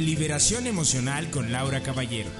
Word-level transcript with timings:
Liberación 0.00 0.66
emocional 0.66 1.28
con 1.28 1.52
Laura 1.52 1.82
Caballero. 1.82 2.30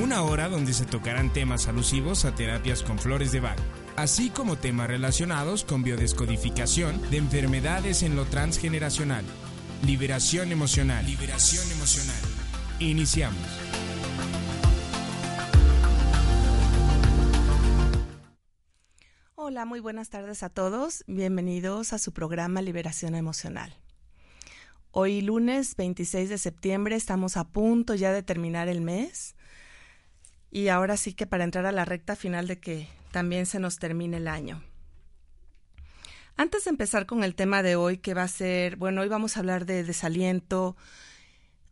Una 0.00 0.22
hora 0.22 0.48
donde 0.48 0.72
se 0.72 0.84
tocarán 0.84 1.32
temas 1.32 1.66
alusivos 1.66 2.24
a 2.24 2.32
terapias 2.32 2.84
con 2.84 3.00
flores 3.00 3.32
de 3.32 3.40
Bach, 3.40 3.58
así 3.96 4.30
como 4.30 4.56
temas 4.56 4.86
relacionados 4.86 5.64
con 5.64 5.82
biodescodificación 5.82 7.02
de 7.10 7.16
enfermedades 7.16 8.04
en 8.04 8.14
lo 8.14 8.24
transgeneracional. 8.26 9.24
Liberación 9.84 10.52
emocional. 10.52 11.04
Liberación 11.04 11.68
emocional. 11.72 12.20
Iniciamos. 12.78 13.71
Hola, 19.52 19.66
muy 19.66 19.80
buenas 19.80 20.08
tardes 20.08 20.42
a 20.42 20.48
todos. 20.48 21.04
Bienvenidos 21.06 21.92
a 21.92 21.98
su 21.98 22.12
programa 22.12 22.62
Liberación 22.62 23.14
Emocional. 23.14 23.76
Hoy 24.92 25.20
lunes 25.20 25.76
26 25.76 26.30
de 26.30 26.38
septiembre 26.38 26.96
estamos 26.96 27.36
a 27.36 27.44
punto 27.44 27.94
ya 27.94 28.12
de 28.12 28.22
terminar 28.22 28.68
el 28.68 28.80
mes 28.80 29.36
y 30.50 30.68
ahora 30.68 30.96
sí 30.96 31.12
que 31.12 31.26
para 31.26 31.44
entrar 31.44 31.66
a 31.66 31.72
la 31.72 31.84
recta 31.84 32.16
final 32.16 32.46
de 32.46 32.60
que 32.60 32.88
también 33.10 33.44
se 33.44 33.60
nos 33.60 33.78
termine 33.78 34.16
el 34.16 34.26
año. 34.26 34.64
Antes 36.34 36.64
de 36.64 36.70
empezar 36.70 37.04
con 37.04 37.22
el 37.22 37.34
tema 37.34 37.62
de 37.62 37.76
hoy 37.76 37.98
que 37.98 38.14
va 38.14 38.22
a 38.22 38.28
ser, 38.28 38.76
bueno, 38.76 39.02
hoy 39.02 39.08
vamos 39.08 39.36
a 39.36 39.40
hablar 39.40 39.66
de 39.66 39.84
desaliento 39.84 40.78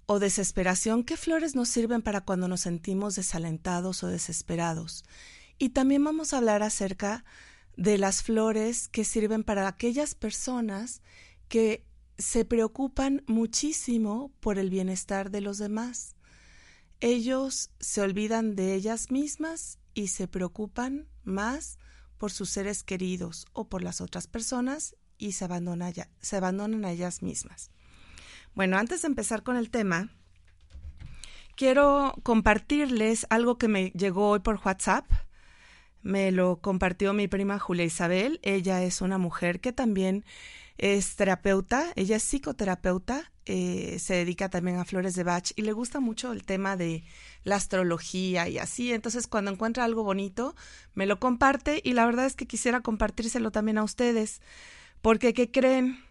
o 0.04 0.18
desesperación. 0.18 1.02
¿Qué 1.02 1.16
flores 1.16 1.54
nos 1.54 1.70
sirven 1.70 2.02
para 2.02 2.20
cuando 2.20 2.46
nos 2.46 2.60
sentimos 2.60 3.14
desalentados 3.16 4.04
o 4.04 4.08
desesperados? 4.08 5.02
Y 5.56 5.70
también 5.70 6.04
vamos 6.04 6.34
a 6.34 6.36
hablar 6.36 6.62
acerca 6.62 7.16
de 7.18 7.49
las 7.98 8.22
flores 8.22 8.88
que 8.88 9.04
sirven 9.04 9.44
para 9.44 9.66
aquellas 9.68 10.14
personas 10.14 11.02
que 11.48 11.86
se 12.18 12.44
preocupan 12.44 13.22
muchísimo 13.26 14.30
por 14.40 14.58
el 14.58 14.70
bienestar 14.70 15.30
de 15.30 15.40
los 15.40 15.58
demás. 15.58 16.14
Ellos 17.00 17.70
se 17.80 18.02
olvidan 18.02 18.54
de 18.54 18.74
ellas 18.74 19.10
mismas 19.10 19.78
y 19.94 20.08
se 20.08 20.28
preocupan 20.28 21.08
más 21.24 21.78
por 22.18 22.30
sus 22.30 22.50
seres 22.50 22.82
queridos 22.82 23.46
o 23.52 23.68
por 23.68 23.82
las 23.82 24.02
otras 24.02 24.26
personas 24.26 24.96
y 25.16 25.32
se 25.32 25.46
se 26.20 26.36
abandonan 26.36 26.84
a 26.84 26.92
ellas 26.92 27.22
mismas. 27.22 27.70
Bueno, 28.54 28.76
antes 28.76 29.02
de 29.02 29.08
empezar 29.08 29.42
con 29.42 29.56
el 29.56 29.70
tema, 29.70 30.10
quiero 31.56 32.14
compartirles 32.22 33.26
algo 33.30 33.56
que 33.56 33.68
me 33.68 33.90
llegó 33.90 34.30
hoy 34.30 34.40
por 34.40 34.60
WhatsApp 34.64 35.06
me 36.02 36.32
lo 36.32 36.56
compartió 36.60 37.12
mi 37.12 37.28
prima 37.28 37.58
Julia 37.58 37.84
Isabel. 37.84 38.40
Ella 38.42 38.82
es 38.82 39.00
una 39.00 39.18
mujer 39.18 39.60
que 39.60 39.72
también 39.72 40.24
es 40.78 41.14
terapeuta, 41.16 41.92
ella 41.94 42.16
es 42.16 42.22
psicoterapeuta, 42.22 43.30
eh, 43.44 43.98
se 43.98 44.14
dedica 44.14 44.48
también 44.48 44.78
a 44.78 44.86
flores 44.86 45.14
de 45.14 45.24
Bach 45.24 45.52
y 45.54 45.62
le 45.62 45.72
gusta 45.72 46.00
mucho 46.00 46.32
el 46.32 46.44
tema 46.44 46.76
de 46.76 47.04
la 47.44 47.56
astrología 47.56 48.48
y 48.48 48.56
así. 48.56 48.92
Entonces, 48.92 49.26
cuando 49.26 49.50
encuentra 49.50 49.84
algo 49.84 50.04
bonito, 50.04 50.54
me 50.94 51.04
lo 51.04 51.20
comparte 51.20 51.82
y 51.84 51.92
la 51.92 52.06
verdad 52.06 52.24
es 52.24 52.34
que 52.34 52.46
quisiera 52.46 52.80
compartírselo 52.80 53.50
también 53.50 53.76
a 53.76 53.84
ustedes, 53.84 54.40
porque 55.02 55.34
¿qué 55.34 55.50
creen? 55.50 56.02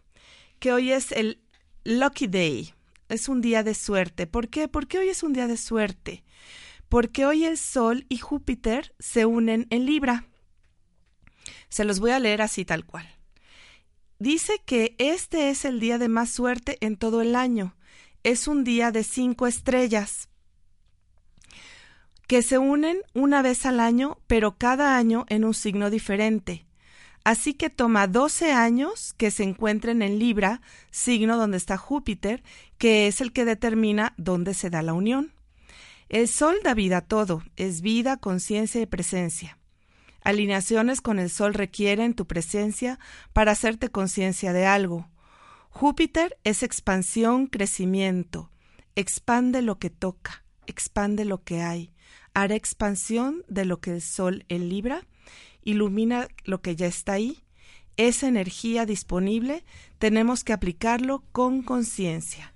Que 0.60 0.72
hoy 0.72 0.92
es 0.92 1.12
el 1.14 1.42
Lucky 1.84 2.28
Day, 2.28 2.74
es 3.08 3.28
un 3.28 3.42
día 3.42 3.64
de 3.64 3.74
suerte. 3.74 4.28
¿Por 4.28 4.50
qué? 4.50 4.68
Porque 4.68 5.00
hoy 5.00 5.10
es 5.10 5.24
un 5.24 5.34
día 5.34 5.48
de 5.48 5.58
suerte 5.58 6.24
porque 6.90 7.26
hoy 7.26 7.46
el 7.46 7.58
Sol 7.58 8.06
y 8.10 8.18
Júpiter 8.18 8.94
se 9.00 9.26
unen 9.26 9.68
en 9.70 9.86
Libra. 9.86 10.26
Se 11.70 11.86
los 11.86 12.00
voy 12.00 12.12
a 12.12 12.20
leer 12.20 12.42
así 12.42 12.66
tal 12.66 12.86
cual. 12.86 13.08
Dice 14.18 14.62
que 14.66 14.96
este 14.98 15.50
es 15.50 15.64
el 15.64 15.80
día 15.80 15.98
de 15.98 16.10
más 16.10 16.30
suerte 16.30 16.78
en 16.82 16.98
todo 16.98 17.22
el 17.22 17.36
año. 17.36 17.76
Es 18.24 18.48
un 18.48 18.64
día 18.64 18.92
de 18.92 19.04
cinco 19.04 19.48
estrellas 19.48 20.28
que 22.28 22.42
se 22.42 22.58
unen 22.58 23.02
una 23.14 23.42
vez 23.42 23.66
al 23.66 23.80
año, 23.80 24.20
pero 24.28 24.58
cada 24.58 24.98
año 24.98 25.26
en 25.30 25.46
un 25.46 25.54
signo 25.54 25.90
diferente. 25.90 26.68
Así 27.24 27.54
que 27.54 27.70
toma 27.70 28.08
12 28.08 28.52
años 28.52 29.14
que 29.14 29.32
se 29.32 29.44
encuentren 29.44 30.02
en 30.02 30.20
Libra, 30.20 30.62
signo 30.92 31.38
donde 31.38 31.58
está 31.58 31.78
Júpiter, 31.78 32.44
que 32.78 33.08
es 33.08 33.22
el 33.22 33.34
que 33.34 33.46
determina 33.46 34.14
dónde 34.18 34.54
se 34.54 34.70
da 34.70 34.82
la 34.82 34.94
unión. 34.94 35.34
El 36.10 36.28
sol 36.28 36.58
da 36.64 36.74
vida 36.74 36.98
a 36.98 37.02
todo, 37.02 37.44
es 37.56 37.82
vida, 37.82 38.18
conciencia 38.18 38.82
y 38.82 38.88
presencia. 38.88 39.60
Alineaciones 40.22 41.02
con 41.02 41.20
el 41.20 41.30
sol 41.30 41.54
requieren 41.54 42.16
tu 42.16 42.26
presencia 42.26 43.00
para 43.32 43.52
hacerte 43.52 43.90
conciencia 43.90 44.52
de 44.52 44.66
algo. 44.66 45.08
Júpiter 45.70 46.36
es 46.44 46.64
expansión, 46.64 47.46
crecimiento. 47.46 48.50
Expande 48.96 49.62
lo 49.62 49.78
que 49.78 49.92
toca, 49.92 50.44
expande 50.66 51.26
lo 51.26 51.44
que 51.44 51.62
hay. 51.62 51.94
Hará 52.34 52.56
expansión 52.56 53.44
de 53.48 53.66
lo 53.66 53.80
que 53.80 53.92
el 53.92 54.02
sol 54.02 54.46
en 54.50 54.68
Libra, 54.68 55.06
ilumina 55.64 56.28
lo 56.44 56.62
que 56.64 56.76
ya 56.76 56.88
está 56.88 57.14
ahí. 57.14 57.44
Esa 57.98 58.28
energía 58.28 58.88
disponible 58.88 59.64
tenemos 60.00 60.44
que 60.44 60.54
aplicarlo 60.54 61.24
con 61.32 61.62
conciencia. 61.62 62.56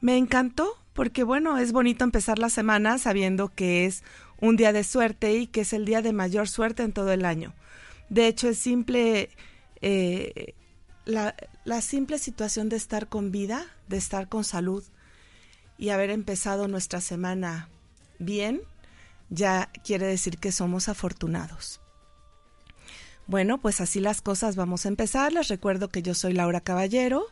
Me 0.00 0.16
encantó 0.16 0.85
porque 0.96 1.22
bueno, 1.22 1.58
es 1.58 1.72
bonito 1.72 2.02
empezar 2.02 2.38
la 2.40 2.48
semana 2.48 2.98
sabiendo 2.98 3.54
que 3.54 3.84
es 3.84 4.02
un 4.40 4.56
día 4.56 4.72
de 4.72 4.82
suerte 4.82 5.34
y 5.34 5.46
que 5.46 5.60
es 5.60 5.72
el 5.72 5.84
día 5.84 6.02
de 6.02 6.12
mayor 6.12 6.48
suerte 6.48 6.82
en 6.82 6.92
todo 6.92 7.12
el 7.12 7.24
año. 7.24 7.54
De 8.08 8.26
hecho, 8.26 8.48
es 8.48 8.58
simple, 8.58 9.30
eh, 9.82 10.54
la, 11.04 11.36
la 11.64 11.80
simple 11.82 12.18
situación 12.18 12.68
de 12.68 12.76
estar 12.76 13.08
con 13.08 13.30
vida, 13.30 13.66
de 13.88 13.98
estar 13.98 14.28
con 14.28 14.42
salud 14.42 14.82
y 15.78 15.90
haber 15.90 16.10
empezado 16.10 16.66
nuestra 16.66 17.00
semana 17.00 17.68
bien, 18.18 18.62
ya 19.28 19.70
quiere 19.84 20.06
decir 20.06 20.38
que 20.38 20.50
somos 20.50 20.88
afortunados. 20.88 21.80
Bueno, 23.26 23.58
pues 23.58 23.80
así 23.80 24.00
las 24.00 24.22
cosas 24.22 24.56
vamos 24.56 24.86
a 24.86 24.88
empezar. 24.88 25.32
Les 25.32 25.48
recuerdo 25.48 25.88
que 25.88 26.02
yo 26.02 26.14
soy 26.14 26.32
Laura 26.32 26.60
Caballero 26.60 27.26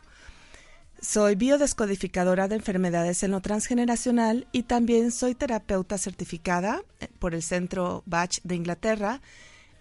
soy 1.05 1.35
biodescodificadora 1.35 2.47
de 2.47 2.55
enfermedades 2.55 3.21
en 3.21 3.31
lo 3.31 3.39
transgeneracional 3.39 4.47
y 4.51 4.63
también 4.63 5.11
soy 5.11 5.35
terapeuta 5.35 5.97
certificada 5.97 6.81
eh, 6.99 7.07
por 7.19 7.35
el 7.35 7.43
Centro 7.43 8.01
Bach 8.05 8.39
de 8.43 8.55
Inglaterra 8.55 9.21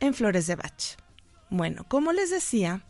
en 0.00 0.12
Flores 0.12 0.46
de 0.46 0.56
Bach. 0.56 0.96
Bueno, 1.48 1.84
como 1.88 2.12
les 2.12 2.30
decía, 2.30 2.84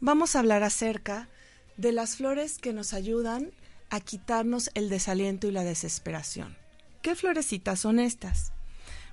vamos 0.00 0.36
a 0.36 0.38
hablar 0.38 0.62
acerca 0.62 1.28
de 1.76 1.92
las 1.92 2.16
flores 2.16 2.58
que 2.58 2.72
nos 2.72 2.92
ayudan 2.92 3.50
a 3.90 4.00
quitarnos 4.00 4.70
el 4.74 4.88
desaliento 4.88 5.48
y 5.48 5.50
la 5.50 5.64
desesperación. 5.64 6.56
¿Qué 7.02 7.16
florecitas 7.16 7.80
son 7.80 7.98
estas? 7.98 8.52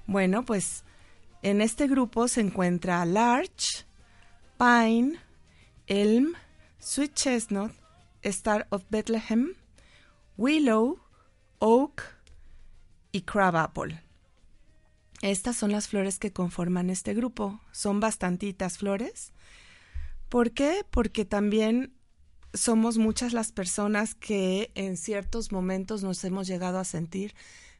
Bueno, 0.05 0.45
pues 0.45 0.83
en 1.41 1.61
este 1.61 1.87
grupo 1.87 2.27
se 2.27 2.41
encuentra 2.41 3.03
Larch, 3.05 3.87
Pine, 4.59 5.19
Elm, 5.87 6.33
Sweet 6.77 7.13
Chestnut, 7.15 7.78
Star 8.21 8.67
of 8.69 8.83
Bethlehem, 8.89 9.53
Willow, 10.37 10.99
Oak 11.59 12.03
y 13.11 13.21
Crabapple. 13.21 14.01
Estas 15.21 15.57
son 15.57 15.71
las 15.71 15.87
flores 15.87 16.17
que 16.17 16.31
conforman 16.31 16.89
este 16.89 17.13
grupo. 17.13 17.59
Son 17.71 17.99
bastantitas 17.99 18.77
flores. 18.77 19.33
¿Por 20.29 20.51
qué? 20.51 20.85
Porque 20.89 21.25
también 21.25 21.93
somos 22.53 22.97
muchas 22.97 23.33
las 23.33 23.51
personas 23.51 24.15
que 24.15 24.71
en 24.75 24.97
ciertos 24.97 25.51
momentos 25.51 26.03
nos 26.03 26.23
hemos 26.23 26.47
llegado 26.47 26.79
a 26.79 26.85
sentir 26.85 27.35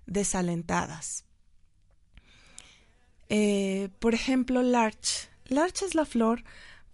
desalentadas. 0.06 1.25
Eh, 3.30 3.89
por 4.00 4.13
ejemplo, 4.13 4.62
Larch. 4.62 5.30
Larch 5.45 5.83
es 5.83 5.95
la 5.95 6.06
flor 6.06 6.44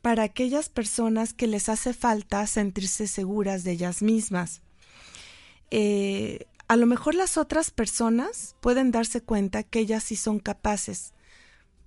para 0.05 0.21
aquellas 0.21 0.69
personas 0.69 1.33
que 1.33 1.47
les 1.47 1.67
hace 1.67 1.91
falta 1.91 2.45
sentirse 2.45 3.07
seguras 3.07 3.63
de 3.63 3.71
ellas 3.71 4.03
mismas. 4.03 4.61
Eh, 5.71 6.45
a 6.67 6.75
lo 6.75 6.85
mejor 6.85 7.15
las 7.15 7.37
otras 7.39 7.71
personas 7.71 8.55
pueden 8.61 8.91
darse 8.91 9.21
cuenta 9.21 9.63
que 9.63 9.79
ellas 9.79 10.03
sí 10.03 10.15
son 10.15 10.37
capaces, 10.37 11.15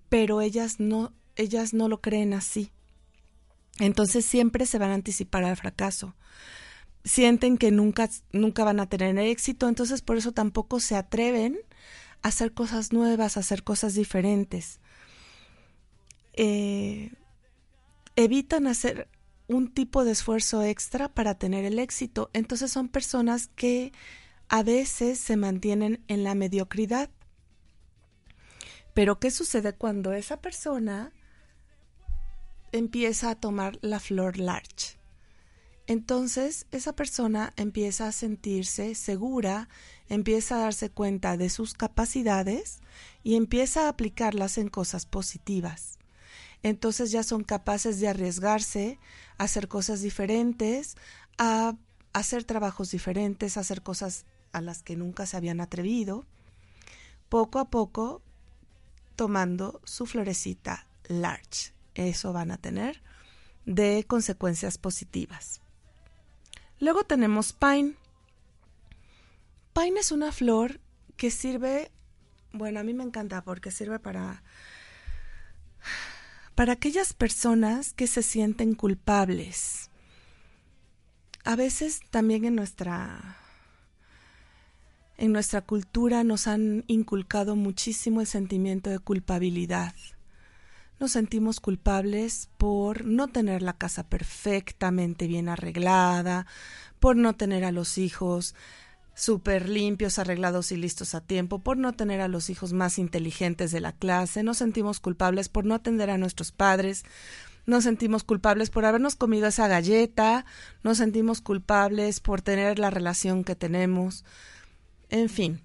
pero 0.09 0.41
ellas 0.41 0.81
no, 0.81 1.13
ellas 1.37 1.75
no 1.75 1.89
lo 1.89 2.01
creen 2.01 2.35
así. 2.35 2.73
Entonces 3.79 4.25
siempre 4.25 4.67
se 4.67 4.79
van 4.79 4.91
a 4.91 4.95
anticipar 4.95 5.45
al 5.45 5.57
fracaso. 5.57 6.17
Sienten 7.05 7.57
que 7.57 7.71
nunca, 7.71 8.11
nunca 8.33 8.65
van 8.65 8.81
a 8.81 8.89
tener 8.89 9.17
éxito, 9.17 9.69
entonces 9.69 10.03
por 10.03 10.17
eso 10.17 10.33
tampoco 10.33 10.81
se 10.81 10.97
atreven 10.97 11.57
a 12.23 12.29
hacer 12.31 12.53
cosas 12.53 12.93
nuevas, 12.93 13.37
a 13.37 13.41
hacer 13.41 13.63
cosas 13.63 13.95
diferentes. 13.95 14.81
Eh, 16.33 17.13
evitan 18.19 18.67
hacer 18.67 19.09
un 19.47 19.73
tipo 19.73 20.05
de 20.05 20.11
esfuerzo 20.11 20.65
extra 20.65 21.09
para 21.09 21.39
tener 21.39 21.65
el 21.65 21.79
éxito. 21.79 22.31
Entonces 22.33 22.73
son 22.73 22.89
personas 22.89 23.47
que 23.55 23.93
a 24.49 24.65
veces 24.65 25.21
se 25.21 25.37
mantienen 25.37 26.03
en 26.09 26.25
la 26.25 26.35
mediocridad. 26.35 27.11
Pero 28.93 29.21
¿qué 29.21 29.31
sucede 29.31 29.73
cuando 29.73 30.13
esa 30.15 30.41
persona 30.41 31.13
empieza 32.73 33.31
a 33.31 33.37
tomar 33.37 33.79
la 33.83 34.01
flor 34.01 34.37
large? 34.39 34.99
Entonces 35.87 36.67
esa 36.73 36.97
persona 36.97 37.55
empieza 37.57 38.09
a 38.09 38.13
sentirse 38.13 38.97
segura, 38.97 39.69
empieza 40.09 40.57
a 40.57 40.63
darse 40.63 40.91
cuenta 40.91 41.37
de 41.37 41.51
sus 41.51 41.73
capacidades 41.73 42.81
y 43.23 43.37
empieza 43.37 43.87
a 43.87 43.91
aplicarlas 43.91 44.59
en 44.59 44.71
cosas 44.71 45.07
positivas. 45.07 45.98
Entonces 46.63 47.11
ya 47.11 47.23
son 47.23 47.45
capaces 47.45 48.01
de 48.01 48.09
arriesgarse 48.09 48.99
a 49.39 49.45
hacer 49.45 49.69
cosas 49.69 50.03
diferentes, 50.03 50.97
a 51.39 51.77
hacer 52.13 52.45
trabajos 52.45 52.91
diferentes, 52.91 53.57
a 53.57 53.61
hacer 53.61 53.83
cosas 53.83 54.27
a 54.53 54.61
las 54.61 54.83
que 54.83 54.97
nunca 54.97 55.27
se 55.27 55.37
habían 55.37 55.61
atrevido, 55.61 56.25
poco 57.29 57.59
a 57.59 57.71
poco 57.71 58.23
tomando 59.17 59.81
su 59.85 60.07
florecita 60.07 60.87
large. 61.09 61.73
Eso 61.95 62.33
van 62.33 62.51
a 62.51 62.59
tener 62.59 63.03
de 63.67 64.05
consecuencias 64.07 64.79
positivas. 64.79 65.61
Luego 66.81 67.05
tenemos 67.05 67.53
pine. 67.53 67.97
Pine 69.75 70.01
es 70.01 70.13
una 70.13 70.33
flor 70.33 70.81
que 71.17 71.31
sirve, 71.31 71.91
bueno, 72.53 72.81
a 72.81 72.85
mí 72.85 72.95
me 72.95 73.05
encanta 73.05 73.43
porque 73.43 73.71
sirve 73.71 73.99
para 73.99 74.43
para 76.59 76.73
aquellas 76.73 77.13
personas 77.13 77.93
que 77.93 78.09
se 78.09 78.21
sienten 78.21 78.75
culpables. 78.75 79.93
A 81.45 81.55
veces 81.55 82.01
también 82.11 82.45
en 82.45 82.57
nuestra 82.57 83.37
en 85.19 85.31
nuestra 85.31 85.61
cultura 85.61 86.25
nos 86.25 86.49
han 86.49 86.83
inculcado 86.89 87.55
muchísimo 87.55 88.21
el 88.21 88.27
sentimiento 88.27 88.91
de 88.91 88.99
culpabilidad. 88.99 89.95
Nos 90.99 91.13
sentimos 91.13 91.61
culpables 91.61 92.49
por 92.59 93.05
no 93.05 93.29
tener 93.29 93.63
la 93.63 93.75
casa 93.75 94.09
perfectamente 94.09 95.29
bien 95.29 95.49
arreglada, 95.49 96.49
por 96.99 97.15
no 97.15 97.37
tener 97.37 97.65
a 97.65 97.71
los 97.71 97.99
hijos 97.99 98.57
súper 99.19 99.69
limpios, 99.69 100.21
arreglados 100.21 100.71
y 100.71 100.77
listos 100.77 101.17
a 101.17 101.21
tiempo, 101.21 101.59
por 101.59 101.77
no 101.77 101.93
tener 101.93 102.21
a 102.21 102.29
los 102.29 102.51
hijos 102.51 102.73
más 102.73 103.01
inteligentes 103.01 103.73
de 103.73 103.81
la 103.81 103.93
clase, 103.93 104.45
nos 104.45 104.59
sentimos 104.59 105.01
culpables 105.01 105.49
por 105.49 105.65
no 105.65 105.75
atender 105.75 106.09
a 106.09 106.19
nuestros 106.19 106.53
padres, 106.53 107.05
nos 107.67 107.83
sentimos 107.83 108.23
culpables 108.23 108.71
por 108.71 108.85
habernos 108.85 109.17
comido 109.17 109.49
esa 109.49 109.67
galleta, 109.67 110.47
nos 110.85 110.99
sentimos 110.99 111.41
culpables 111.41 112.21
por 112.21 112.43
tener 112.43 112.79
la 112.79 112.91
relación 112.91 113.43
que 113.43 113.57
tenemos, 113.57 114.25
en 115.11 115.29
fin, 115.29 115.63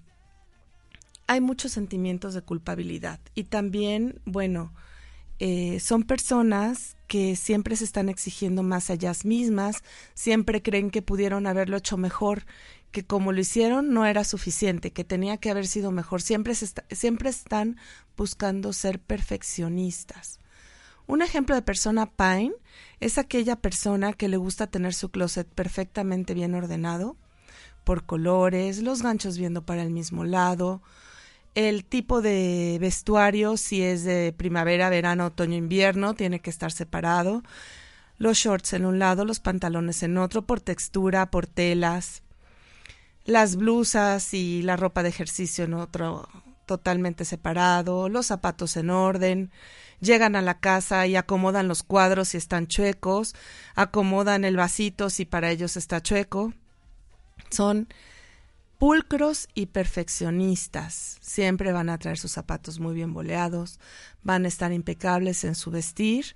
hay 1.27 1.39
muchos 1.39 1.73
sentimientos 1.73 2.33
de 2.33 2.41
culpabilidad 2.41 3.19
y 3.35 3.44
también, 3.44 4.19
bueno, 4.25 4.73
eh, 5.38 5.79
son 5.79 6.03
personas 6.03 6.97
que 7.07 7.35
siempre 7.35 7.75
se 7.75 7.83
están 7.83 8.09
exigiendo 8.09 8.63
más 8.63 8.89
a 8.89 8.94
ellas 8.94 9.25
mismas, 9.25 9.83
siempre 10.15 10.63
creen 10.63 10.89
que 10.89 11.03
pudieron 11.03 11.45
haberlo 11.45 11.77
hecho 11.77 11.97
mejor, 11.97 12.45
que 12.93 13.03
como 13.03 13.33
lo 13.33 13.41
hicieron 13.41 13.91
no 13.91 14.05
era 14.05 14.23
suficiente, 14.23 14.91
que 14.91 15.03
tenía 15.03 15.37
que 15.37 15.49
haber 15.49 15.67
sido 15.67 15.91
mejor, 15.91 16.21
siempre, 16.21 16.53
siempre 16.55 17.29
están 17.29 17.75
buscando 18.15 18.71
ser 18.71 18.99
perfeccionistas. 18.99 20.39
Un 21.07 21.23
ejemplo 21.23 21.55
de 21.55 21.63
persona 21.63 22.05
Pine 22.05 22.53
es 23.01 23.17
aquella 23.17 23.57
persona 23.57 24.13
que 24.13 24.29
le 24.29 24.37
gusta 24.37 24.67
tener 24.67 24.93
su 24.93 25.09
closet 25.09 25.47
perfectamente 25.47 26.35
bien 26.35 26.53
ordenado, 26.53 27.17
por 27.83 28.05
colores, 28.05 28.81
los 28.81 29.01
ganchos 29.01 29.37
viendo 29.37 29.65
para 29.65 29.81
el 29.81 29.89
mismo 29.89 30.23
lado, 30.23 30.81
el 31.55 31.85
tipo 31.85 32.21
de 32.21 32.77
vestuario, 32.79 33.57
si 33.57 33.81
es 33.81 34.03
de 34.03 34.33
primavera, 34.37 34.89
verano, 34.89 35.25
otoño, 35.25 35.57
invierno, 35.57 36.13
tiene 36.13 36.39
que 36.39 36.51
estar 36.51 36.71
separado. 36.71 37.43
Los 38.19 38.37
shorts 38.37 38.73
en 38.73 38.85
un 38.85 38.99
lado, 38.99 39.25
los 39.25 39.39
pantalones 39.39 40.03
en 40.03 40.17
otro, 40.19 40.43
por 40.43 40.61
textura, 40.61 41.31
por 41.31 41.47
telas. 41.47 42.21
Las 43.25 43.55
blusas 43.55 44.33
y 44.33 44.61
la 44.63 44.75
ropa 44.75 45.03
de 45.03 45.09
ejercicio 45.09 45.63
en 45.65 45.73
otro, 45.73 46.27
totalmente 46.65 47.25
separado. 47.25 48.09
Los 48.09 48.27
zapatos 48.27 48.77
en 48.77 48.89
orden. 48.89 49.51
Llegan 50.01 50.35
a 50.35 50.41
la 50.41 50.59
casa 50.59 51.07
y 51.07 51.15
acomodan 51.15 51.67
los 51.67 51.83
cuadros 51.83 52.29
si 52.29 52.37
están 52.37 52.67
chuecos. 52.67 53.35
Acomodan 53.75 54.43
el 54.43 54.57
vasito 54.57 55.09
si 55.09 55.25
para 55.25 55.51
ellos 55.51 55.77
está 55.77 56.01
chueco 56.01 56.53
son 57.53 57.87
pulcros 58.77 59.47
y 59.53 59.67
perfeccionistas. 59.67 61.17
Siempre 61.21 61.71
van 61.71 61.89
a 61.89 61.97
traer 61.97 62.17
sus 62.17 62.31
zapatos 62.31 62.79
muy 62.79 62.93
bien 62.95 63.13
boleados, 63.13 63.79
van 64.23 64.45
a 64.45 64.47
estar 64.47 64.73
impecables 64.73 65.43
en 65.43 65.55
su 65.55 65.71
vestir 65.71 66.35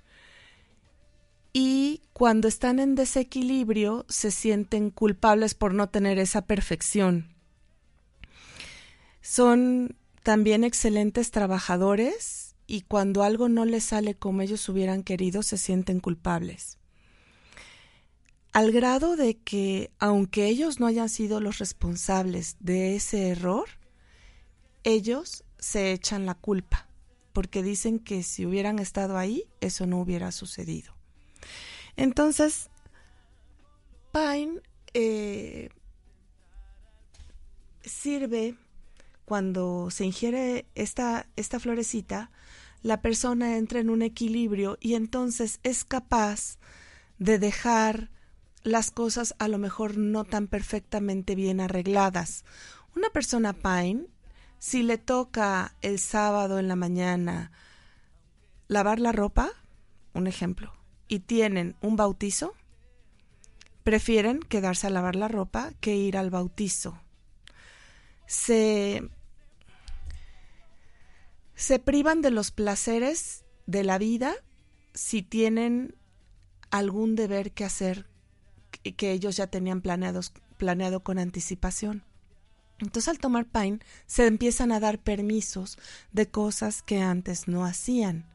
y 1.60 2.02
cuando 2.12 2.46
están 2.46 2.78
en 2.78 2.94
desequilibrio 2.94 4.06
se 4.08 4.30
sienten 4.30 4.90
culpables 4.90 5.54
por 5.54 5.74
no 5.74 5.88
tener 5.88 6.20
esa 6.20 6.42
perfección. 6.42 7.34
Son 9.20 9.96
también 10.22 10.62
excelentes 10.62 11.32
trabajadores 11.32 12.54
y 12.68 12.82
cuando 12.82 13.24
algo 13.24 13.48
no 13.48 13.64
les 13.64 13.82
sale 13.82 14.14
como 14.14 14.42
ellos 14.42 14.68
hubieran 14.68 15.02
querido 15.02 15.42
se 15.42 15.58
sienten 15.58 15.98
culpables 15.98 16.78
al 18.52 18.72
grado 18.72 19.16
de 19.16 19.36
que, 19.38 19.92
aunque 19.98 20.46
ellos 20.46 20.80
no 20.80 20.86
hayan 20.86 21.08
sido 21.08 21.40
los 21.40 21.58
responsables 21.58 22.56
de 22.60 22.96
ese 22.96 23.28
error, 23.28 23.68
ellos 24.84 25.44
se 25.58 25.92
echan 25.92 26.24
la 26.24 26.34
culpa, 26.34 26.88
porque 27.32 27.62
dicen 27.62 27.98
que 27.98 28.22
si 28.22 28.46
hubieran 28.46 28.78
estado 28.78 29.18
ahí, 29.18 29.44
eso 29.60 29.86
no 29.86 30.00
hubiera 30.00 30.32
sucedido. 30.32 30.97
Entonces, 31.96 32.70
Pine 34.12 34.60
eh, 34.94 35.70
sirve 37.82 38.54
cuando 39.24 39.90
se 39.90 40.04
ingiere 40.04 40.66
esta, 40.74 41.26
esta 41.36 41.60
florecita, 41.60 42.30
la 42.82 43.02
persona 43.02 43.56
entra 43.56 43.80
en 43.80 43.90
un 43.90 44.02
equilibrio 44.02 44.78
y 44.80 44.94
entonces 44.94 45.60
es 45.62 45.84
capaz 45.84 46.58
de 47.18 47.38
dejar 47.38 48.10
las 48.62 48.90
cosas 48.90 49.34
a 49.38 49.48
lo 49.48 49.58
mejor 49.58 49.96
no 49.96 50.24
tan 50.24 50.46
perfectamente 50.46 51.34
bien 51.34 51.60
arregladas. 51.60 52.44
Una 52.96 53.10
persona 53.10 53.52
Pine, 53.52 54.06
si 54.58 54.82
le 54.82 54.98
toca 54.98 55.74
el 55.82 55.98
sábado 55.98 56.58
en 56.58 56.68
la 56.68 56.76
mañana 56.76 57.52
lavar 58.68 59.00
la 59.00 59.12
ropa, 59.12 59.50
un 60.14 60.26
ejemplo, 60.26 60.72
y 61.08 61.20
tienen 61.20 61.76
un 61.80 61.96
bautizo, 61.96 62.54
prefieren 63.82 64.40
quedarse 64.40 64.86
a 64.86 64.90
lavar 64.90 65.16
la 65.16 65.28
ropa 65.28 65.72
que 65.80 65.96
ir 65.96 66.16
al 66.16 66.30
bautizo. 66.30 67.00
Se, 68.26 69.08
se 71.54 71.78
privan 71.78 72.20
de 72.20 72.30
los 72.30 72.50
placeres 72.50 73.44
de 73.66 73.84
la 73.84 73.98
vida 73.98 74.34
si 74.92 75.22
tienen 75.22 75.96
algún 76.70 77.16
deber 77.16 77.52
que 77.52 77.64
hacer 77.64 78.06
que 78.82 79.12
ellos 79.12 79.36
ya 79.36 79.46
tenían 79.46 79.80
planeados, 79.80 80.32
planeado 80.56 81.00
con 81.00 81.18
anticipación. 81.18 82.04
Entonces 82.78 83.08
al 83.08 83.18
tomar 83.18 83.46
Pine 83.46 83.80
se 84.06 84.26
empiezan 84.26 84.72
a 84.72 84.80
dar 84.80 84.98
permisos 84.98 85.78
de 86.12 86.30
cosas 86.30 86.82
que 86.82 87.00
antes 87.00 87.48
no 87.48 87.64
hacían. 87.64 88.26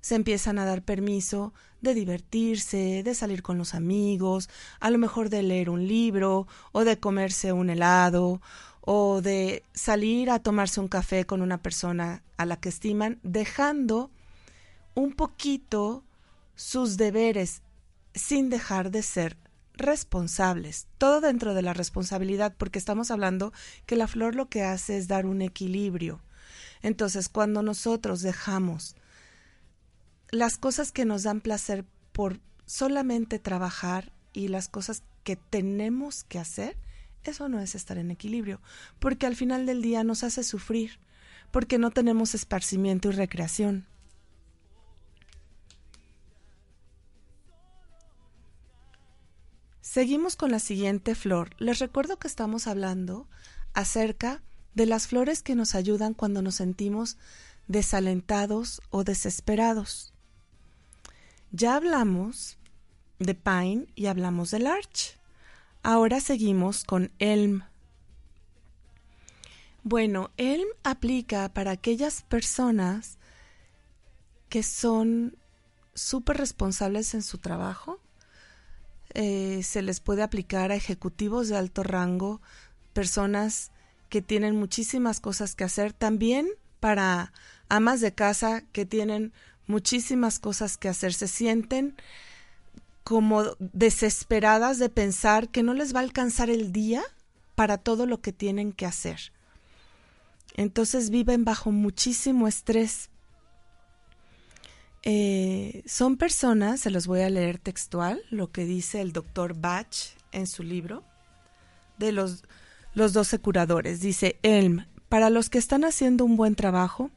Se 0.00 0.14
empiezan 0.14 0.58
a 0.58 0.64
dar 0.64 0.82
permiso 0.82 1.54
de 1.80 1.94
divertirse, 1.94 3.02
de 3.02 3.14
salir 3.14 3.42
con 3.42 3.58
los 3.58 3.74
amigos, 3.74 4.48
a 4.80 4.90
lo 4.90 4.98
mejor 4.98 5.30
de 5.30 5.42
leer 5.42 5.70
un 5.70 5.86
libro 5.86 6.46
o 6.72 6.84
de 6.84 6.98
comerse 6.98 7.52
un 7.52 7.70
helado 7.70 8.40
o 8.80 9.20
de 9.20 9.62
salir 9.74 10.30
a 10.30 10.38
tomarse 10.38 10.80
un 10.80 10.88
café 10.88 11.26
con 11.26 11.42
una 11.42 11.58
persona 11.58 12.22
a 12.36 12.46
la 12.46 12.56
que 12.56 12.70
estiman, 12.70 13.18
dejando 13.22 14.10
un 14.94 15.12
poquito 15.12 16.02
sus 16.56 16.96
deberes 16.96 17.62
sin 18.14 18.50
dejar 18.50 18.90
de 18.90 19.02
ser 19.02 19.36
responsables, 19.74 20.88
todo 20.98 21.20
dentro 21.20 21.54
de 21.54 21.62
la 21.62 21.72
responsabilidad, 21.72 22.54
porque 22.58 22.78
estamos 22.78 23.10
hablando 23.10 23.52
que 23.86 23.94
la 23.94 24.08
flor 24.08 24.34
lo 24.34 24.48
que 24.48 24.62
hace 24.62 24.98
es 24.98 25.06
dar 25.06 25.24
un 25.26 25.40
equilibrio. 25.40 26.20
Entonces, 26.82 27.28
cuando 27.28 27.62
nosotros 27.62 28.22
dejamos 28.22 28.96
las 30.30 30.58
cosas 30.58 30.92
que 30.92 31.04
nos 31.04 31.22
dan 31.22 31.40
placer 31.40 31.84
por 32.12 32.40
solamente 32.66 33.38
trabajar 33.38 34.12
y 34.32 34.48
las 34.48 34.68
cosas 34.68 35.02
que 35.24 35.36
tenemos 35.36 36.24
que 36.24 36.38
hacer, 36.38 36.76
eso 37.24 37.48
no 37.48 37.60
es 37.60 37.74
estar 37.74 37.98
en 37.98 38.10
equilibrio, 38.10 38.60
porque 38.98 39.26
al 39.26 39.36
final 39.36 39.66
del 39.66 39.82
día 39.82 40.04
nos 40.04 40.24
hace 40.24 40.42
sufrir, 40.42 40.98
porque 41.50 41.78
no 41.78 41.90
tenemos 41.90 42.34
esparcimiento 42.34 43.08
y 43.08 43.12
recreación. 43.12 43.86
Seguimos 49.80 50.36
con 50.36 50.50
la 50.50 50.58
siguiente 50.58 51.14
flor. 51.14 51.50
Les 51.58 51.78
recuerdo 51.78 52.18
que 52.18 52.28
estamos 52.28 52.66
hablando 52.66 53.26
acerca 53.72 54.42
de 54.74 54.84
las 54.84 55.06
flores 55.06 55.42
que 55.42 55.54
nos 55.54 55.74
ayudan 55.74 56.12
cuando 56.12 56.42
nos 56.42 56.56
sentimos 56.56 57.16
desalentados 57.68 58.82
o 58.90 59.02
desesperados. 59.02 60.12
Ya 61.50 61.76
hablamos 61.76 62.58
de 63.18 63.34
pine 63.34 63.86
y 63.94 64.06
hablamos 64.06 64.50
del 64.50 64.64
larch. 64.64 65.18
Ahora 65.82 66.20
seguimos 66.20 66.84
con 66.84 67.10
elm. 67.18 67.62
Bueno, 69.82 70.30
elm 70.36 70.68
aplica 70.84 71.48
para 71.54 71.70
aquellas 71.70 72.22
personas 72.22 73.16
que 74.50 74.62
son 74.62 75.38
súper 75.94 76.36
responsables 76.36 77.14
en 77.14 77.22
su 77.22 77.38
trabajo. 77.38 77.98
Eh, 79.14 79.62
se 79.62 79.80
les 79.80 80.00
puede 80.00 80.22
aplicar 80.22 80.70
a 80.70 80.76
ejecutivos 80.76 81.48
de 81.48 81.56
alto 81.56 81.82
rango, 81.82 82.42
personas 82.92 83.70
que 84.10 84.20
tienen 84.20 84.56
muchísimas 84.56 85.20
cosas 85.20 85.54
que 85.54 85.64
hacer, 85.64 85.94
también 85.94 86.46
para 86.80 87.32
amas 87.68 88.00
de 88.00 88.14
casa 88.14 88.62
que 88.72 88.84
tienen 88.84 89.32
muchísimas 89.68 90.38
cosas 90.38 90.76
que 90.76 90.88
hacer, 90.88 91.14
se 91.14 91.28
sienten 91.28 91.94
como 93.04 93.44
desesperadas 93.58 94.78
de 94.78 94.88
pensar 94.88 95.48
que 95.48 95.62
no 95.62 95.72
les 95.72 95.94
va 95.94 96.00
a 96.00 96.02
alcanzar 96.02 96.50
el 96.50 96.72
día 96.72 97.02
para 97.54 97.78
todo 97.78 98.04
lo 98.04 98.20
que 98.20 98.32
tienen 98.32 98.72
que 98.72 98.86
hacer. 98.86 99.32
Entonces 100.54 101.10
viven 101.10 101.44
bajo 101.44 101.70
muchísimo 101.70 102.48
estrés. 102.48 103.10
Eh, 105.04 105.82
son 105.86 106.16
personas, 106.16 106.80
se 106.80 106.90
los 106.90 107.06
voy 107.06 107.20
a 107.20 107.30
leer 107.30 107.58
textual, 107.58 108.20
lo 108.30 108.50
que 108.50 108.64
dice 108.64 109.00
el 109.00 109.12
doctor 109.12 109.54
Bach 109.58 109.94
en 110.32 110.46
su 110.46 110.62
libro, 110.62 111.04
de 111.96 112.12
los, 112.12 112.44
los 112.94 113.12
12 113.12 113.38
curadores. 113.38 114.00
Dice, 114.00 114.38
Elm, 114.42 114.84
para 115.08 115.30
los 115.30 115.48
que 115.48 115.58
están 115.58 115.84
haciendo 115.84 116.24
un 116.24 116.36
buen 116.36 116.56
trabajo, 116.56 117.10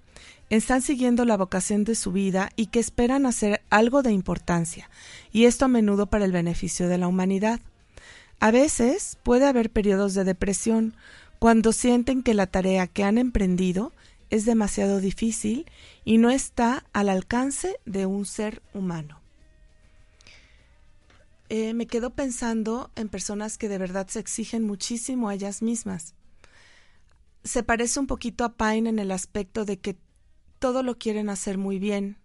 están 0.51 0.81
siguiendo 0.81 1.24
la 1.24 1.38
vocación 1.38 1.86
de 1.86 1.96
su 1.96 2.12
vida 2.12 2.51
y 2.58 2.67
que 2.67 2.79
esperan 2.79 3.25
hacer 3.25 3.62
algo 3.70 4.03
de 4.03 4.12
importancia, 4.12 4.89
y 5.31 5.46
esto 5.46 5.65
a 5.65 5.70
menudo 5.70 6.08
para 6.08 6.25
el 6.25 6.34
beneficio 6.34 6.89
de 6.89 6.98
la 6.98 7.08
humanidad. 7.08 7.62
A 8.41 8.51
veces 8.51 9.17
puede 9.24 9.48
haber 9.48 9.70
periodos 9.70 10.13
de 10.13 10.25
depresión 10.25 10.93
cuando 11.39 11.72
sienten 11.72 12.22
que 12.22 12.34
la 12.34 12.48
tarea 12.48 12.88
que 12.88 13.05
han 13.05 13.17
emprendido 13.17 13.93
es 14.29 14.43
demasiado 14.43 15.00
difícil 15.00 15.65
y 16.03 16.17
no 16.17 16.29
está 16.29 16.86
al 16.91 17.08
alcance 17.08 17.77
de 17.86 18.05
un 18.05 18.25
ser 18.25 18.62
humano. 18.74 19.22
Eh, 21.48 21.74
me 21.74 21.88
quedo 21.88 22.10
pensando 22.10 22.91
en 22.96 23.08
personas 23.08 23.58
que 23.58 23.70
de 23.70 23.77
verdad 23.77 24.08
se 24.10 24.20
exigen 24.20 24.63
muchísimo 24.63 25.29
a 25.29 25.34
ellas 25.34 25.62
mismas 25.62 26.13
se 27.43 27.63
parece 27.63 28.00
un 28.00 28.08
poquito 28.08 28.43
a 28.43 28.53
Pine 28.53 28.89
en 28.89 29.00
el 29.00 29.12
aspecto 29.12 29.65
de 29.65 29.79
que 29.79 29.98
todo 30.62 30.84
lo 30.84 31.00
quieren 31.00 31.32
hacer 31.32 31.58
muy 31.58 31.80
bien 31.80 32.18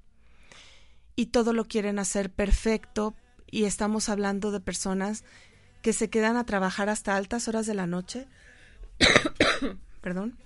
y 1.16 1.26
todo 1.26 1.54
lo 1.54 1.64
quieren 1.64 1.98
hacer 1.98 2.30
perfecto 2.30 3.14
y 3.50 3.64
estamos 3.64 4.10
hablando 4.10 4.50
de 4.50 4.60
personas 4.60 5.24
que 5.80 5.94
se 5.94 6.10
quedan 6.10 6.36
a 6.36 6.44
trabajar 6.44 6.90
hasta 6.90 7.16
altas 7.16 7.48
horas 7.48 7.64
de 7.64 7.72
la 7.72 7.86
noche, 7.86 8.28
perdón, 10.02 10.36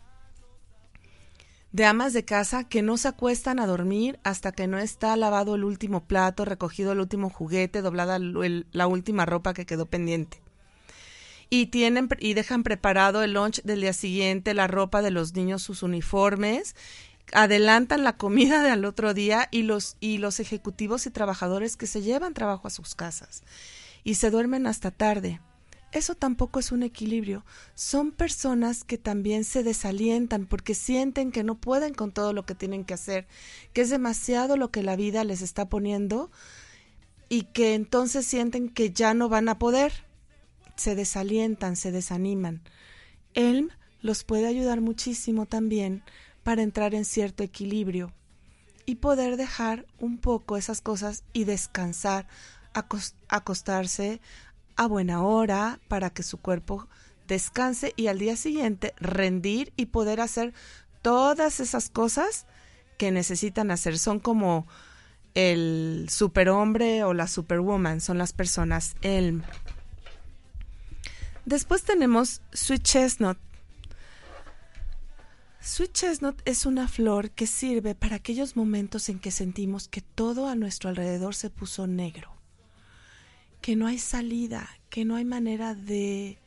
de 1.73 1.85
amas 1.85 2.13
de 2.13 2.25
casa 2.25 2.63
que 2.63 2.81
no 2.81 2.97
se 2.97 3.09
acuestan 3.09 3.59
a 3.59 3.67
dormir 3.67 4.21
hasta 4.23 4.53
que 4.53 4.69
no 4.69 4.79
está 4.79 5.17
lavado 5.17 5.57
el 5.57 5.65
último 5.65 6.05
plato, 6.05 6.45
recogido 6.45 6.93
el 6.93 7.01
último 7.01 7.29
juguete, 7.29 7.83
doblada 7.83 8.21
la 8.21 8.87
última 8.87 9.27
ropa 9.27 9.53
que 9.53 9.67
quedó 9.67 9.87
pendiente. 9.87 10.41
Y 11.53 11.67
tienen 11.67 12.09
y 12.21 12.35
dejan 12.35 12.63
preparado 12.63 13.25
el 13.25 13.33
lunch 13.33 13.63
del 13.63 13.81
día 13.81 13.93
siguiente, 13.93 14.55
la 14.55 14.69
ropa 14.69 15.03
de 15.03 15.11
los 15.11 15.35
niños, 15.35 15.63
sus 15.63 15.83
uniformes, 15.83 16.77
adelantan 17.33 18.05
la 18.05 18.17
comida 18.17 18.63
del 18.63 18.85
otro 18.85 19.15
día 19.15 19.49
y 19.51 19.63
los 19.63 19.97
y 20.01 20.19
los 20.19 20.41
ejecutivos 20.41 21.07
y 21.07 21.11
trabajadores 21.11 21.77
que 21.77 21.87
se 21.87 22.03
llevan 22.03 22.35
trabajo 22.35 22.69
a 22.69 22.71
sus 22.71 22.95
casas 22.95 23.43
y 24.05 24.15
se 24.15 24.31
duermen 24.31 24.67
hasta 24.67 24.91
tarde. 24.91 25.41
Eso 25.93 26.15
tampoco 26.15 26.61
es 26.61 26.71
un 26.71 26.85
equilibrio. 26.85 27.45
Son 27.75 28.13
personas 28.13 28.85
que 28.85 28.97
también 28.97 29.43
se 29.43 29.65
desalientan 29.65 30.47
porque 30.47 30.75
sienten 30.75 31.33
que 31.33 31.43
no 31.43 31.57
pueden 31.57 31.95
con 31.95 32.13
todo 32.13 32.33
lo 32.33 32.47
que 32.47 32.55
tienen 32.55 32.85
que 32.85 32.95
hacer, 32.95 33.27
que 33.73 33.81
es 33.81 33.91
demasiado 33.91 34.57
lo 34.57 34.71
que 34.71 34.85
la 34.85 34.95
vida 34.95 35.25
les 35.25 35.43
está 35.43 35.69
poniendo 35.69 36.31
y 37.29 37.43
que 37.43 37.75
entonces 37.75 38.25
sienten 38.25 38.69
que 38.69 38.93
ya 38.93 39.15
no 39.15 39.29
van 39.29 39.49
a 39.49 39.59
poder 39.59 39.93
se 40.81 40.95
desalientan, 40.95 41.77
se 41.77 41.93
desaniman. 41.93 42.63
Elm 43.35 43.69
los 44.01 44.25
puede 44.25 44.47
ayudar 44.47 44.81
muchísimo 44.81 45.45
también 45.45 46.03
para 46.43 46.63
entrar 46.63 46.95
en 46.95 47.05
cierto 47.05 47.43
equilibrio 47.43 48.13
y 48.87 48.97
poder 48.97 49.37
dejar 49.37 49.87
un 49.99 50.19
poco 50.19 50.57
esas 50.57 50.81
cosas 50.81 51.23
y 51.33 51.45
descansar, 51.45 52.27
acostarse 53.29 54.21
a 54.77 54.87
buena 54.87 55.23
hora 55.23 55.81
para 55.89 56.11
que 56.11 56.23
su 56.23 56.39
cuerpo 56.39 56.89
descanse 57.29 57.93
y 57.97 58.09
al 58.09 58.19
día 58.19 58.37
siguiente 58.37 58.95
rendir 58.99 59.73
y 59.77 59.87
poder 59.87 60.21
hacer 60.21 60.53
todas 61.03 61.61
esas 61.61 61.91
cosas 61.91 62.47
que 62.99 63.11
necesitan 63.11 63.71
hacer. 63.71 63.99
Son 63.99 64.19
como 64.19 64.67
el 65.35 66.09
superhombre 66.11 67.05
o 67.05 67.15
la 67.15 67.29
superwoman, 67.29 68.01
son 68.01 68.19
las 68.19 68.33
personas 68.33 68.97
Elm. 69.03 69.43
Después 71.45 71.83
tenemos 71.83 72.43
Sweet 72.53 72.83
Chestnut. 72.83 73.39
Sweet 75.63 75.93
Chestnut 75.93 76.41
es 76.47 76.65
una 76.65 76.89
flor 76.89 77.33
que 77.33 77.47
sirve 77.47 77.95
para 77.95 78.17
aquellos 78.17 78.57
momentos 78.57 79.11
en 79.11 79.19
que 79.19 79.31
sentimos 79.31 79.89
que 79.89 80.01
todo 80.01 80.49
a 80.49 80.55
nuestro 80.55 80.89
alrededor 80.89 81.35
se 81.35 81.51
puso 81.51 81.87
negro, 81.87 82.33
que 83.61 83.77
no 83.77 83.87
hay 83.87 83.99
salida, 83.99 84.71
que 84.89 85.05
no 85.05 85.17
hay 85.17 85.27
manera 85.27 85.75
de 85.75 86.39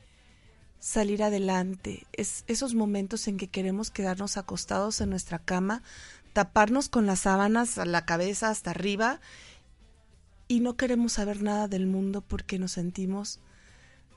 salir 0.80 1.22
adelante. 1.22 2.08
Es 2.12 2.44
esos 2.48 2.74
momentos 2.74 3.28
en 3.28 3.38
que 3.38 3.50
queremos 3.50 3.92
quedarnos 3.92 4.36
acostados 4.36 5.00
en 5.00 5.12
nuestra 5.12 5.38
cama, 5.38 5.84
taparnos 6.34 6.90
con 6.90 7.06
las 7.06 7.20
sábanas 7.20 7.78
a 7.78 7.86
la 7.86 8.06
cabeza 8.06 8.50
hasta 8.50 8.72
arriba 8.72 9.22
y 10.48 10.60
no 10.60 10.76
queremos 10.76 11.14
saber 11.14 11.44
nada 11.44 11.68
del 11.68 11.86
mundo 11.86 12.22
porque 12.22 12.58
nos 12.58 12.72
sentimos 12.72 13.40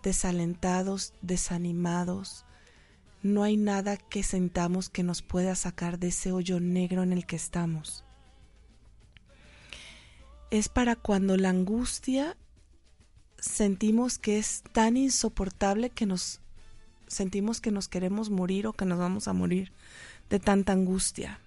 desalentados, 0.03 1.13
desanimados. 1.21 2.46
No 3.27 3.43
hay 3.43 3.57
nada 3.57 3.97
que 3.97 4.23
sentamos 4.23 4.89
que 4.89 5.03
nos 5.03 5.21
pueda 5.21 5.57
sacar 5.57 5.99
de 5.99 6.09
ese 6.09 6.31
hoyo 6.31 6.61
negro 6.61 7.03
en 7.03 7.13
el 7.13 7.27
que 7.27 7.35
estamos. 7.35 8.05
Es 10.53 10.69
para 10.69 10.95
cuando 10.95 11.37
la 11.37 11.49
angustia 11.49 12.37
sentimos 13.37 14.19
que 14.19 14.39
es 14.39 14.63
tan 14.73 14.97
insoportable 14.97 15.91
que 15.91 16.07
nos 16.07 16.41
sentimos 17.09 17.61
que 17.61 17.73
nos 17.73 17.89
queremos 17.89 18.31
morir 18.31 18.69
o 18.69 18.75
que 18.75 18.85
nos 18.85 19.01
vamos 19.01 19.27
a 19.27 19.33
morir 19.33 19.73
de 20.31 20.39
tanta 20.39 20.73
angustia. 20.73 21.41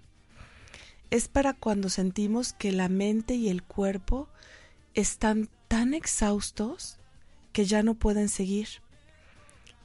Es 1.11 1.29
para 1.29 1.53
cuando 1.53 1.87
sentimos 1.87 2.51
que 2.51 2.73
la 2.73 2.89
mente 2.89 3.35
y 3.35 3.47
el 3.47 3.63
cuerpo 3.63 4.27
están 4.95 5.49
tan 5.69 5.93
exhaustos 5.93 6.97
que 7.53 7.63
ya 7.63 7.83
no 7.83 7.93
pueden 7.93 8.27
seguir, 8.27 8.67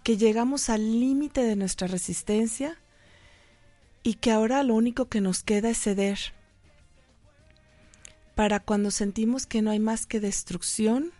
que 0.04 0.16
llegamos 0.18 0.68
al 0.68 1.00
límite 1.00 1.42
de 1.42 1.56
nuestra 1.56 1.88
resistencia 1.88 2.78
y 4.02 4.14
que 4.14 4.30
ahora 4.30 4.62
lo 4.62 4.75
único 4.75 5.08
que 5.08 5.23
nos 5.23 5.42
queda 5.42 5.70
es 5.70 5.78
ceder. 5.78 6.18
Para 8.34 8.61
cuando 8.61 8.90
sentimos 8.90 9.46
que 9.46 9.62
no 9.62 9.70
hay 9.70 9.80
más 9.80 10.06
que 10.06 10.20
destrucción 10.20 11.11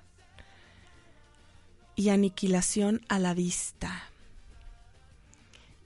y 1.97 2.11
aniquilación 2.11 3.01
a 3.09 3.19
la 3.19 3.33
vista. 3.33 4.11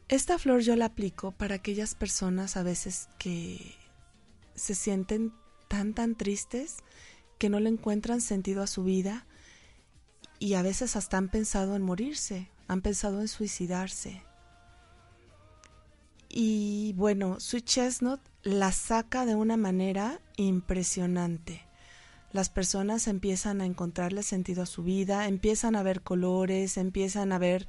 Esta 0.08 0.38
flor 0.38 0.62
yo 0.62 0.74
la 0.74 0.86
aplico 0.86 1.30
para 1.32 1.56
aquellas 1.56 1.94
personas 1.94 2.56
a 2.56 2.64
veces 2.64 3.08
que 3.18 3.76
se 4.56 4.74
sienten 4.74 5.32
tan 5.68 5.94
tan 5.94 6.16
tristes 6.16 6.78
que 7.38 7.48
no 7.48 7.60
le 7.60 7.68
encuentran 7.68 8.20
sentido 8.20 8.62
a 8.62 8.66
su 8.66 8.82
vida 8.82 9.24
y 10.40 10.54
a 10.54 10.62
veces 10.62 10.96
hasta 10.96 11.18
han 11.18 11.28
pensado 11.28 11.76
en 11.76 11.82
morirse, 11.82 12.48
han 12.68 12.82
pensado 12.82 13.20
en 13.20 13.28
suicidarse. 13.28 14.22
Y 16.28 16.92
bueno, 16.92 17.40
Sweet 17.40 17.64
Chestnut 17.64 18.20
la 18.42 18.70
saca 18.72 19.26
de 19.26 19.34
una 19.34 19.56
manera 19.56 20.20
impresionante. 20.36 21.64
las 22.30 22.50
personas 22.50 23.08
empiezan 23.08 23.62
a 23.62 23.64
encontrarle 23.64 24.22
sentido 24.22 24.62
a 24.62 24.66
su 24.66 24.82
vida, 24.82 25.26
empiezan 25.28 25.76
a 25.76 25.82
ver 25.82 26.02
colores, 26.02 26.76
empiezan 26.76 27.32
a 27.32 27.38
ver 27.38 27.66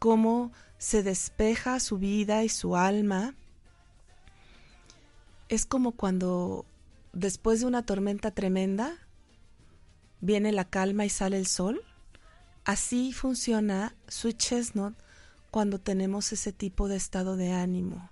cómo 0.00 0.50
se 0.78 1.04
despeja 1.04 1.78
su 1.78 1.98
vida 1.98 2.42
y 2.42 2.48
su 2.48 2.76
alma. 2.76 3.36
Es 5.48 5.66
como 5.66 5.92
cuando 5.92 6.66
después 7.12 7.60
de 7.60 7.66
una 7.66 7.86
tormenta 7.86 8.32
tremenda 8.32 8.98
viene 10.20 10.50
la 10.50 10.68
calma 10.68 11.04
y 11.04 11.08
sale 11.08 11.38
el 11.38 11.46
sol. 11.46 11.80
Así 12.64 13.12
funciona 13.12 13.94
Sweet 14.08 14.38
Chestnut 14.38 14.94
cuando 15.50 15.78
tenemos 15.78 16.32
ese 16.32 16.52
tipo 16.52 16.88
de 16.88 16.96
estado 16.96 17.36
de 17.36 17.52
ánimo. 17.52 18.08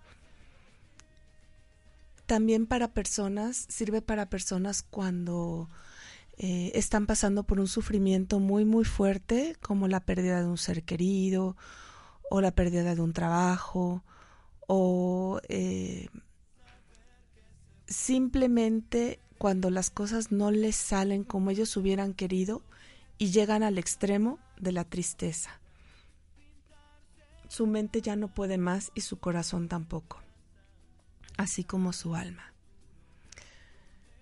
También 2.27 2.67
para 2.67 2.89
personas, 2.89 3.67
sirve 3.69 4.03
para 4.03 4.29
personas 4.29 4.83
cuando 4.83 5.69
eh, 6.37 6.73
están 6.75 7.07
pasando 7.07 7.45
por 7.45 7.61
un 7.61 7.69
sufrimiento 7.69 8.41
muy, 8.41 8.65
muy 8.65 8.85
fuerte, 8.85 9.57
como 9.61 9.89
la 9.89 10.01
pérdida 10.01 10.41
de 10.41 10.49
un 10.49 10.59
ser 10.59 10.83
querido, 10.83 11.57
o 12.29 12.41
la 12.41 12.51
pérdida 12.51 12.95
de 12.95 13.01
un 13.01 13.13
trabajo, 13.13 14.03
o 14.67 15.41
eh, 15.49 16.09
simplemente 17.87 19.21
cuando 19.39 19.71
las 19.71 19.91
cosas 19.91 20.31
no 20.33 20.51
les 20.51 20.77
salen 20.77 21.25
como 21.25 21.51
ellos 21.51 21.77
hubieran 21.77 22.15
querido 22.15 22.63
y 23.21 23.31
llegan 23.31 23.63
al 23.63 23.77
extremo 23.77 24.39
de 24.59 24.73
la 24.73 24.85
tristeza. 24.85 25.61
Su 27.49 27.67
mente 27.67 28.01
ya 28.01 28.17
no 28.17 28.29
puede 28.29 28.57
más 28.57 28.91
y 28.95 29.03
su 29.03 29.19
corazón 29.19 29.69
tampoco, 29.69 30.23
así 31.37 31.63
como 31.63 31.93
su 31.93 32.15
alma. 32.15 32.55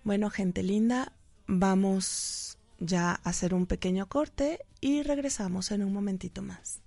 Bueno, 0.03 0.29
gente 0.29 0.63
linda, 0.63 1.13
vamos 1.47 2.57
ya 2.79 3.11
a 3.11 3.15
hacer 3.23 3.53
un 3.53 3.67
pequeño 3.67 4.05
corte 4.07 4.65
y 4.81 5.01
regresamos 5.03 5.71
en 5.71 5.83
un 5.83 5.93
momentito 5.93 6.41
más. 6.41 6.81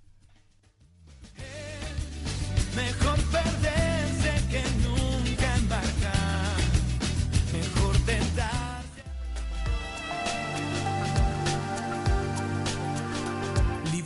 Mejor 2.75 3.12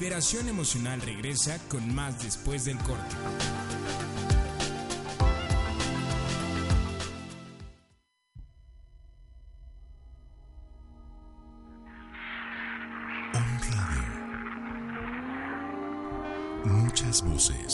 Liberación 0.08 0.48
Emocional 0.48 1.02
regresa 1.02 1.60
con 1.68 1.94
más 1.94 2.24
después 2.24 2.64
del 2.64 2.78
corte. 2.78 3.14
Un. 16.64 16.84
Muchas 16.84 17.22
voces. 17.22 17.66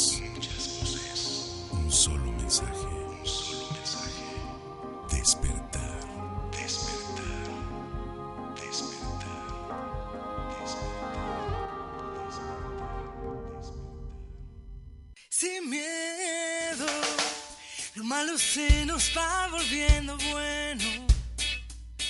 Malo 18.26 18.38
se 18.38 18.86
nos 18.86 19.12
va 19.18 19.48
volviendo 19.52 20.18
bueno. 20.32 20.84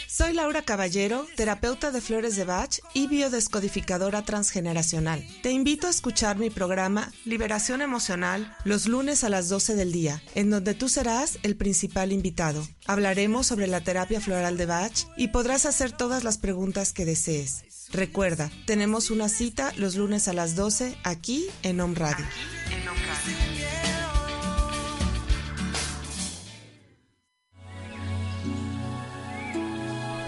Soy 0.07 0.33
Laura 0.33 0.61
Caballero, 0.61 1.25
terapeuta 1.35 1.89
de 1.91 2.01
flores 2.01 2.35
de 2.35 2.43
Bach 2.43 2.79
y 2.93 3.07
biodescodificadora 3.07 4.23
transgeneracional. 4.23 5.25
Te 5.41 5.51
invito 5.51 5.87
a 5.87 5.89
escuchar 5.89 6.37
mi 6.37 6.51
programa 6.51 7.11
Liberación 7.25 7.81
Emocional 7.81 8.55
los 8.63 8.87
lunes 8.87 9.23
a 9.23 9.29
las 9.29 9.49
12 9.49 9.73
del 9.75 9.91
día, 9.91 10.21
en 10.35 10.51
donde 10.51 10.75
tú 10.75 10.87
serás 10.87 11.39
el 11.41 11.55
principal 11.55 12.11
invitado. 12.11 12.67
Hablaremos 12.85 13.47
sobre 13.47 13.65
la 13.65 13.81
terapia 13.81 14.21
floral 14.21 14.55
de 14.55 14.67
Bach 14.67 15.07
y 15.17 15.29
podrás 15.29 15.65
hacer 15.65 15.91
todas 15.91 16.23
las 16.23 16.37
preguntas 16.37 16.93
que 16.93 17.05
desees. 17.05 17.63
Recuerda, 17.91 18.51
tenemos 18.67 19.09
una 19.09 19.29
cita 19.29 19.73
los 19.77 19.95
lunes 19.95 20.27
a 20.27 20.33
las 20.33 20.55
12 20.55 20.95
aquí 21.03 21.47
en 21.63 21.81
Home 21.81 21.95
Radio. 21.95 22.25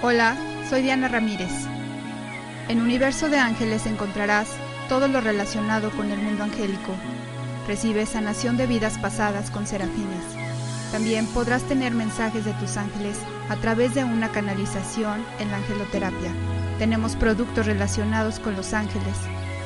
Hola, 0.07 0.37
soy 0.69 0.83
Diana 0.83 1.07
Ramírez. 1.07 1.49
En 2.67 2.79
Universo 2.79 3.27
de 3.27 3.39
Ángeles 3.39 3.87
encontrarás 3.87 4.49
todo 4.87 5.07
lo 5.07 5.19
relacionado 5.19 5.89
con 5.89 6.11
el 6.11 6.19
mundo 6.19 6.43
angélico. 6.43 6.93
Recibes 7.67 8.09
sanación 8.09 8.55
de 8.55 8.67
vidas 8.67 8.99
pasadas 8.99 9.49
con 9.49 9.65
serafines. 9.65 10.23
También 10.91 11.25
podrás 11.25 11.63
tener 11.63 11.95
mensajes 11.95 12.45
de 12.45 12.53
tus 12.53 12.77
ángeles 12.77 13.17
a 13.49 13.55
través 13.55 13.95
de 13.95 14.03
una 14.03 14.29
canalización 14.31 15.25
en 15.39 15.49
la 15.49 15.57
angeloterapia. 15.57 16.31
Tenemos 16.77 17.15
productos 17.15 17.65
relacionados 17.65 18.39
con 18.39 18.55
los 18.55 18.75
ángeles, 18.75 19.17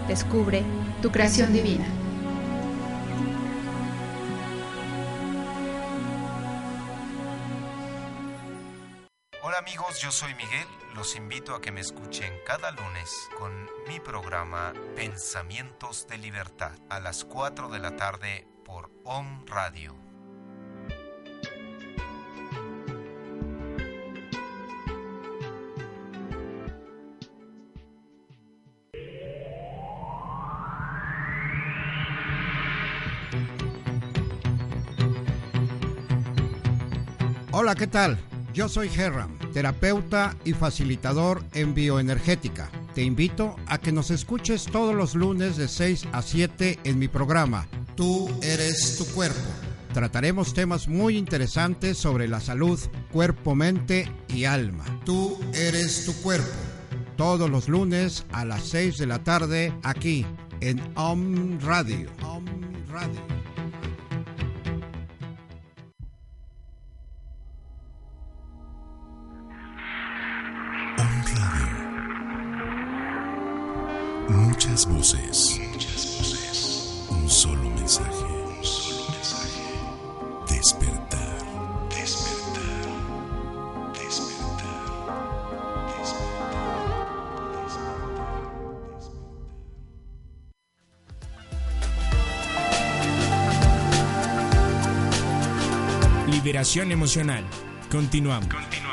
Descubre 0.07 0.63
tu 1.03 1.11
creación 1.11 1.53
divina. 1.53 1.85
Hola 9.43 9.59
amigos, 9.59 10.01
yo 10.01 10.13
soy 10.13 10.33
Miguel. 10.35 10.67
Los 10.95 11.17
invito 11.17 11.55
a 11.55 11.61
que 11.61 11.73
me 11.73 11.81
escuchen 11.81 12.33
cada 12.47 12.71
lunes 12.71 13.29
con 13.39 13.53
mi 13.89 14.01
programa 14.01 14.73
Pensamientos 14.95 16.07
de 16.07 16.19
Libertad 16.19 16.73
a 16.89 17.01
las 17.01 17.25
4 17.25 17.69
de 17.69 17.79
la 17.79 17.97
tarde 17.97 18.47
por 18.65 18.91
OM 19.05 19.45
Radio. 19.47 20.06
¿Qué 37.77 37.87
tal? 37.87 38.19
Yo 38.53 38.69
soy 38.69 38.91
Herram, 38.95 39.39
terapeuta 39.53 40.35
y 40.45 40.53
facilitador 40.55 41.43
en 41.55 41.75
bioenergética. 41.75 42.71
Te 42.95 43.03
invito 43.03 43.57
a 43.67 43.79
que 43.79 43.93
nos 43.93 44.11
escuches 44.11 44.65
todos 44.65 44.95
los 44.95 45.15
lunes 45.15 45.57
de 45.57 45.69
6 45.69 46.09
a 46.13 46.23
7 46.23 46.79
en 46.85 46.99
mi 46.99 47.09
programa 47.09 47.67
Tú 47.97 48.29
eres 48.43 48.99
tu 48.99 49.07
cuerpo. 49.15 49.41
Trataremos 49.95 50.53
temas 50.53 50.87
muy 50.87 51.17
interesantes 51.17 51.97
sobre 51.97 52.29
la 52.29 52.41
salud, 52.41 52.79
cuerpo, 53.11 53.55
mente 53.55 54.13
y 54.29 54.45
alma. 54.45 54.85
Tú 55.07 55.41
eres 55.55 56.05
tu 56.05 56.13
cuerpo. 56.23 56.47
Todos 57.17 57.49
los 57.49 57.71
lunes 57.71 58.27
a 58.33 58.45
las 58.45 58.65
6 58.69 58.99
de 58.99 59.07
la 59.07 59.25
tarde 59.25 59.73
aquí 59.83 60.27
en 60.61 60.83
Om 60.95 61.59
Radio. 61.61 62.11
Om 62.23 62.45
Radio. 62.91 63.36
Muchas 74.77 74.93
voces. 74.93 75.59
Un 77.09 77.31
solo 77.31 77.71
mensaje. 77.71 78.11
Despertar. 80.51 81.39
Despertar. 81.89 82.85
Despertar. 83.95 85.07
Liberación 96.31 96.93
Emocional. 96.93 97.45
Continuamos. 97.91 98.51
Saber 98.51 98.86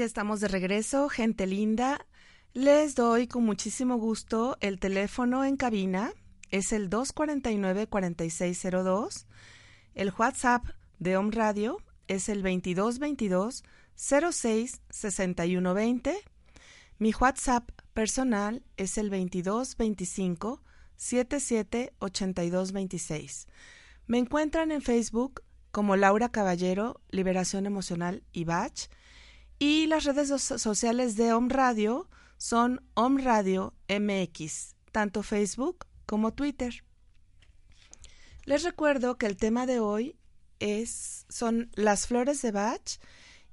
Ya 0.00 0.06
estamos 0.06 0.40
de 0.40 0.48
regreso, 0.48 1.10
gente 1.10 1.46
linda. 1.46 2.06
Les 2.54 2.94
doy 2.94 3.26
con 3.26 3.44
muchísimo 3.44 3.98
gusto 3.98 4.56
el 4.62 4.80
teléfono 4.80 5.44
en 5.44 5.58
cabina. 5.58 6.14
Es 6.50 6.72
el 6.72 6.88
249-4602. 6.88 9.26
El 9.94 10.10
WhatsApp 10.18 10.64
de 10.98 11.18
Home 11.18 11.32
Radio 11.32 11.76
es 12.08 12.30
el 12.30 12.42
2222 12.42 13.62
06 13.94 14.80
6120. 14.88 16.16
Mi 16.96 17.12
WhatsApp 17.12 17.68
personal 17.92 18.62
es 18.78 18.96
el 18.96 19.10
2225 19.10 20.62
77 20.96 21.92
82 21.98 22.72
26. 22.72 23.48
Me 24.06 24.16
encuentran 24.16 24.72
en 24.72 24.80
Facebook 24.80 25.42
como 25.70 25.96
Laura 25.96 26.30
Caballero, 26.30 27.02
Liberación 27.10 27.66
Emocional 27.66 28.22
y 28.32 28.44
Bach. 28.44 28.88
Y 29.62 29.86
las 29.88 30.04
redes 30.04 30.30
sociales 30.40 31.16
de 31.16 31.34
Om 31.34 31.50
Radio 31.50 32.08
son 32.38 32.80
Om 32.94 33.18
Radio 33.18 33.74
MX, 33.90 34.74
tanto 34.90 35.22
Facebook 35.22 35.86
como 36.06 36.32
Twitter. 36.32 36.82
Les 38.46 38.62
recuerdo 38.62 39.18
que 39.18 39.26
el 39.26 39.36
tema 39.36 39.66
de 39.66 39.78
hoy 39.78 40.16
es, 40.60 41.26
son 41.28 41.70
las 41.74 42.06
flores 42.06 42.40
de 42.40 42.52
Bach 42.52 42.98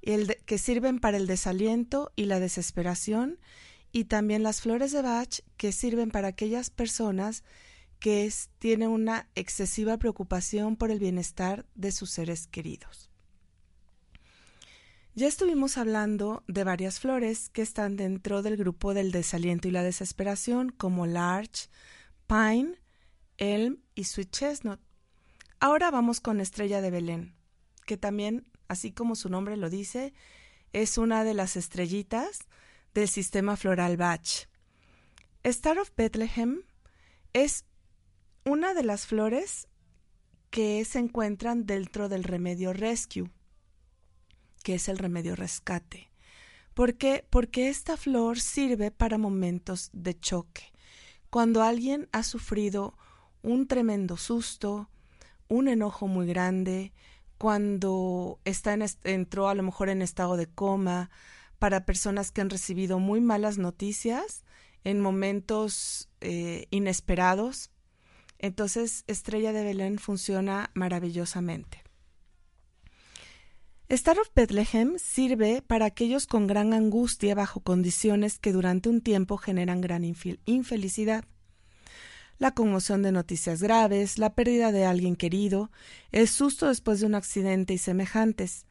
el 0.00 0.38
que 0.46 0.56
sirven 0.56 0.98
para 0.98 1.18
el 1.18 1.26
desaliento 1.26 2.10
y 2.16 2.24
la 2.24 2.40
desesperación 2.40 3.38
y 3.92 4.04
también 4.04 4.42
las 4.42 4.62
flores 4.62 4.92
de 4.92 5.02
Bach 5.02 5.40
que 5.58 5.72
sirven 5.72 6.10
para 6.10 6.28
aquellas 6.28 6.70
personas 6.70 7.44
que 7.98 8.32
tienen 8.58 8.88
una 8.88 9.28
excesiva 9.34 9.98
preocupación 9.98 10.76
por 10.76 10.90
el 10.90 11.00
bienestar 11.00 11.66
de 11.74 11.92
sus 11.92 12.08
seres 12.08 12.46
queridos. 12.46 13.07
Ya 15.18 15.26
estuvimos 15.26 15.78
hablando 15.78 16.44
de 16.46 16.62
varias 16.62 17.00
flores 17.00 17.48
que 17.48 17.60
están 17.60 17.96
dentro 17.96 18.40
del 18.40 18.56
grupo 18.56 18.94
del 18.94 19.10
desaliento 19.10 19.66
y 19.66 19.72
la 19.72 19.82
desesperación, 19.82 20.68
como 20.70 21.06
larch, 21.06 21.68
pine, 22.28 22.76
elm 23.36 23.82
y 23.96 24.04
sweet 24.04 24.30
chestnut. 24.30 24.78
Ahora 25.58 25.90
vamos 25.90 26.20
con 26.20 26.40
estrella 26.40 26.80
de 26.80 26.92
Belén, 26.92 27.34
que 27.84 27.96
también, 27.96 28.48
así 28.68 28.92
como 28.92 29.16
su 29.16 29.28
nombre 29.28 29.56
lo 29.56 29.70
dice, 29.70 30.14
es 30.72 30.98
una 30.98 31.24
de 31.24 31.34
las 31.34 31.56
estrellitas 31.56 32.46
del 32.94 33.08
sistema 33.08 33.56
floral 33.56 33.96
Bach. 33.96 34.46
Star 35.42 35.80
of 35.80 35.90
Bethlehem 35.96 36.62
es 37.32 37.64
una 38.44 38.72
de 38.72 38.84
las 38.84 39.08
flores 39.08 39.66
que 40.50 40.84
se 40.84 41.00
encuentran 41.00 41.66
dentro 41.66 42.08
del 42.08 42.22
remedio 42.22 42.72
rescue, 42.72 43.28
que 44.68 44.74
es 44.74 44.90
el 44.90 44.98
remedio 44.98 45.34
rescate. 45.34 46.10
¿Por 46.74 46.96
qué? 46.96 47.24
Porque 47.30 47.70
esta 47.70 47.96
flor 47.96 48.38
sirve 48.38 48.90
para 48.90 49.16
momentos 49.16 49.88
de 49.94 50.20
choque. 50.20 50.74
Cuando 51.30 51.62
alguien 51.62 52.06
ha 52.12 52.22
sufrido 52.22 52.92
un 53.40 53.66
tremendo 53.66 54.18
susto, 54.18 54.90
un 55.48 55.68
enojo 55.68 56.06
muy 56.06 56.26
grande, 56.26 56.92
cuando 57.38 58.40
está 58.44 58.74
en 58.74 58.84
entró 59.04 59.48
a 59.48 59.54
lo 59.54 59.62
mejor 59.62 59.88
en 59.88 60.02
estado 60.02 60.36
de 60.36 60.48
coma, 60.48 61.08
para 61.58 61.86
personas 61.86 62.30
que 62.30 62.42
han 62.42 62.50
recibido 62.50 62.98
muy 62.98 63.22
malas 63.22 63.56
noticias 63.56 64.44
en 64.84 65.00
momentos 65.00 66.10
eh, 66.20 66.66
inesperados. 66.68 67.70
Entonces, 68.38 69.04
Estrella 69.06 69.54
de 69.54 69.64
Belén 69.64 69.98
funciona 69.98 70.70
maravillosamente. 70.74 71.87
Star 73.88 74.18
of 74.18 74.28
Bethlehem 74.34 74.98
sirve 74.98 75.62
para 75.62 75.86
aquellos 75.86 76.26
con 76.26 76.46
gran 76.46 76.74
angustia 76.74 77.34
bajo 77.34 77.60
condiciones 77.60 78.38
que 78.38 78.52
durante 78.52 78.88
un 78.88 79.00
tiempo 79.00 79.38
generan 79.38 79.80
gran 79.80 80.04
infelicidad 80.04 81.24
la 82.38 82.52
conmoción 82.52 83.02
de 83.02 83.12
noticias 83.12 83.62
graves, 83.62 84.18
la 84.18 84.34
pérdida 84.34 84.72
de 84.72 84.84
alguien 84.84 85.16
querido, 85.16 85.70
el 86.12 86.28
susto 86.28 86.68
después 86.68 87.00
de 87.00 87.06
un 87.06 87.14
accidente 87.14 87.74
y 87.74 87.78
semejantes. 87.78 88.66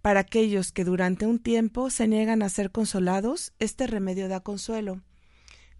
Para 0.00 0.20
aquellos 0.20 0.72
que 0.72 0.84
durante 0.84 1.26
un 1.26 1.40
tiempo 1.40 1.90
se 1.90 2.08
niegan 2.08 2.42
a 2.42 2.48
ser 2.48 2.70
consolados, 2.70 3.52
este 3.58 3.86
remedio 3.86 4.28
da 4.28 4.40
consuelo. 4.40 5.02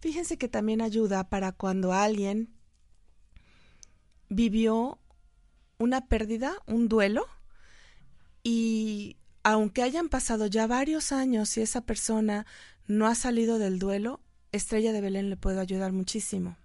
Fíjense 0.00 0.36
que 0.36 0.48
también 0.48 0.82
ayuda 0.82 1.28
para 1.28 1.52
cuando 1.52 1.92
alguien 1.92 2.52
vivió 4.28 4.98
una 5.78 6.06
pérdida, 6.06 6.54
un 6.66 6.88
duelo, 6.88 7.26
y 8.42 9.16
aunque 9.42 9.83
hayan 9.83 10.09
pasado 10.09 10.46
ya 10.46 10.66
varios 10.66 11.12
años 11.12 11.57
y 11.57 11.62
esa 11.62 11.81
persona 11.83 12.46
no 12.87 13.07
ha 13.07 13.14
salido 13.14 13.59
del 13.59 13.79
duelo, 13.79 14.20
Estrella 14.53 14.92
de 14.92 15.00
Belén 15.00 15.31
le 15.31 15.37
puede 15.37 15.61
ayudar 15.61 15.92
muchísimo. 15.92 16.57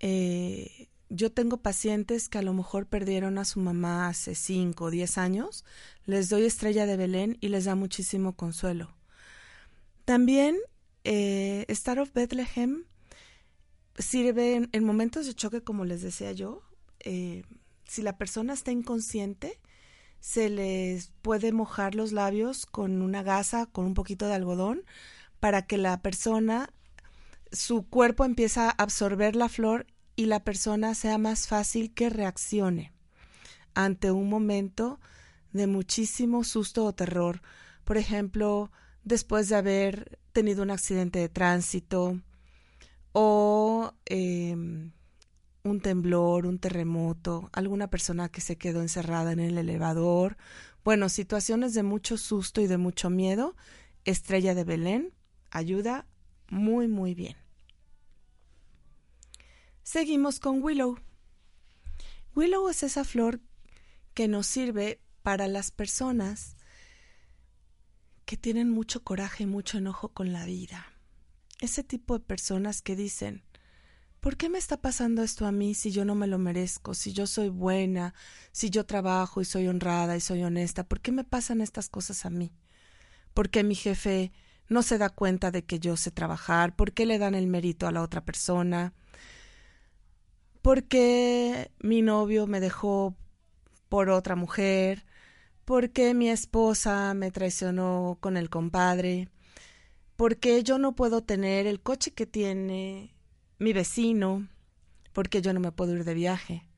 Eh, 0.00 0.88
yo 1.08 1.30
tengo 1.30 1.58
pacientes 1.58 2.28
que 2.28 2.38
a 2.38 2.42
lo 2.42 2.52
mejor 2.52 2.86
perdieron 2.86 3.38
a 3.38 3.44
su 3.44 3.60
mamá 3.60 4.08
hace 4.08 4.34
5 4.34 4.84
o 4.84 4.90
10 4.90 5.18
años, 5.18 5.64
les 6.04 6.28
doy 6.28 6.44
estrella 6.44 6.86
de 6.86 6.96
Belén 6.96 7.38
y 7.40 7.48
les 7.48 7.64
da 7.64 7.74
muchísimo 7.74 8.34
consuelo. 8.34 8.94
También 10.04 10.56
eh, 11.04 11.64
Star 11.68 11.98
of 12.00 12.12
Bethlehem 12.12 12.84
sirve 13.98 14.68
en, 14.70 14.84
momentos 14.84 15.26
de 15.26 15.34
choque, 15.34 15.62
como 15.62 15.84
les 15.84 16.02
decía 16.02 16.32
yo. 16.32 16.62
Eh, 17.00 17.44
si 17.86 18.02
la 18.02 18.16
persona 18.18 18.54
está 18.54 18.72
inconsciente, 18.72 19.60
se 20.20 20.48
les 20.48 21.12
puede 21.22 21.52
mojar 21.52 21.94
los 21.94 22.12
labios 22.12 22.66
con 22.66 23.02
una 23.02 23.22
gasa, 23.22 23.66
con 23.66 23.86
un 23.86 23.94
poquito 23.94 24.26
de 24.26 24.34
algodón, 24.34 24.82
para 25.40 25.62
que 25.62 25.78
la 25.78 26.00
persona 26.02 26.72
su 27.52 27.88
cuerpo 27.88 28.24
empieza 28.24 28.68
a 28.68 28.82
absorber 28.82 29.36
la 29.36 29.48
flor 29.48 29.86
y 30.16 30.26
la 30.26 30.42
persona 30.42 30.94
sea 30.94 31.18
más 31.18 31.46
fácil 31.46 31.92
que 31.94 32.10
reaccione 32.10 32.92
ante 33.74 34.10
un 34.10 34.28
momento 34.28 34.98
de 35.52 35.66
muchísimo 35.66 36.44
susto 36.44 36.84
o 36.84 36.94
terror. 36.94 37.42
Por 37.84 37.98
ejemplo, 37.98 38.72
después 39.04 39.48
de 39.48 39.56
haber 39.56 40.18
tenido 40.32 40.62
un 40.62 40.70
accidente 40.70 41.18
de 41.18 41.28
tránsito 41.28 42.20
o 43.12 43.92
em, 44.06 44.92
un 45.66 45.80
temblor, 45.80 46.46
un 46.46 46.58
terremoto, 46.58 47.50
alguna 47.52 47.88
persona 47.88 48.28
que 48.28 48.40
se 48.40 48.56
quedó 48.56 48.80
encerrada 48.80 49.32
en 49.32 49.40
el 49.40 49.58
elevador. 49.58 50.36
Bueno, 50.84 51.08
situaciones 51.08 51.74
de 51.74 51.82
mucho 51.82 52.16
susto 52.16 52.60
y 52.60 52.66
de 52.66 52.78
mucho 52.78 53.10
miedo. 53.10 53.56
Estrella 54.04 54.54
de 54.54 54.64
Belén 54.64 55.12
ayuda 55.50 56.06
muy, 56.48 56.88
muy 56.88 57.14
bien. 57.14 57.36
Seguimos 59.82 60.40
con 60.40 60.62
Willow. 60.62 60.98
Willow 62.34 62.68
es 62.68 62.82
esa 62.82 63.04
flor 63.04 63.40
que 64.14 64.28
nos 64.28 64.46
sirve 64.46 65.00
para 65.22 65.48
las 65.48 65.70
personas 65.70 66.56
que 68.24 68.36
tienen 68.36 68.70
mucho 68.70 69.02
coraje 69.02 69.44
y 69.44 69.46
mucho 69.46 69.78
enojo 69.78 70.08
con 70.08 70.32
la 70.32 70.44
vida. 70.44 70.86
Ese 71.60 71.82
tipo 71.82 72.18
de 72.18 72.24
personas 72.24 72.82
que 72.82 72.96
dicen, 72.96 73.42
¿por 74.20 74.36
qué 74.36 74.48
me 74.48 74.58
está 74.58 74.76
pasando 74.80 75.22
esto 75.22 75.46
a 75.46 75.52
mí 75.52 75.74
si 75.74 75.90
yo 75.90 76.04
no 76.04 76.14
me 76.14 76.26
lo 76.26 76.38
merezco, 76.38 76.94
si 76.94 77.12
yo 77.12 77.26
soy 77.26 77.48
buena, 77.48 78.14
si 78.52 78.70
yo 78.70 78.86
trabajo 78.86 79.40
y 79.40 79.44
soy 79.44 79.68
honrada 79.68 80.16
y 80.16 80.20
soy 80.20 80.42
honesta? 80.42 80.84
¿Por 80.84 81.00
qué 81.00 81.12
me 81.12 81.24
pasan 81.24 81.60
estas 81.60 81.88
cosas 81.88 82.26
a 82.26 82.30
mí? 82.30 82.52
¿Por 83.34 83.50
qué 83.50 83.64
mi 83.64 83.74
jefe 83.74 84.32
no 84.68 84.82
se 84.82 84.98
da 84.98 85.10
cuenta 85.10 85.50
de 85.50 85.64
que 85.64 85.78
yo 85.78 85.96
sé 85.96 86.10
trabajar, 86.10 86.74
por 86.74 86.92
qué 86.92 87.06
le 87.06 87.18
dan 87.18 87.34
el 87.34 87.46
mérito 87.46 87.86
a 87.86 87.92
la 87.92 88.02
otra 88.02 88.24
persona, 88.24 88.94
por 90.62 90.84
qué 90.84 91.70
mi 91.78 92.02
novio 92.02 92.46
me 92.46 92.60
dejó 92.60 93.14
por 93.88 94.10
otra 94.10 94.34
mujer, 94.34 95.04
por 95.64 95.90
qué 95.90 96.14
mi 96.14 96.28
esposa 96.28 97.14
me 97.14 97.30
traicionó 97.30 98.18
con 98.20 98.36
el 98.36 98.50
compadre, 98.50 99.28
por 100.16 100.38
qué 100.38 100.62
yo 100.62 100.78
no 100.78 100.94
puedo 100.94 101.22
tener 101.22 101.66
el 101.66 101.80
coche 101.80 102.12
que 102.12 102.26
tiene 102.26 103.15
mi 103.58 103.72
vecino, 103.72 104.48
por 105.12 105.28
qué 105.28 105.42
yo 105.42 105.52
no 105.52 105.60
me 105.60 105.72
puedo 105.72 105.94
ir 105.94 106.04
de 106.04 106.14
viaje, 106.14 106.68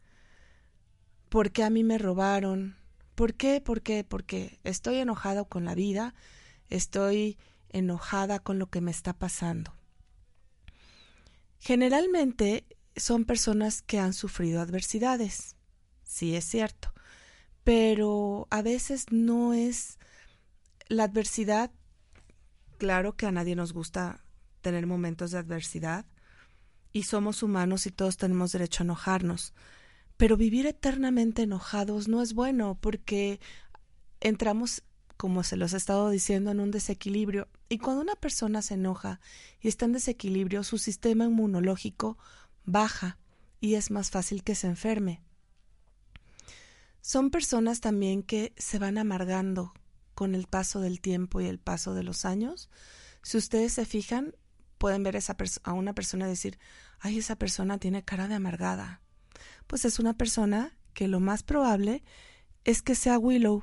por 1.28 1.50
qué 1.50 1.64
a 1.64 1.70
mí 1.70 1.84
me 1.84 1.98
robaron, 1.98 2.76
por 3.14 3.34
qué, 3.34 3.60
por 3.60 3.82
qué, 3.82 4.04
porque 4.04 4.60
estoy 4.64 4.96
enojado 4.98 5.46
con 5.46 5.64
la 5.64 5.74
vida, 5.74 6.14
estoy 6.70 7.36
enojada 7.70 8.38
con 8.38 8.58
lo 8.58 8.70
que 8.70 8.80
me 8.80 8.90
está 8.90 9.12
pasando. 9.12 9.74
Generalmente 11.58 12.64
son 12.96 13.24
personas 13.24 13.82
que 13.82 13.98
han 13.98 14.12
sufrido 14.12 14.60
adversidades, 14.60 15.56
sí 16.04 16.36
es 16.36 16.44
cierto, 16.44 16.92
pero 17.64 18.46
a 18.50 18.62
veces 18.62 19.06
no 19.10 19.52
es 19.52 19.98
la 20.88 21.04
adversidad, 21.04 21.70
claro 22.78 23.16
que 23.16 23.26
a 23.26 23.32
nadie 23.32 23.56
nos 23.56 23.72
gusta 23.72 24.24
tener 24.60 24.86
momentos 24.86 25.32
de 25.32 25.38
adversidad, 25.38 26.06
y 26.92 27.04
somos 27.04 27.42
humanos 27.42 27.86
y 27.86 27.90
todos 27.90 28.16
tenemos 28.16 28.52
derecho 28.52 28.82
a 28.82 28.86
enojarnos, 28.86 29.52
pero 30.16 30.36
vivir 30.36 30.66
eternamente 30.66 31.42
enojados 31.42 32.08
no 32.08 32.22
es 32.22 32.34
bueno 32.34 32.78
porque 32.80 33.40
entramos 34.20 34.82
como 35.18 35.42
se 35.42 35.56
los 35.56 35.74
he 35.74 35.76
estado 35.76 36.08
diciendo, 36.10 36.52
en 36.52 36.60
un 36.60 36.70
desequilibrio. 36.70 37.48
Y 37.68 37.78
cuando 37.78 38.00
una 38.00 38.14
persona 38.14 38.62
se 38.62 38.74
enoja 38.74 39.20
y 39.60 39.66
está 39.66 39.84
en 39.84 39.92
desequilibrio, 39.92 40.62
su 40.62 40.78
sistema 40.78 41.24
inmunológico 41.24 42.16
baja 42.64 43.18
y 43.60 43.74
es 43.74 43.90
más 43.90 44.10
fácil 44.10 44.44
que 44.44 44.54
se 44.54 44.68
enferme. 44.68 45.20
Son 47.00 47.30
personas 47.30 47.80
también 47.80 48.22
que 48.22 48.52
se 48.56 48.78
van 48.78 48.96
amargando 48.96 49.74
con 50.14 50.36
el 50.36 50.46
paso 50.46 50.80
del 50.80 51.00
tiempo 51.00 51.40
y 51.40 51.46
el 51.46 51.58
paso 51.58 51.94
de 51.94 52.04
los 52.04 52.24
años. 52.24 52.70
Si 53.22 53.36
ustedes 53.36 53.72
se 53.72 53.86
fijan, 53.86 54.36
pueden 54.78 55.02
ver 55.02 55.18
a 55.64 55.72
una 55.72 55.94
persona 55.94 56.26
y 56.26 56.30
decir, 56.30 56.58
ay, 57.00 57.18
esa 57.18 57.36
persona 57.36 57.78
tiene 57.78 58.04
cara 58.04 58.28
de 58.28 58.34
amargada. 58.34 59.02
Pues 59.66 59.84
es 59.84 59.98
una 59.98 60.14
persona 60.14 60.76
que 60.94 61.08
lo 61.08 61.20
más 61.20 61.42
probable 61.42 62.02
es 62.64 62.82
que 62.82 62.94
sea 62.94 63.18
Willow. 63.18 63.62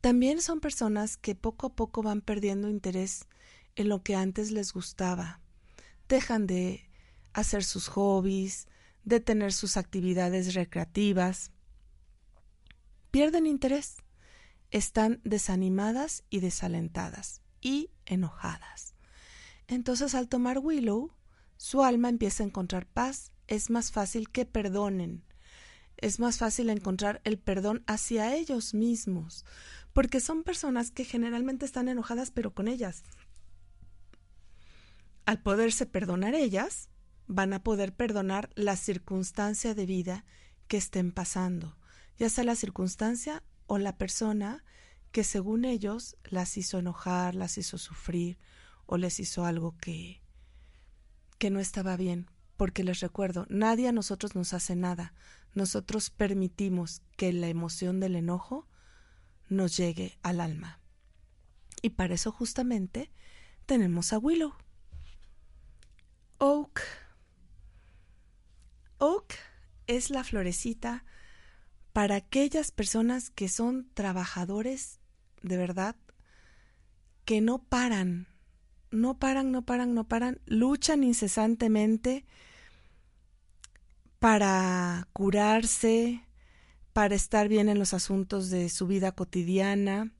También 0.00 0.40
son 0.40 0.60
personas 0.60 1.16
que 1.16 1.34
poco 1.34 1.66
a 1.66 1.74
poco 1.74 2.02
van 2.02 2.20
perdiendo 2.20 2.68
interés 2.68 3.26
en 3.76 3.88
lo 3.88 4.02
que 4.02 4.14
antes 4.14 4.50
les 4.50 4.72
gustaba. 4.72 5.40
Dejan 6.08 6.46
de 6.46 6.88
hacer 7.32 7.64
sus 7.64 7.88
hobbies, 7.88 8.68
de 9.04 9.20
tener 9.20 9.52
sus 9.52 9.76
actividades 9.76 10.54
recreativas. 10.54 11.52
Pierden 13.10 13.46
interés. 13.46 13.96
Están 14.70 15.20
desanimadas 15.24 16.24
y 16.30 16.40
desalentadas 16.40 17.40
y 17.60 17.90
enojadas. 18.04 18.94
Entonces 19.68 20.14
al 20.14 20.28
tomar 20.28 20.58
Willow, 20.58 21.12
su 21.58 21.84
alma 21.84 22.08
empieza 22.08 22.42
a 22.42 22.46
encontrar 22.46 22.86
paz. 22.86 23.32
Es 23.46 23.70
más 23.70 23.92
fácil 23.92 24.30
que 24.30 24.46
perdonen. 24.46 25.22
Es 25.98 26.20
más 26.20 26.38
fácil 26.38 26.70
encontrar 26.70 27.20
el 27.24 27.38
perdón 27.38 27.84
hacia 27.86 28.34
ellos 28.34 28.72
mismos, 28.72 29.44
porque 29.92 30.20
son 30.20 30.44
personas 30.44 30.90
que 30.90 31.04
generalmente 31.04 31.66
están 31.66 31.88
enojadas 31.88 32.30
pero 32.30 32.54
con 32.54 32.68
ellas. 32.68 33.02
Al 35.26 35.42
poderse 35.42 35.86
perdonar 35.86 36.34
ellas, 36.34 36.88
van 37.26 37.52
a 37.52 37.62
poder 37.62 37.94
perdonar 37.94 38.48
la 38.54 38.76
circunstancia 38.76 39.74
de 39.74 39.86
vida 39.86 40.24
que 40.68 40.76
estén 40.76 41.12
pasando, 41.12 41.76
ya 42.16 42.30
sea 42.30 42.44
la 42.44 42.54
circunstancia 42.54 43.42
o 43.66 43.78
la 43.78 43.98
persona 43.98 44.64
que 45.10 45.24
según 45.24 45.64
ellos 45.64 46.16
las 46.24 46.56
hizo 46.56 46.78
enojar, 46.78 47.34
las 47.34 47.58
hizo 47.58 47.76
sufrir 47.76 48.38
o 48.88 48.96
les 48.96 49.20
hizo 49.20 49.44
algo 49.44 49.76
que 49.78 50.20
que 51.38 51.50
no 51.50 51.60
estaba 51.60 51.96
bien, 51.96 52.26
porque 52.56 52.82
les 52.82 52.98
recuerdo, 52.98 53.46
nadie 53.48 53.86
a 53.86 53.92
nosotros 53.92 54.34
nos 54.34 54.54
hace 54.54 54.74
nada. 54.74 55.14
Nosotros 55.54 56.10
permitimos 56.10 57.02
que 57.16 57.32
la 57.32 57.46
emoción 57.46 58.00
del 58.00 58.16
enojo 58.16 58.66
nos 59.48 59.76
llegue 59.76 60.18
al 60.22 60.40
alma. 60.40 60.80
Y 61.80 61.90
para 61.90 62.14
eso 62.14 62.32
justamente 62.32 63.12
tenemos 63.66 64.12
a 64.12 64.18
Willow. 64.18 64.54
Oak 66.38 66.82
Oak 68.98 69.34
es 69.86 70.10
la 70.10 70.24
florecita 70.24 71.04
para 71.92 72.16
aquellas 72.16 72.72
personas 72.72 73.30
que 73.30 73.48
son 73.48 73.88
trabajadores 73.94 74.98
de 75.42 75.56
verdad, 75.56 75.94
que 77.24 77.40
no 77.40 77.62
paran, 77.62 78.26
no 78.90 79.18
paran, 79.18 79.52
no 79.52 79.62
paran, 79.62 79.94
no 79.94 80.04
paran, 80.04 80.40
luchan 80.46 81.04
incesantemente 81.04 82.24
para 84.18 85.08
curarse, 85.12 86.24
para 86.92 87.14
estar 87.14 87.48
bien 87.48 87.68
en 87.68 87.78
los 87.78 87.94
asuntos 87.94 88.50
de 88.50 88.68
su 88.68 88.86
vida 88.86 89.12
cotidiana. 89.12 90.12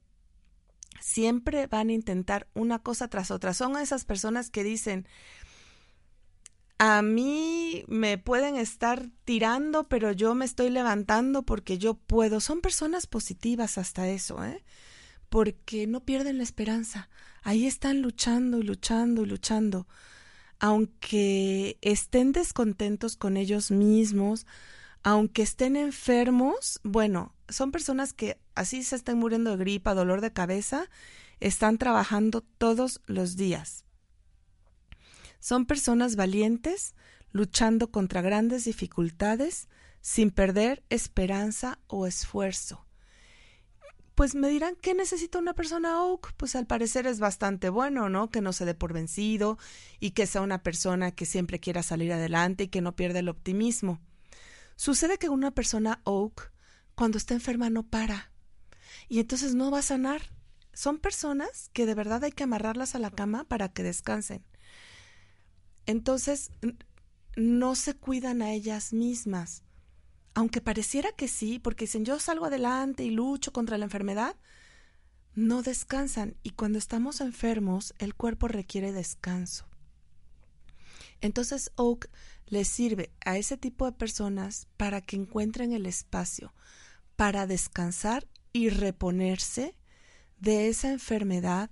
Siempre 1.00 1.66
van 1.66 1.88
a 1.88 1.92
intentar 1.92 2.48
una 2.54 2.80
cosa 2.80 3.08
tras 3.08 3.30
otra. 3.30 3.54
Son 3.54 3.76
esas 3.76 4.04
personas 4.04 4.50
que 4.50 4.64
dicen, 4.64 5.06
a 6.78 7.02
mí 7.02 7.84
me 7.88 8.18
pueden 8.18 8.56
estar 8.56 9.08
tirando, 9.24 9.88
pero 9.88 10.12
yo 10.12 10.34
me 10.34 10.44
estoy 10.44 10.70
levantando 10.70 11.42
porque 11.42 11.78
yo 11.78 11.94
puedo. 11.94 12.40
Son 12.40 12.60
personas 12.60 13.06
positivas 13.06 13.78
hasta 13.78 14.08
eso, 14.08 14.44
¿eh? 14.44 14.64
Porque 15.28 15.86
no 15.88 16.04
pierden 16.04 16.38
la 16.38 16.44
esperanza. 16.44 17.08
Ahí 17.42 17.66
están 17.66 18.02
luchando 18.02 18.58
y 18.58 18.62
luchando 18.62 19.22
y 19.22 19.26
luchando. 19.26 19.86
Aunque 20.58 21.78
estén 21.82 22.32
descontentos 22.32 23.16
con 23.16 23.36
ellos 23.36 23.70
mismos, 23.70 24.46
aunque 25.02 25.42
estén 25.42 25.76
enfermos, 25.76 26.80
bueno, 26.82 27.34
son 27.48 27.70
personas 27.70 28.12
que 28.12 28.38
así 28.54 28.82
se 28.82 28.96
estén 28.96 29.18
muriendo 29.18 29.52
de 29.52 29.56
gripa, 29.56 29.94
dolor 29.94 30.20
de 30.20 30.32
cabeza, 30.32 30.90
están 31.40 31.78
trabajando 31.78 32.40
todos 32.40 33.00
los 33.06 33.36
días. 33.36 33.84
Son 35.40 35.66
personas 35.66 36.16
valientes, 36.16 36.94
luchando 37.30 37.92
contra 37.92 38.22
grandes 38.22 38.64
dificultades, 38.64 39.68
sin 40.00 40.30
perder 40.30 40.82
esperanza 40.90 41.78
o 41.86 42.06
esfuerzo. 42.06 42.87
Pues 44.18 44.34
me 44.34 44.48
dirán, 44.48 44.74
¿qué 44.74 44.94
necesita 44.94 45.38
una 45.38 45.54
persona 45.54 46.02
Oak? 46.02 46.32
Pues 46.36 46.56
al 46.56 46.66
parecer 46.66 47.06
es 47.06 47.20
bastante 47.20 47.68
bueno, 47.68 48.08
¿no? 48.08 48.30
Que 48.30 48.40
no 48.40 48.52
se 48.52 48.64
dé 48.64 48.74
por 48.74 48.92
vencido 48.92 49.58
y 50.00 50.10
que 50.10 50.26
sea 50.26 50.40
una 50.40 50.64
persona 50.64 51.12
que 51.12 51.24
siempre 51.24 51.60
quiera 51.60 51.84
salir 51.84 52.12
adelante 52.12 52.64
y 52.64 52.66
que 52.66 52.80
no 52.80 52.96
pierda 52.96 53.20
el 53.20 53.28
optimismo. 53.28 54.00
Sucede 54.74 55.18
que 55.18 55.28
una 55.28 55.52
persona 55.52 56.00
Oak, 56.02 56.50
cuando 56.96 57.16
está 57.16 57.34
enferma, 57.34 57.70
no 57.70 57.84
para. 57.84 58.32
Y 59.08 59.20
entonces 59.20 59.54
no 59.54 59.70
va 59.70 59.78
a 59.78 59.82
sanar. 59.82 60.32
Son 60.72 60.98
personas 60.98 61.70
que 61.72 61.86
de 61.86 61.94
verdad 61.94 62.24
hay 62.24 62.32
que 62.32 62.42
amarrarlas 62.42 62.96
a 62.96 62.98
la 62.98 63.12
cama 63.12 63.44
para 63.44 63.68
que 63.68 63.84
descansen. 63.84 64.44
Entonces, 65.86 66.50
no 67.36 67.76
se 67.76 67.94
cuidan 67.94 68.42
a 68.42 68.50
ellas 68.50 68.92
mismas. 68.92 69.62
Aunque 70.38 70.60
pareciera 70.60 71.10
que 71.10 71.26
sí, 71.26 71.58
porque 71.58 71.86
dicen 71.86 72.04
yo 72.04 72.20
salgo 72.20 72.44
adelante 72.44 73.02
y 73.02 73.10
lucho 73.10 73.52
contra 73.52 73.76
la 73.76 73.86
enfermedad, 73.86 74.36
no 75.34 75.62
descansan 75.62 76.36
y 76.44 76.50
cuando 76.50 76.78
estamos 76.78 77.20
enfermos 77.20 77.92
el 77.98 78.14
cuerpo 78.14 78.46
requiere 78.46 78.92
descanso. 78.92 79.66
Entonces 81.20 81.72
Oak 81.74 82.08
les 82.46 82.68
sirve 82.68 83.10
a 83.26 83.36
ese 83.36 83.56
tipo 83.56 83.84
de 83.84 83.90
personas 83.90 84.68
para 84.76 85.00
que 85.00 85.16
encuentren 85.16 85.72
el 85.72 85.86
espacio 85.86 86.54
para 87.16 87.48
descansar 87.48 88.24
y 88.52 88.68
reponerse 88.68 89.74
de 90.38 90.68
esa 90.68 90.92
enfermedad 90.92 91.68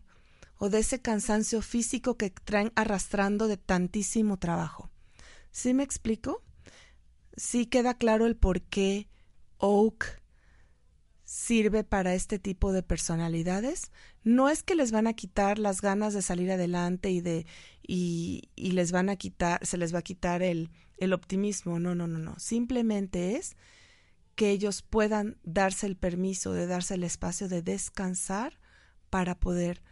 o 0.59 0.71
de 0.71 0.81
ese 0.81 1.01
cansancio 1.01 1.63
físico 1.63 2.17
que 2.17 2.31
traen 2.31 2.73
arrastrando 2.75 3.47
de 3.47 3.59
tantísimo 3.59 4.39
trabajo. 4.39 4.91
¿Sí 5.53 5.73
me 5.73 5.85
explico? 5.85 6.43
Sí 7.37 7.67
queda 7.67 7.95
claro 7.95 8.27
el 8.27 8.37
por 8.37 8.63
qué 8.63 9.09
Oak 9.59 10.23
sirve 11.25 11.85
para 11.85 12.15
este 12.15 12.39
tipo 12.39 12.73
de 12.73 12.83
personalidades. 12.83 13.91
No 14.23 14.49
es 14.49 14.63
que 14.63 14.75
les 14.75 14.93
van 14.93 15.07
a 15.07 15.15
quitar 15.15 15.59
las 15.59 15.81
ganas 15.81 16.15
de 16.15 16.23
salir 16.23 16.51
adelante 16.51 17.11
y 17.11 17.21
de 17.21 17.47
y, 17.87 18.51
y 18.55 18.73
les 18.73 18.93
van 18.93 19.09
a 19.09 19.17
quitar, 19.17 19.65
se 19.67 19.77
les 19.77 19.95
va 19.95 19.99
a 19.99 20.03
quitar 20.03 20.43
el, 20.43 20.71
el 20.99 21.13
optimismo. 21.13 21.79
No, 21.79 21.95
no, 21.95 22.07
no, 22.07 22.19
no. 22.19 22.39
Simplemente 22.39 23.37
es 23.37 23.57
que 24.37 24.51
ellos 24.51 24.83
puedan 24.83 25.39
darse 25.43 25.87
el 25.87 25.97
permiso 25.97 26.53
de 26.53 26.67
darse 26.67 26.95
el 26.95 27.05
espacio 27.05 27.49
de 27.49 27.63
descansar 27.63 28.61
para 29.11 29.39
poder 29.39 29.83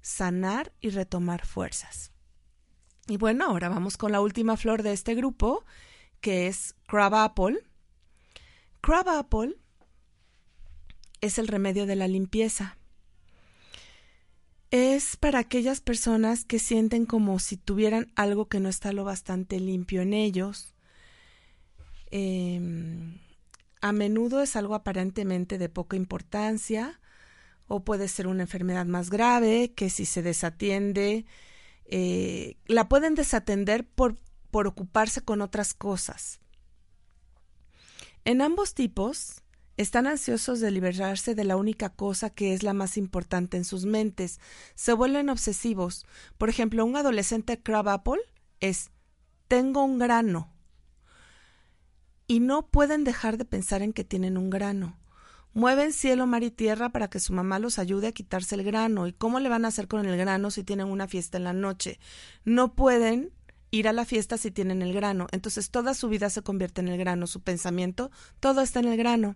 sanar 0.00 0.72
y 0.80 0.90
retomar 0.90 1.46
fuerzas. 1.46 2.10
Y 3.06 3.16
bueno, 3.18 3.46
ahora 3.46 3.68
vamos 3.68 3.96
con 3.96 4.12
la 4.12 4.20
última 4.20 4.56
flor 4.56 4.82
de 4.82 4.92
este 4.92 5.14
grupo, 5.14 5.64
que 6.22 6.46
es 6.46 6.74
Crab 6.86 7.14
Apple. 7.14 7.58
Crab 8.80 9.10
Apple 9.10 9.56
es 11.20 11.38
el 11.38 11.48
remedio 11.48 11.84
de 11.84 11.96
la 11.96 12.08
limpieza. 12.08 12.78
Es 14.70 15.16
para 15.18 15.40
aquellas 15.40 15.82
personas 15.82 16.46
que 16.46 16.58
sienten 16.58 17.04
como 17.04 17.38
si 17.38 17.58
tuvieran 17.58 18.10
algo 18.16 18.48
que 18.48 18.60
no 18.60 18.70
está 18.70 18.94
lo 18.94 19.04
bastante 19.04 19.60
limpio 19.60 20.00
en 20.00 20.14
ellos. 20.14 20.72
Em, 22.10 23.18
a 23.82 23.92
menudo 23.92 24.42
es 24.42 24.56
algo 24.56 24.74
aparentemente 24.74 25.58
de 25.58 25.68
poca 25.68 25.96
importancia, 25.96 27.00
o 27.66 27.84
puede 27.84 28.08
ser 28.08 28.26
una 28.26 28.42
enfermedad 28.42 28.86
más 28.86 29.10
grave 29.10 29.72
que 29.74 29.90
si 29.90 30.06
se 30.06 30.22
desatiende, 30.22 31.26
eh, 31.84 32.56
la 32.66 32.88
pueden 32.88 33.14
desatender 33.14 33.86
por, 33.86 34.16
por 34.52 34.68
ocuparse 34.68 35.22
con 35.22 35.40
otras 35.40 35.74
cosas. 35.74 36.38
En 38.24 38.42
ambos 38.42 38.74
tipos, 38.74 39.42
están 39.78 40.06
ansiosos 40.06 40.60
de 40.60 40.70
liberarse 40.70 41.34
de 41.34 41.44
la 41.44 41.56
única 41.56 41.88
cosa 41.88 42.28
que 42.30 42.52
es 42.52 42.62
la 42.62 42.74
más 42.74 42.98
importante 42.98 43.56
en 43.56 43.64
sus 43.64 43.86
mentes. 43.86 44.38
Se 44.74 44.92
vuelven 44.92 45.30
obsesivos. 45.30 46.06
Por 46.36 46.50
ejemplo, 46.50 46.84
un 46.84 46.96
adolescente 46.96 47.60
crab 47.60 47.88
apple 47.88 48.20
es 48.60 48.90
tengo 49.48 49.82
un 49.82 49.98
grano. 49.98 50.52
Y 52.26 52.40
no 52.40 52.68
pueden 52.68 53.04
dejar 53.04 53.38
de 53.38 53.46
pensar 53.46 53.80
en 53.80 53.94
que 53.94 54.04
tienen 54.04 54.36
un 54.36 54.50
grano. 54.50 54.98
mueven 55.54 55.92
cielo, 55.92 56.26
mar 56.26 56.42
y 56.42 56.50
tierra 56.50 56.90
para 56.90 57.08
que 57.08 57.20
su 57.20 57.32
mamá 57.32 57.58
los 57.58 57.78
ayude 57.78 58.08
a 58.08 58.12
quitarse 58.12 58.54
el 58.54 58.64
grano. 58.64 59.06
¿Y 59.06 59.14
cómo 59.14 59.40
le 59.40 59.48
van 59.48 59.64
a 59.64 59.68
hacer 59.68 59.88
con 59.88 60.04
el 60.06 60.16
grano 60.18 60.50
si 60.50 60.62
tienen 60.62 60.88
una 60.88 61.08
fiesta 61.08 61.38
en 61.38 61.44
la 61.44 61.52
noche? 61.54 61.98
No 62.44 62.74
pueden 62.74 63.32
ir 63.72 63.88
a 63.88 63.92
la 63.92 64.04
fiesta 64.04 64.38
si 64.38 64.52
tienen 64.52 64.82
el 64.82 64.92
grano. 64.92 65.26
Entonces 65.32 65.70
toda 65.70 65.94
su 65.94 66.08
vida 66.08 66.30
se 66.30 66.42
convierte 66.42 66.80
en 66.80 66.88
el 66.88 66.98
grano, 66.98 67.26
su 67.26 67.40
pensamiento, 67.40 68.12
todo 68.38 68.60
está 68.60 68.78
en 68.78 68.88
el 68.88 68.96
grano. 68.96 69.34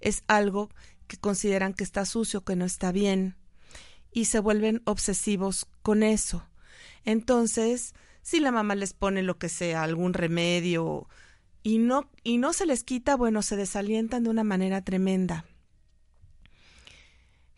Es 0.00 0.24
algo 0.26 0.68
que 1.06 1.16
consideran 1.16 1.72
que 1.72 1.84
está 1.84 2.04
sucio, 2.04 2.44
que 2.44 2.56
no 2.56 2.66
está 2.66 2.92
bien. 2.92 3.36
Y 4.12 4.26
se 4.26 4.40
vuelven 4.40 4.82
obsesivos 4.84 5.66
con 5.82 6.02
eso. 6.02 6.46
Entonces, 7.04 7.94
si 8.22 8.40
la 8.40 8.50
mamá 8.50 8.74
les 8.74 8.92
pone 8.92 9.22
lo 9.22 9.38
que 9.38 9.48
sea, 9.48 9.84
algún 9.84 10.12
remedio, 10.12 11.08
y 11.62 11.78
no, 11.78 12.10
y 12.24 12.38
no 12.38 12.52
se 12.52 12.66
les 12.66 12.82
quita, 12.82 13.16
bueno, 13.16 13.42
se 13.42 13.56
desalientan 13.56 14.24
de 14.24 14.30
una 14.30 14.44
manera 14.44 14.82
tremenda. 14.82 15.44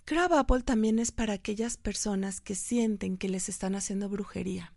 Crab 0.04 0.32
Apple 0.34 0.62
también 0.62 0.98
es 0.98 1.10
para 1.10 1.34
aquellas 1.34 1.76
personas 1.76 2.40
que 2.40 2.54
sienten 2.54 3.16
que 3.16 3.28
les 3.28 3.48
están 3.48 3.74
haciendo 3.74 4.08
brujería. 4.08 4.72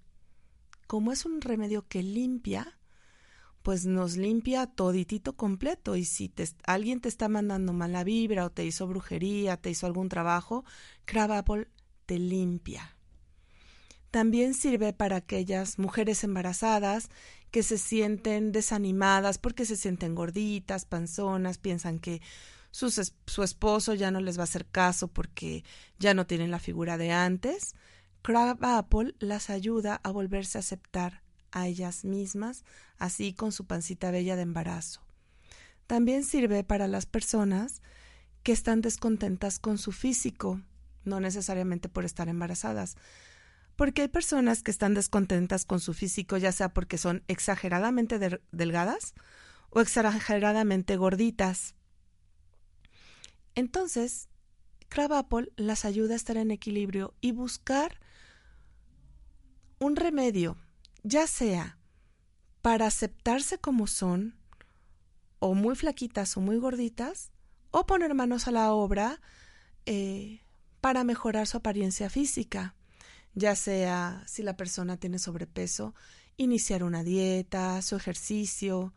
Como 0.91 1.13
es 1.13 1.25
un 1.25 1.39
remedio 1.39 1.87
que 1.87 2.03
limpia, 2.03 2.77
pues 3.61 3.85
nos 3.85 4.17
limpia 4.17 4.67
toditito 4.67 5.37
completo. 5.37 5.95
Y 5.95 6.03
si 6.03 6.29
alguien 6.65 6.99
te 6.99 7.07
está 7.07 7.29
mandando 7.29 7.71
mala 7.71 8.03
vibra 8.03 8.45
o 8.45 8.49
te 8.49 8.65
hizo 8.65 8.87
brujería, 8.87 9.55
te 9.55 9.69
hizo 9.69 9.85
algún 9.85 10.09
trabajo, 10.09 10.65
Crab 11.05 11.45
te 12.05 12.19
limpia. 12.19 12.97
También 14.09 14.53
sirve 14.53 14.91
para 14.91 15.15
aquellas 15.15 15.79
mujeres 15.79 16.25
embarazadas 16.25 17.07
que 17.51 17.63
se 17.63 17.77
sienten 17.77 18.51
desanimadas 18.51 19.37
porque 19.37 19.63
se 19.63 19.77
sienten 19.77 20.13
gorditas, 20.13 20.83
panzonas, 20.83 21.57
piensan 21.57 21.99
que 21.99 22.21
su 22.71 23.43
esposo 23.43 23.93
ya 23.93 24.11
no 24.11 24.19
les 24.19 24.37
va 24.37 24.41
a 24.41 24.43
hacer 24.43 24.65
caso 24.65 25.07
porque 25.07 25.63
ya 25.99 26.13
no 26.13 26.27
tienen 26.27 26.51
la 26.51 26.59
figura 26.59 26.97
de 26.97 27.11
antes, 27.11 27.75
Crab 28.21 28.63
Apple 28.63 29.15
las 29.19 29.49
ayuda 29.49 29.99
a 30.03 30.11
volverse 30.11 30.57
a 30.57 30.59
aceptar 30.59 31.23
a 31.51 31.67
ellas 31.67 32.05
mismas, 32.05 32.63
así 32.97 33.33
con 33.33 33.51
su 33.51 33.65
pancita 33.65 34.11
bella 34.11 34.35
de 34.35 34.43
embarazo. 34.43 35.01
También 35.87 36.23
sirve 36.23 36.63
para 36.63 36.87
las 36.87 37.05
personas 37.05 37.81
que 38.43 38.51
están 38.51 38.81
descontentas 38.81 39.59
con 39.59 39.77
su 39.77 39.91
físico, 39.91 40.61
no 41.03 41.19
necesariamente 41.19 41.89
por 41.89 42.05
estar 42.05 42.29
embarazadas, 42.29 42.95
porque 43.75 44.03
hay 44.03 44.07
personas 44.07 44.61
que 44.61 44.71
están 44.71 44.93
descontentas 44.93 45.65
con 45.65 45.79
su 45.79 45.93
físico, 45.93 46.37
ya 46.37 46.51
sea 46.51 46.69
porque 46.69 46.97
son 46.99 47.23
exageradamente 47.27 48.19
delgadas 48.51 49.15
o 49.71 49.81
exageradamente 49.81 50.95
gorditas. 50.95 51.73
Entonces, 53.55 54.29
Crab 54.89 55.13
Apple 55.13 55.51
las 55.55 55.85
ayuda 55.85 56.13
a 56.13 56.17
estar 56.17 56.37
en 56.37 56.51
equilibrio 56.51 57.15
y 57.21 57.31
buscar 57.31 57.99
un 59.81 59.95
remedio, 59.95 60.57
ya 61.01 61.25
sea 61.25 61.79
para 62.61 62.85
aceptarse 62.85 63.57
como 63.57 63.87
son, 63.87 64.35
o 65.39 65.55
muy 65.55 65.75
flaquitas 65.75 66.37
o 66.37 66.39
muy 66.39 66.57
gorditas, 66.57 67.31
o 67.71 67.87
poner 67.87 68.13
manos 68.13 68.47
a 68.47 68.51
la 68.51 68.73
obra 68.73 69.19
eh, 69.87 70.43
para 70.81 71.03
mejorar 71.03 71.47
su 71.47 71.57
apariencia 71.57 72.11
física, 72.11 72.75
ya 73.33 73.55
sea 73.55 74.23
si 74.27 74.43
la 74.43 74.55
persona 74.55 74.97
tiene 74.97 75.17
sobrepeso, 75.17 75.95
iniciar 76.37 76.83
una 76.83 77.03
dieta, 77.03 77.81
su 77.81 77.95
ejercicio, 77.95 78.93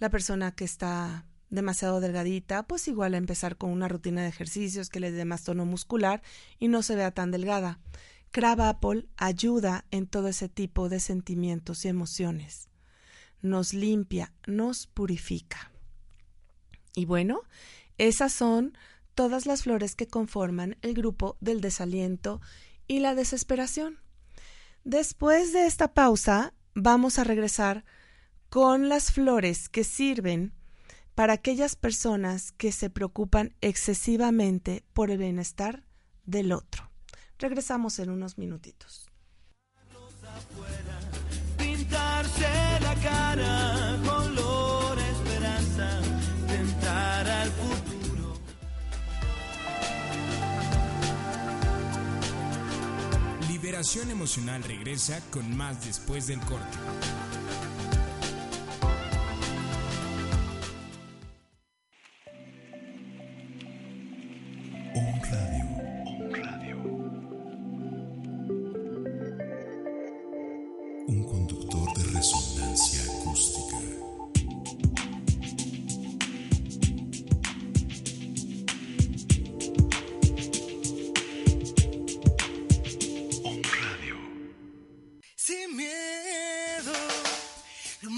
la 0.00 0.10
persona 0.10 0.56
que 0.56 0.64
está 0.64 1.24
demasiado 1.50 2.00
delgadita, 2.00 2.66
pues 2.66 2.88
igual 2.88 3.14
empezar 3.14 3.56
con 3.56 3.70
una 3.70 3.86
rutina 3.86 4.22
de 4.22 4.28
ejercicios 4.28 4.88
que 4.88 4.98
le 4.98 5.12
dé 5.12 5.24
más 5.24 5.44
tono 5.44 5.64
muscular 5.64 6.20
y 6.58 6.66
no 6.66 6.82
se 6.82 6.96
vea 6.96 7.12
tan 7.12 7.30
delgada. 7.30 7.78
Crab 8.30 8.60
Apple 8.60 9.08
ayuda 9.16 9.84
en 9.90 10.06
todo 10.06 10.28
ese 10.28 10.48
tipo 10.48 10.88
de 10.88 11.00
sentimientos 11.00 11.84
y 11.84 11.88
emociones. 11.88 12.68
Nos 13.42 13.72
limpia, 13.74 14.32
nos 14.46 14.86
purifica. 14.86 15.72
Y 16.94 17.04
bueno, 17.04 17.42
esas 17.98 18.32
son 18.32 18.76
todas 19.14 19.46
las 19.46 19.62
flores 19.62 19.94
que 19.96 20.06
conforman 20.06 20.76
el 20.82 20.94
grupo 20.94 21.36
del 21.40 21.60
desaliento 21.60 22.40
y 22.86 23.00
la 23.00 23.14
desesperación. 23.14 23.98
Después 24.84 25.52
de 25.52 25.66
esta 25.66 25.94
pausa, 25.94 26.54
vamos 26.74 27.18
a 27.18 27.24
regresar 27.24 27.84
con 28.48 28.88
las 28.88 29.12
flores 29.12 29.68
que 29.68 29.82
sirven 29.82 30.52
para 31.14 31.32
aquellas 31.32 31.76
personas 31.76 32.52
que 32.52 32.70
se 32.70 32.90
preocupan 32.90 33.54
excesivamente 33.62 34.84
por 34.92 35.10
el 35.10 35.18
bienestar 35.18 35.84
del 36.26 36.52
otro. 36.52 36.85
Regresamos 37.38 37.98
en 37.98 38.10
unos 38.10 38.38
minutitos. 38.38 39.06
Pintarse 41.58 42.48
la 42.80 42.94
cara 42.94 43.98
color 44.04 44.98
esperanza, 44.98 46.00
tentar 46.46 47.28
al 47.28 47.50
futuro. 47.50 48.40
Liberación 53.48 54.10
emocional 54.10 54.62
regresa 54.62 55.20
con 55.30 55.56
más 55.56 55.84
después 55.84 56.26
del 56.26 56.40
corte. 56.40 56.78
Un 64.94 65.20
radio. 65.22 65.56
Un 65.74 65.80
radio. 65.82 65.95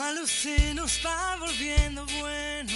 Malo 0.09 0.27
se 0.27 0.75
nos 0.75 1.01
va 1.05 1.37
volviendo 1.39 2.07
bueno. 2.21 2.73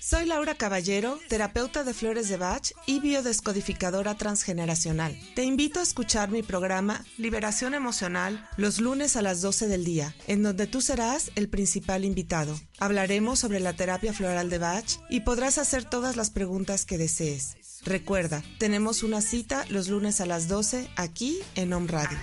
Soy 0.00 0.26
Laura 0.26 0.56
Caballero, 0.56 1.20
terapeuta 1.28 1.84
de 1.84 1.94
flores 1.94 2.28
de 2.28 2.36
Bach 2.36 2.72
y 2.86 2.98
biodescodificadora 2.98 4.16
transgeneracional. 4.16 5.16
Te 5.36 5.44
invito 5.44 5.78
a 5.78 5.84
escuchar 5.84 6.28
mi 6.30 6.42
programa 6.42 7.04
Liberación 7.18 7.72
Emocional 7.72 8.48
los 8.56 8.80
lunes 8.80 9.14
a 9.14 9.22
las 9.22 9.42
12 9.42 9.68
del 9.68 9.84
día, 9.84 10.12
en 10.26 10.42
donde 10.42 10.66
tú 10.66 10.80
serás 10.80 11.30
el 11.36 11.48
principal 11.48 12.04
invitado. 12.04 12.60
Hablaremos 12.80 13.38
sobre 13.38 13.60
la 13.60 13.74
terapia 13.74 14.12
floral 14.12 14.50
de 14.50 14.58
Bach 14.58 14.98
y 15.08 15.20
podrás 15.20 15.56
hacer 15.58 15.84
todas 15.84 16.16
las 16.16 16.30
preguntas 16.30 16.84
que 16.84 16.98
desees. 16.98 17.56
Recuerda, 17.84 18.42
tenemos 18.58 19.04
una 19.04 19.20
cita 19.20 19.64
los 19.68 19.86
lunes 19.86 20.20
a 20.20 20.26
las 20.26 20.48
12 20.48 20.90
aquí 20.96 21.38
en 21.54 21.72
Home 21.72 21.86
Radio. 21.88 22.18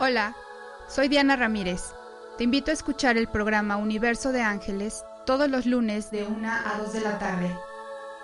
Hola, 0.00 0.36
soy 0.86 1.08
Diana 1.08 1.34
Ramírez. 1.34 1.92
Te 2.36 2.44
invito 2.44 2.70
a 2.70 2.74
escuchar 2.74 3.16
el 3.16 3.26
programa 3.26 3.76
Universo 3.76 4.30
de 4.30 4.42
Ángeles 4.42 5.04
todos 5.26 5.50
los 5.50 5.66
lunes 5.66 6.12
de 6.12 6.22
1 6.22 6.48
a 6.48 6.78
2 6.78 6.92
de 6.92 7.00
la 7.00 7.18
tarde. 7.18 7.52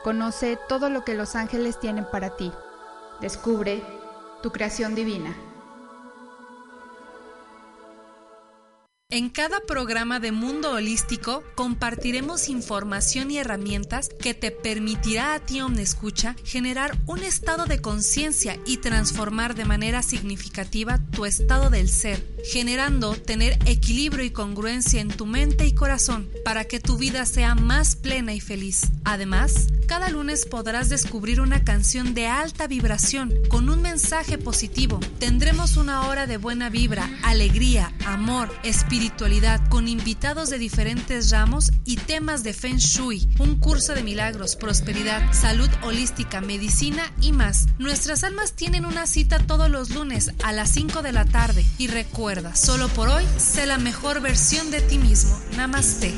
Conoce 0.04 0.56
todo 0.68 0.88
lo 0.88 1.04
que 1.04 1.14
los 1.14 1.34
ángeles 1.34 1.80
tienen 1.80 2.04
para 2.04 2.36
ti. 2.36 2.52
Descubre 3.20 3.82
tu 4.40 4.52
creación 4.52 4.94
divina. 4.94 5.34
En 9.14 9.30
cada 9.30 9.60
programa 9.60 10.18
de 10.18 10.32
Mundo 10.32 10.72
Holístico 10.72 11.44
compartiremos 11.54 12.48
información 12.48 13.30
y 13.30 13.38
herramientas 13.38 14.08
que 14.08 14.34
te 14.34 14.50
permitirá 14.50 15.34
a 15.34 15.38
ti, 15.38 15.60
Omnescucha, 15.60 16.34
generar 16.42 16.98
un 17.06 17.22
estado 17.22 17.66
de 17.66 17.80
conciencia 17.80 18.58
y 18.66 18.78
transformar 18.78 19.54
de 19.54 19.66
manera 19.66 20.02
significativa 20.02 20.98
tu 21.12 21.26
estado 21.26 21.70
del 21.70 21.90
ser, 21.90 22.26
generando 22.50 23.14
tener 23.14 23.56
equilibrio 23.66 24.24
y 24.24 24.30
congruencia 24.30 25.00
en 25.00 25.06
tu 25.16 25.26
mente 25.26 25.64
y 25.64 25.76
corazón 25.76 26.28
para 26.44 26.64
que 26.64 26.80
tu 26.80 26.98
vida 26.98 27.24
sea 27.24 27.54
más 27.54 27.94
plena 27.94 28.34
y 28.34 28.40
feliz. 28.40 28.90
Además, 29.04 29.68
Cada 29.86 30.08
lunes 30.08 30.46
podrás 30.46 30.88
descubrir 30.88 31.40
una 31.40 31.62
canción 31.62 32.14
de 32.14 32.26
alta 32.26 32.66
vibración 32.66 33.32
con 33.48 33.68
un 33.68 33.82
mensaje 33.82 34.38
positivo. 34.38 34.98
Tendremos 35.18 35.76
una 35.76 36.08
hora 36.08 36.26
de 36.26 36.38
buena 36.38 36.70
vibra, 36.70 37.10
alegría, 37.22 37.92
amor, 38.06 38.48
espiritualidad, 38.62 39.03
con 39.68 39.86
invitados 39.86 40.48
de 40.48 40.58
diferentes 40.58 41.30
ramos 41.30 41.72
y 41.84 41.96
temas 41.96 42.42
de 42.42 42.54
Feng 42.54 42.78
Shui, 42.78 43.28
un 43.38 43.56
curso 43.56 43.92
de 43.94 44.02
milagros, 44.02 44.56
prosperidad, 44.56 45.32
salud 45.32 45.68
holística, 45.82 46.40
medicina 46.40 47.12
y 47.20 47.32
más. 47.32 47.66
Nuestras 47.78 48.24
almas 48.24 48.54
tienen 48.54 48.86
una 48.86 49.06
cita 49.06 49.38
todos 49.38 49.68
los 49.68 49.90
lunes 49.90 50.32
a 50.42 50.52
las 50.52 50.70
5 50.70 51.02
de 51.02 51.12
la 51.12 51.26
tarde 51.26 51.66
y 51.76 51.88
recuerda, 51.88 52.56
solo 52.56 52.88
por 52.88 53.08
hoy, 53.10 53.24
sé 53.36 53.66
la 53.66 53.76
mejor 53.76 54.22
versión 54.22 54.70
de 54.70 54.80
ti 54.80 54.96
mismo. 54.96 55.38
Namaste. 55.56 56.14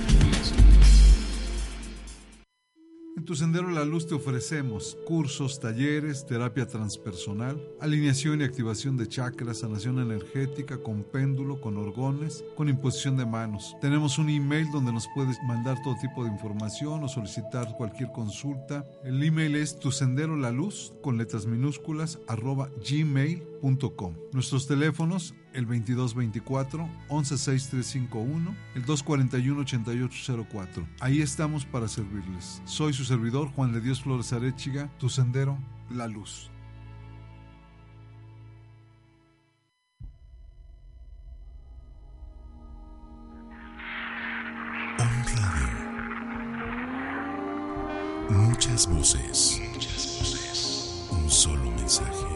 Tu 3.27 3.35
Sendero 3.35 3.70
La 3.70 3.85
Luz 3.85 4.07
te 4.07 4.14
ofrecemos 4.14 4.97
cursos, 5.05 5.59
talleres, 5.59 6.24
terapia 6.27 6.68
transpersonal, 6.68 7.61
alineación 7.81 8.41
y 8.41 8.45
activación 8.45 8.97
de 8.97 9.09
chakras, 9.09 9.59
sanación 9.59 9.99
energética 9.99 10.79
con 10.79 11.03
péndulo, 11.03 11.61
con 11.61 11.77
orgones, 11.77 12.45
con 12.55 12.68
imposición 12.68 13.16
de 13.16 13.27
manos. 13.27 13.74
Tenemos 13.81 14.18
un 14.18 14.31
email 14.31 14.70
donde 14.70 14.93
nos 14.93 15.09
puedes 15.12 15.37
mandar 15.43 15.77
todo 15.83 15.97
tipo 16.01 16.22
de 16.22 16.31
información 16.31 17.03
o 17.03 17.09
solicitar 17.09 17.77
cualquier 17.77 18.12
consulta. 18.12 18.85
El 19.03 19.20
email 19.20 19.57
es 19.57 19.77
tu 19.77 19.91
sendero 19.91 20.37
la 20.37 20.53
luz 20.53 20.93
con 21.03 21.18
letras 21.18 21.47
minúsculas 21.47 22.20
arroba 22.29 22.70
gmail.com. 22.89 24.14
Nuestros 24.33 24.68
teléfonos 24.68 25.35
el 25.57 25.65
2224 25.65 26.89
116351, 27.09 28.55
el 28.75 28.85
241 28.85 29.61
8804. 29.63 30.87
Ahí 31.01 31.23
estamos 31.23 31.65
para 31.65 31.89
servirles. 31.89 32.63
Soy 32.67 32.93
su 32.93 33.05
servidor 33.05 33.49
Juan 33.49 33.73
de 33.73 33.81
Dios 33.81 34.03
Flores 34.03 34.33
Arechiga, 34.33 34.91
tu 34.99 35.09
sendero, 35.09 35.59
la 35.91 36.07
luz. 36.07 36.51
On 44.99 45.25
Radio. 45.37 45.87
Muchas 48.31 48.87
voces. 48.87 49.61
Muchas 49.73 50.19
voces. 50.19 51.09
Un 51.11 51.31
solo 51.31 51.71
mensaje. 51.71 52.36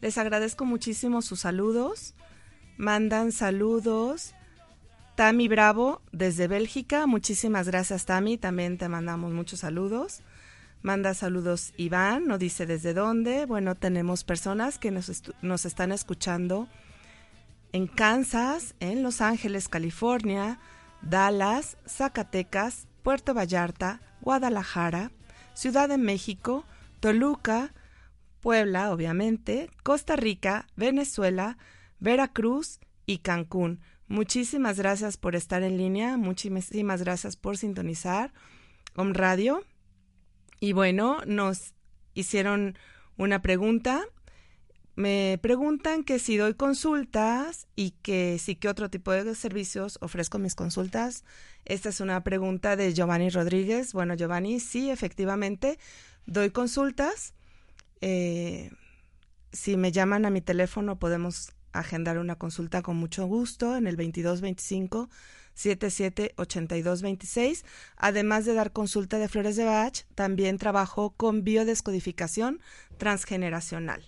Les 0.00 0.18
agradezco 0.18 0.64
muchísimo 0.64 1.20
sus 1.20 1.40
saludos. 1.40 2.14
Mandan 2.76 3.32
saludos. 3.32 4.36
Tami 5.14 5.46
Bravo 5.46 6.02
desde 6.10 6.48
Bélgica. 6.48 7.06
Muchísimas 7.06 7.68
gracias, 7.68 8.04
Tami. 8.04 8.36
También 8.36 8.78
te 8.78 8.88
mandamos 8.88 9.32
muchos 9.32 9.60
saludos. 9.60 10.22
Manda 10.82 11.14
saludos 11.14 11.72
Iván, 11.76 12.26
no 12.26 12.36
dice 12.36 12.66
desde 12.66 12.94
dónde. 12.94 13.46
Bueno, 13.46 13.74
tenemos 13.74 14.24
personas 14.24 14.78
que 14.78 14.90
nos, 14.90 15.22
nos 15.40 15.64
están 15.64 15.92
escuchando 15.92 16.68
en 17.72 17.86
Kansas, 17.86 18.74
en 18.80 19.02
Los 19.02 19.20
Ángeles, 19.20 19.68
California, 19.68 20.58
Dallas, 21.00 21.76
Zacatecas, 21.88 22.86
Puerto 23.02 23.34
Vallarta, 23.34 24.00
Guadalajara, 24.20 25.10
Ciudad 25.54 25.88
de 25.88 25.96
México, 25.96 26.64
Toluca, 27.00 27.72
Puebla, 28.40 28.90
obviamente, 28.92 29.70
Costa 29.84 30.16
Rica, 30.16 30.66
Venezuela, 30.76 31.56
Veracruz 32.00 32.80
y 33.06 33.18
Cancún. 33.18 33.80
Muchísimas 34.08 34.78
gracias 34.78 35.16
por 35.16 35.34
estar 35.34 35.62
en 35.62 35.78
línea, 35.78 36.16
muchísimas 36.16 37.02
gracias 37.02 37.36
por 37.36 37.56
sintonizar 37.56 38.32
Om 38.96 39.14
Radio. 39.14 39.64
Y 40.60 40.72
bueno, 40.72 41.18
nos 41.26 41.74
hicieron 42.14 42.76
una 43.16 43.42
pregunta. 43.42 44.04
Me 44.96 45.38
preguntan 45.42 46.04
que 46.04 46.18
si 46.18 46.36
doy 46.36 46.54
consultas 46.54 47.66
y 47.74 47.90
que 48.02 48.38
si 48.38 48.54
qué 48.54 48.68
otro 48.68 48.90
tipo 48.90 49.10
de 49.10 49.34
servicios 49.34 49.98
ofrezco 50.00 50.38
mis 50.38 50.54
consultas. 50.54 51.24
Esta 51.64 51.88
es 51.88 52.00
una 52.00 52.22
pregunta 52.22 52.76
de 52.76 52.94
Giovanni 52.94 53.30
Rodríguez. 53.30 53.92
Bueno, 53.92 54.14
Giovanni, 54.14 54.60
sí, 54.60 54.90
efectivamente, 54.90 55.78
doy 56.26 56.50
consultas. 56.50 57.34
Eh, 58.00 58.70
si 59.52 59.76
me 59.76 59.92
llaman 59.92 60.26
a 60.26 60.30
mi 60.30 60.40
teléfono 60.40 60.98
podemos 60.98 61.52
agendar 61.78 62.18
una 62.18 62.36
consulta 62.36 62.82
con 62.82 62.96
mucho 62.96 63.26
gusto 63.26 63.76
en 63.76 63.86
el 63.86 63.96
2225 63.96 65.08
778226. 65.54 67.64
Además 67.96 68.44
de 68.44 68.52
dar 68.54 68.72
consulta 68.72 69.18
de 69.18 69.28
flores 69.28 69.54
de 69.56 69.64
Bach, 69.64 70.04
también 70.14 70.58
trabajo 70.58 71.14
con 71.16 71.42
biodescodificación 71.44 72.60
transgeneracional. 72.98 74.04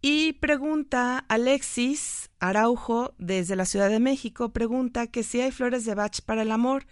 Y 0.00 0.34
pregunta 0.34 1.24
Alexis 1.28 2.30
Araujo 2.38 3.16
desde 3.18 3.56
la 3.56 3.64
Ciudad 3.64 3.90
de 3.90 3.98
México, 3.98 4.52
pregunta 4.52 5.08
que 5.08 5.24
si 5.24 5.40
hay 5.40 5.50
flores 5.50 5.84
de 5.84 5.96
Bach 5.96 6.20
para 6.24 6.42
el 6.42 6.52
amor. 6.52 6.86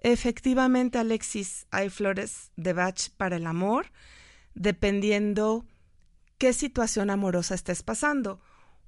Efectivamente, 0.00 0.96
Alexis, 0.98 1.66
hay 1.70 1.90
flores 1.90 2.50
de 2.56 2.72
Bach 2.72 3.10
para 3.16 3.36
el 3.36 3.46
amor, 3.46 3.92
dependiendo 4.54 5.66
qué 6.38 6.52
situación 6.52 7.10
amorosa 7.10 7.54
estés 7.54 7.82
pasando. 7.82 8.40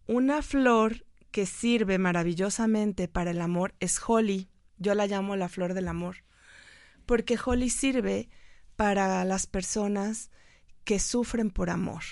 Una 0.06 0.42
flor 0.42 1.04
que 1.30 1.46
sirve 1.46 1.98
maravillosamente 1.98 3.08
para 3.08 3.32
el 3.32 3.40
amor 3.40 3.74
es 3.80 4.00
Holly. 4.04 4.48
Yo 4.78 4.94
la 4.94 5.06
llamo 5.06 5.36
la 5.36 5.48
flor 5.48 5.74
del 5.74 5.88
amor. 5.88 6.24
Porque 7.06 7.38
Holly 7.44 7.70
sirve 7.70 8.30
para 8.76 9.24
las 9.24 9.46
personas 9.46 10.30
que 10.84 10.98
sufren 10.98 11.50
por 11.50 11.70
amor, 11.70 12.02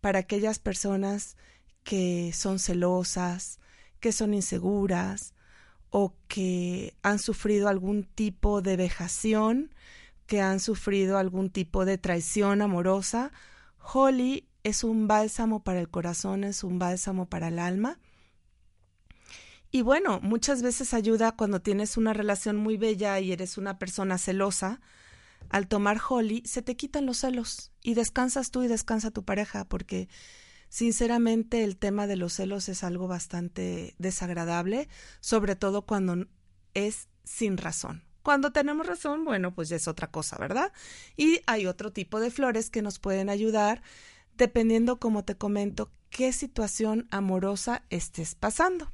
para 0.00 0.20
aquellas 0.20 0.58
personas 0.58 1.36
que 1.82 2.32
son 2.32 2.58
celosas, 2.58 3.58
que 3.98 4.12
son 4.12 4.34
inseguras 4.34 5.34
o 5.90 6.14
que 6.28 6.94
han 7.02 7.18
sufrido 7.18 7.68
algún 7.68 8.04
tipo 8.04 8.62
de 8.62 8.76
vejación, 8.76 9.74
que 10.26 10.40
han 10.40 10.60
sufrido 10.60 11.18
algún 11.18 11.50
tipo 11.50 11.84
de 11.84 11.98
traición 11.98 12.62
amorosa. 12.62 13.32
Holly 13.78 14.48
es 14.66 14.82
un 14.82 15.06
bálsamo 15.06 15.62
para 15.62 15.78
el 15.78 15.88
corazón, 15.88 16.42
es 16.42 16.64
un 16.64 16.80
bálsamo 16.80 17.26
para 17.26 17.48
el 17.48 17.60
alma. 17.60 18.00
Y 19.70 19.82
bueno, 19.82 20.18
muchas 20.20 20.60
veces 20.60 20.92
ayuda 20.92 21.36
cuando 21.36 21.62
tienes 21.62 21.96
una 21.96 22.12
relación 22.12 22.56
muy 22.56 22.76
bella 22.76 23.20
y 23.20 23.30
eres 23.30 23.58
una 23.58 23.78
persona 23.78 24.18
celosa. 24.18 24.80
Al 25.50 25.68
tomar 25.68 26.00
Holly, 26.08 26.42
se 26.44 26.62
te 26.62 26.74
quitan 26.74 27.06
los 27.06 27.18
celos 27.18 27.70
y 27.80 27.94
descansas 27.94 28.50
tú 28.50 28.64
y 28.64 28.66
descansa 28.66 29.12
tu 29.12 29.24
pareja, 29.24 29.66
porque 29.66 30.08
sinceramente 30.68 31.62
el 31.62 31.76
tema 31.76 32.08
de 32.08 32.16
los 32.16 32.32
celos 32.32 32.68
es 32.68 32.82
algo 32.82 33.06
bastante 33.06 33.94
desagradable, 33.98 34.88
sobre 35.20 35.54
todo 35.54 35.82
cuando 35.82 36.26
es 36.74 37.06
sin 37.22 37.56
razón. 37.56 38.02
Cuando 38.22 38.50
tenemos 38.50 38.84
razón, 38.84 39.24
bueno, 39.24 39.54
pues 39.54 39.68
ya 39.68 39.76
es 39.76 39.86
otra 39.86 40.10
cosa, 40.10 40.36
¿verdad? 40.38 40.72
Y 41.16 41.42
hay 41.46 41.66
otro 41.66 41.92
tipo 41.92 42.18
de 42.18 42.32
flores 42.32 42.68
que 42.68 42.82
nos 42.82 42.98
pueden 42.98 43.30
ayudar 43.30 43.80
dependiendo, 44.36 44.98
como 44.98 45.24
te 45.24 45.36
comento, 45.36 45.90
qué 46.10 46.32
situación 46.32 47.06
amorosa 47.10 47.84
estés 47.90 48.34
pasando. 48.34 48.92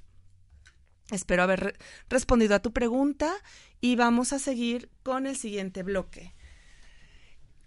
Espero 1.11 1.43
haber 1.43 1.77
respondido 2.09 2.55
a 2.55 2.63
tu 2.63 2.73
pregunta 2.73 3.33
y 3.81 3.97
vamos 3.97 4.33
a 4.33 4.39
seguir 4.39 4.91
con 5.03 5.27
el 5.27 5.37
siguiente 5.37 5.83
bloque 5.83 6.35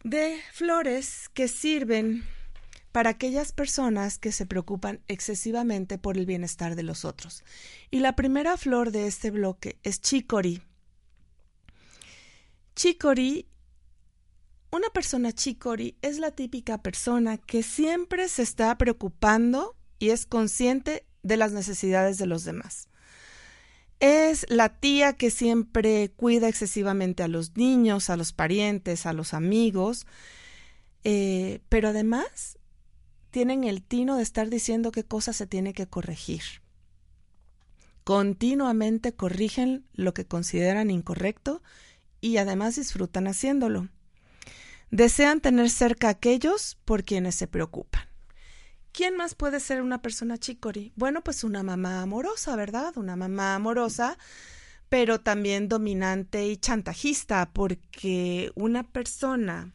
de 0.06 0.40
flores 0.52 1.30
que 1.34 1.48
sirven 1.48 2.24
para 2.92 3.10
aquellas 3.10 3.52
personas 3.52 4.20
que 4.20 4.32
se 4.32 4.46
preocupan 4.46 5.02
excesivamente 5.08 5.98
por 5.98 6.16
el 6.16 6.28
bienestar 6.28 6.76
de 6.76 6.84
los 6.84 7.06
otros. 7.06 7.44
Y 7.90 8.00
la 8.02 8.16
primera 8.16 8.56
flor 8.56 8.92
de 8.92 9.08
este 9.08 9.32
bloque 9.32 9.80
es 9.82 10.02
chicory. 10.02 10.62
Chicory, 12.76 13.48
una 14.76 14.90
persona 14.90 15.32
chicory 15.32 15.98
es 16.02 16.20
la 16.20 16.32
típica 16.32 16.82
persona 16.82 17.38
que 17.38 17.64
siempre 17.64 18.28
se 18.28 18.42
está 18.42 18.78
preocupando 18.78 19.76
y 20.00 20.10
es 20.10 20.26
consciente 20.26 21.06
de 21.24 21.38
las 21.38 21.52
necesidades 21.52 22.18
de 22.18 22.28
los 22.28 22.44
demás. 22.44 22.90
Es 24.00 24.46
la 24.50 24.70
tía 24.80 25.14
que 25.14 25.32
siempre 25.32 26.12
cuida 26.12 26.50
excesivamente 26.50 27.24
a 27.24 27.28
los 27.28 27.56
niños, 27.56 28.10
a 28.10 28.18
los 28.18 28.34
parientes, 28.34 29.06
a 29.06 29.14
los 29.14 29.34
amigos, 29.34 30.06
eh, 31.04 31.62
pero 31.70 31.90
además 31.90 32.60
tienen 33.32 33.64
el 33.64 33.82
tino 33.82 34.18
de 34.18 34.24
estar 34.24 34.50
diciendo 34.50 34.92
qué 34.92 35.04
cosas 35.04 35.36
se 35.38 35.48
tiene 35.48 35.74
que 35.74 35.88
corregir. 35.88 36.44
Continuamente 38.04 39.16
corrigen 39.16 39.86
lo 39.94 40.14
que 40.14 40.26
consideran 40.26 40.92
incorrecto 40.92 41.64
y 42.22 42.38
además 42.38 42.76
disfrutan 42.76 43.28
haciéndolo. 43.28 43.90
Desean 44.92 45.42
tener 45.42 45.70
cerca 45.70 46.08
a 46.08 46.12
aquellos 46.12 46.78
por 46.86 47.04
quienes 47.04 47.36
se 47.36 47.48
preocupan. 47.48 48.08
¿Quién 48.92 49.18
más 49.18 49.36
puede 49.36 49.60
ser 49.60 49.82
una 49.82 50.02
persona 50.02 50.38
chicori? 50.38 50.94
Bueno, 50.96 51.22
pues 51.22 51.44
una 51.44 51.64
mamá 51.64 52.02
amorosa, 52.02 52.56
¿verdad? 52.56 52.96
Una 52.96 53.18
mamá 53.18 53.56
amorosa, 53.56 54.18
pero 54.88 55.20
también 55.20 55.68
dominante 55.68 56.48
y 56.48 56.56
chantajista, 56.56 57.52
porque 57.52 58.52
una 58.56 58.90
persona 58.90 59.74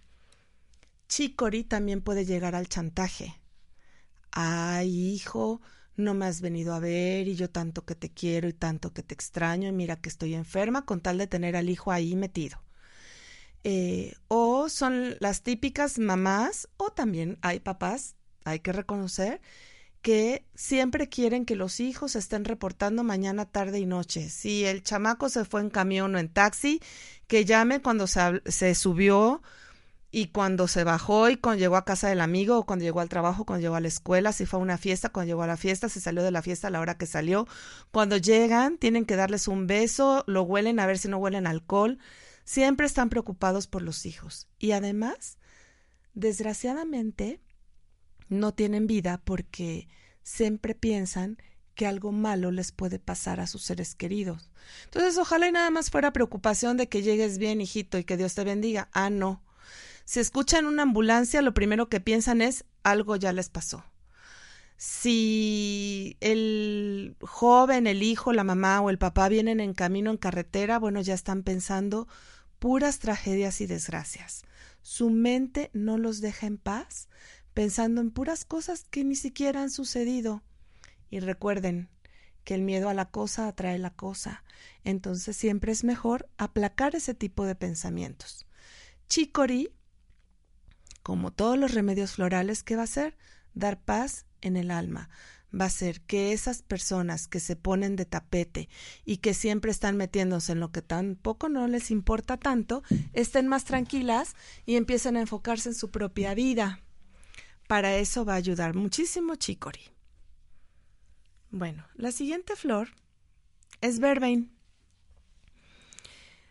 chicori 1.09 1.65
también 1.65 2.01
puede 2.01 2.25
llegar 2.25 2.55
al 2.55 2.69
chantaje. 2.69 3.39
Ay, 4.31 5.13
hijo, 5.13 5.61
no 5.97 6.15
me 6.15 6.27
has 6.27 6.41
venido 6.41 6.73
a 6.73 6.79
ver 6.81 7.29
y 7.29 7.35
yo 7.35 7.51
tanto 7.51 7.85
que 7.85 7.95
te 7.95 8.11
quiero 8.11 8.49
y 8.49 8.53
tanto 8.53 8.95
que 8.95 9.03
te 9.03 9.13
extraño 9.13 9.69
y 9.69 9.73
mira 9.73 9.97
que 9.97 10.09
estoy 10.09 10.35
enferma 10.35 10.87
con 10.87 11.01
tal 11.01 11.19
de 11.19 11.27
tener 11.27 11.57
al 11.57 11.69
hijo 11.69 11.93
ahí 11.93 12.17
metido. 12.17 12.63
Eh, 13.65 14.15
o 14.29 14.69
son 14.69 15.17
las 15.21 15.43
típicas 15.43 15.99
mamás 15.99 16.69
o 16.79 16.91
también 16.91 17.39
hay 17.43 17.61
papás 17.61 18.17
hay 18.45 18.61
que 18.61 18.73
reconocer 18.73 19.41
que 20.03 20.47
siempre 20.55 21.09
quieren 21.09 21.45
que 21.45 21.57
los 21.57 21.79
hijos 21.81 22.17
estén 22.17 22.45
reportando 22.45 23.05
mañana, 23.05 23.45
tarde 23.45 23.81
y 23.81 23.87
noche. 23.87 24.31
Si 24.31 24.65
el 24.65 24.83
chamaco 24.83 25.29
se 25.29 25.45
fue 25.45 25.61
en 25.61 25.71
camión 25.71 26.15
o 26.15 26.19
en 26.19 26.29
taxi, 26.29 26.81
que 27.27 27.45
llame 27.45 27.83
cuando 27.83 28.07
se, 28.07 28.75
subió 28.75 29.43
y 30.11 30.29
cuando 30.29 30.69
se 30.69 30.85
bajó 30.85 31.29
y 31.29 31.37
cuando 31.37 31.61
llegó 31.61 31.77
a 31.77 31.85
casa 31.85 32.09
del 32.09 32.23
amigo 32.23 32.59
o 32.59 32.65
cuando 32.65 32.85
llegó 32.85 33.01
al 33.01 33.11
trabajo, 33.11 33.45
cuando 33.45 33.63
llegó 33.63 33.75
a 33.75 33.81
la 33.81 33.89
escuela, 33.89 34.33
si 34.33 34.47
fue 34.47 34.59
a 34.59 34.63
una 34.63 34.79
fiesta, 34.79 35.11
cuando 35.11 35.29
llegó 35.29 35.43
a 35.43 35.47
la 35.47 35.59
fiesta, 35.59 35.91
si 35.91 36.01
salió 36.01 36.23
de 36.23 36.31
la 36.31 36.43
fiesta 36.43 36.69
a 36.69 36.71
la 36.71 36.81
hora 36.81 36.97
que 36.97 37.07
salió. 37.07 37.47
Cuando 37.91 38.17
llegan, 38.17 38.79
tienen 38.79 39.05
que 39.05 39.17
darles 39.17 39.49
un 39.49 39.67
beso, 39.67 40.25
lo 40.27 40.43
huelen 40.45 40.81
a 40.81 40.87
ver 40.87 40.99
si 40.99 41.09
no 41.09 41.19
huelen 41.19 41.47
alcohol. 41.47 41.99
Siempre 42.51 42.85
están 42.85 43.11
preocupados 43.11 43.69
por 43.69 43.81
los 43.81 44.07
hijos. 44.07 44.49
Y 44.59 44.73
además, 44.73 45.39
desgraciadamente, 46.15 47.41
no 48.29 48.55
tienen 48.55 48.89
vida 48.89 49.23
porque 49.25 49.87
siempre 50.25 50.75
piensan 50.75 51.39
que 51.77 51.87
algo 51.87 52.11
malo 52.11 52.51
les 52.51 52.73
puede 52.73 52.99
pasar 52.99 53.39
a 53.39 53.47
sus 53.47 53.63
seres 53.63 53.95
queridos. 53.95 54.51
Entonces, 54.87 55.17
ojalá 55.17 55.47
y 55.47 55.53
nada 55.53 55.71
más 55.71 55.93
fuera 55.93 56.13
preocupación 56.13 56.77
de 56.77 56.89
que 56.89 57.03
llegues 57.03 57.39
bien, 57.39 57.61
hijito, 57.61 57.99
y 57.99 58.05
que 58.05 58.17
Dios 58.17 58.35
te 58.35 58.43
bendiga. 58.43 58.89
Ah, 58.93 59.11
no. 59.11 59.45
Si 60.05 60.19
escuchan 60.19 60.67
una 60.67 60.83
ambulancia, 60.83 61.43
lo 61.43 61.55
primero 61.55 61.89
que 61.89 62.01
piensan 62.01 62.43
es 62.43 62.65
algo 62.83 63.15
ya 63.15 63.33
les 63.33 63.49
pasó. 63.49 63.85
Si 64.77 66.17
el 66.19 67.15
joven, 67.21 67.87
el 67.87 68.03
hijo, 68.03 68.33
la 68.33 68.43
mamá 68.43 68.81
o 68.81 68.91
el 68.91 68.99
papá 68.99 69.29
vienen 69.29 69.61
en 69.61 69.73
camino 69.73 70.11
en 70.11 70.17
carretera, 70.17 70.81
bueno, 70.81 71.01
ya 71.01 71.15
están 71.15 71.45
pensando 71.45 72.09
puras 72.61 73.01
tragedias 73.01 73.61
y 73.61 73.67
desgracias. 73.67 74.45
Su 74.83 75.11
mente 75.11 75.71
no 75.73 75.99
los 75.99 76.21
deja 76.21 76.47
en 76.47 76.59
paz 76.59 77.09
pensando 77.55 78.01
en 78.01 78.11
puras 78.11 78.45
cosas 78.45 78.85
que 78.85 79.03
ni 79.03 79.17
siquiera 79.17 79.63
han 79.63 79.71
sucedido. 79.71 80.43
Y 81.11 81.21
recuerden 81.21 81.89
que 82.45 82.55
el 82.55 82.63
miedo 82.63 82.89
a 82.89 82.95
la 82.95 83.11
cosa 83.11 83.49
atrae 83.49 83.79
la 83.79 83.91
cosa, 83.91 84.45
entonces 84.85 85.37
siempre 85.37 85.73
es 85.73 85.85
mejor 85.85 86.29
aplacar 86.39 86.95
ese 86.95 87.15
tipo 87.15 87.45
de 87.45 87.55
pensamientos. 87.55 88.47
Chicory, 89.09 89.73
como 91.03 91.33
todos 91.33 91.59
los 91.59 91.75
remedios 91.75 92.13
florales, 92.13 92.63
¿qué 92.63 92.77
va 92.77 92.83
a 92.83 92.85
hacer? 92.85 93.17
Dar 93.55 93.81
paz 93.83 94.27
en 94.41 94.57
el 94.57 94.71
alma. 94.71 95.11
Va 95.59 95.65
a 95.65 95.71
ser 95.71 96.01
que 96.03 96.33
esas 96.33 96.63
personas 96.63 97.27
que 97.27 97.41
se 97.41 97.57
ponen 97.57 97.97
de 97.97 98.05
tapete 98.05 98.69
y 99.05 99.17
que 99.17 99.35
siempre 99.35 99.71
están 99.71 99.97
metiéndose 99.97 100.53
en 100.53 100.61
lo 100.61 100.71
que 100.71 100.83
tampoco 100.83 101.49
no 101.49 101.67
les 101.67 101.91
importa 101.91 102.37
tanto, 102.37 102.83
estén 103.13 103.49
más 103.49 103.65
tranquilas 103.65 104.37
y 104.65 104.77
empiecen 104.77 105.17
a 105.17 105.21
enfocarse 105.21 105.71
en 105.71 105.75
su 105.75 105.91
propia 105.91 106.35
vida. 106.35 106.81
Para 107.67 107.97
eso 107.97 108.25
va 108.25 108.35
a 108.35 108.37
ayudar 108.37 108.75
muchísimo 108.75 109.37
chicory. 109.37 109.91
Bueno, 111.51 111.85
la 111.95 112.13
siguiente 112.13 112.55
flor 112.55 112.91
es 113.81 113.99
verbein. 113.99 114.53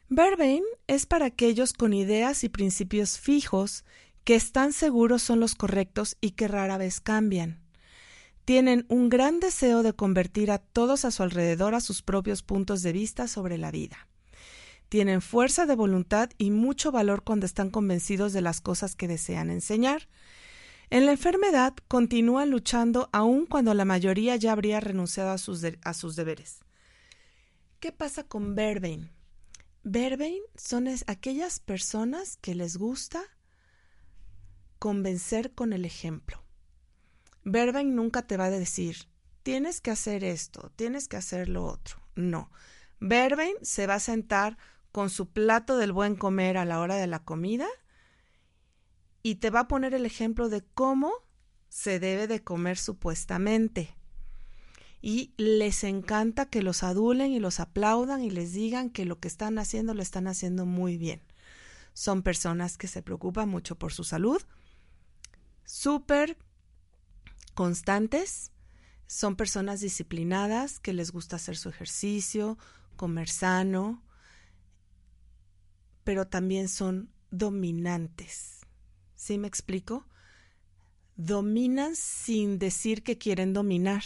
Verbein 0.09 0.63
es 0.87 1.05
para 1.05 1.27
aquellos 1.27 1.71
con 1.71 1.93
ideas 1.93 2.43
y 2.43 2.49
principios 2.49 3.19
fijos 3.19 3.85
que 4.23 4.35
están 4.35 4.73
seguros 4.73 5.21
son 5.21 5.39
los 5.39 5.55
correctos 5.55 6.17
y 6.19 6.31
que 6.31 6.47
rara 6.47 6.77
vez 6.77 6.99
cambian. 6.99 7.61
Tienen 8.49 8.87
un 8.89 9.09
gran 9.09 9.39
deseo 9.39 9.83
de 9.83 9.93
convertir 9.93 10.49
a 10.49 10.57
todos 10.57 11.05
a 11.05 11.11
su 11.11 11.21
alrededor 11.21 11.75
a 11.75 11.81
sus 11.81 12.01
propios 12.01 12.41
puntos 12.41 12.81
de 12.81 12.91
vista 12.91 13.27
sobre 13.27 13.59
la 13.59 13.69
vida. 13.69 14.07
Tienen 14.89 15.21
fuerza 15.21 15.67
de 15.67 15.75
voluntad 15.75 16.31
y 16.39 16.49
mucho 16.49 16.91
valor 16.91 17.23
cuando 17.23 17.45
están 17.45 17.69
convencidos 17.69 18.33
de 18.33 18.41
las 18.41 18.59
cosas 18.59 18.95
que 18.95 19.07
desean 19.07 19.51
enseñar 19.51 20.09
en 20.89 21.05
la 21.05 21.11
enfermedad 21.11 21.75
continúan 21.87 22.49
luchando 22.49 23.07
aun 23.11 23.45
cuando 23.45 23.75
la 23.75 23.85
mayoría 23.85 24.35
ya 24.35 24.53
habría 24.53 24.79
renunciado 24.79 25.29
a 25.29 25.37
sus, 25.37 25.63
a 25.83 25.93
sus 25.93 26.15
deberes. 26.15 26.61
¿Qué 27.79 27.91
pasa 27.91 28.23
con 28.23 28.55
Verbein? 28.55 29.11
Verbein 29.83 30.41
son 30.55 30.87
aquellas 31.05 31.59
personas 31.59 32.37
que 32.37 32.55
les 32.55 32.77
gusta 32.77 33.21
convencer 34.79 35.53
con 35.53 35.71
el 35.71 35.85
ejemplo. 35.85 36.48
Verbein 37.43 37.95
nunca 37.95 38.23
te 38.23 38.37
va 38.37 38.45
a 38.45 38.51
decir, 38.51 39.07
tienes 39.43 39.81
que 39.81 39.91
hacer 39.91 40.23
esto, 40.23 40.71
tienes 40.75 41.07
que 41.07 41.17
hacer 41.17 41.49
lo 41.49 41.65
otro. 41.65 41.97
No. 42.15 42.51
Verbein 42.99 43.55
se 43.61 43.87
va 43.87 43.95
a 43.95 43.99
sentar 43.99 44.57
con 44.91 45.09
su 45.09 45.29
plato 45.29 45.77
del 45.77 45.91
buen 45.91 46.15
comer 46.15 46.57
a 46.57 46.65
la 46.65 46.79
hora 46.79 46.95
de 46.95 47.07
la 47.07 47.23
comida 47.23 47.67
y 49.23 49.35
te 49.35 49.49
va 49.49 49.61
a 49.61 49.67
poner 49.67 49.93
el 49.93 50.05
ejemplo 50.05 50.49
de 50.49 50.63
cómo 50.73 51.13
se 51.69 51.99
debe 51.99 52.27
de 52.27 52.43
comer 52.43 52.77
supuestamente. 52.77 53.95
Y 55.01 55.33
les 55.37 55.83
encanta 55.83 56.49
que 56.49 56.61
los 56.61 56.83
adulen 56.83 57.31
y 57.31 57.39
los 57.39 57.59
aplaudan 57.59 58.21
y 58.21 58.31
les 58.31 58.53
digan 58.53 58.89
que 58.89 59.05
lo 59.05 59.19
que 59.19 59.29
están 59.29 59.57
haciendo 59.57 59.93
lo 59.93 60.01
están 60.01 60.27
haciendo 60.27 60.65
muy 60.65 60.97
bien. 60.97 61.21
Son 61.93 62.21
personas 62.21 62.77
que 62.77 62.87
se 62.87 63.01
preocupan 63.01 63.47
mucho 63.47 63.77
por 63.77 63.93
su 63.93 64.03
salud, 64.03 64.41
súper 65.63 66.37
constantes, 67.59 68.53
son 69.05 69.35
personas 69.35 69.81
disciplinadas 69.81 70.79
que 70.79 70.93
les 70.93 71.11
gusta 71.11 71.35
hacer 71.35 71.57
su 71.57 71.67
ejercicio, 71.67 72.57
comer 72.95 73.27
sano, 73.27 74.01
pero 76.05 76.25
también 76.25 76.69
son 76.69 77.11
dominantes 77.31 78.61
¿Sí 79.17 79.37
me 79.37 79.49
explico? 79.49 80.07
Dominan 81.17 81.97
sin 81.97 82.59
decir 82.59 83.03
que 83.03 83.17
quieren 83.17 83.51
dominar. 83.51 84.03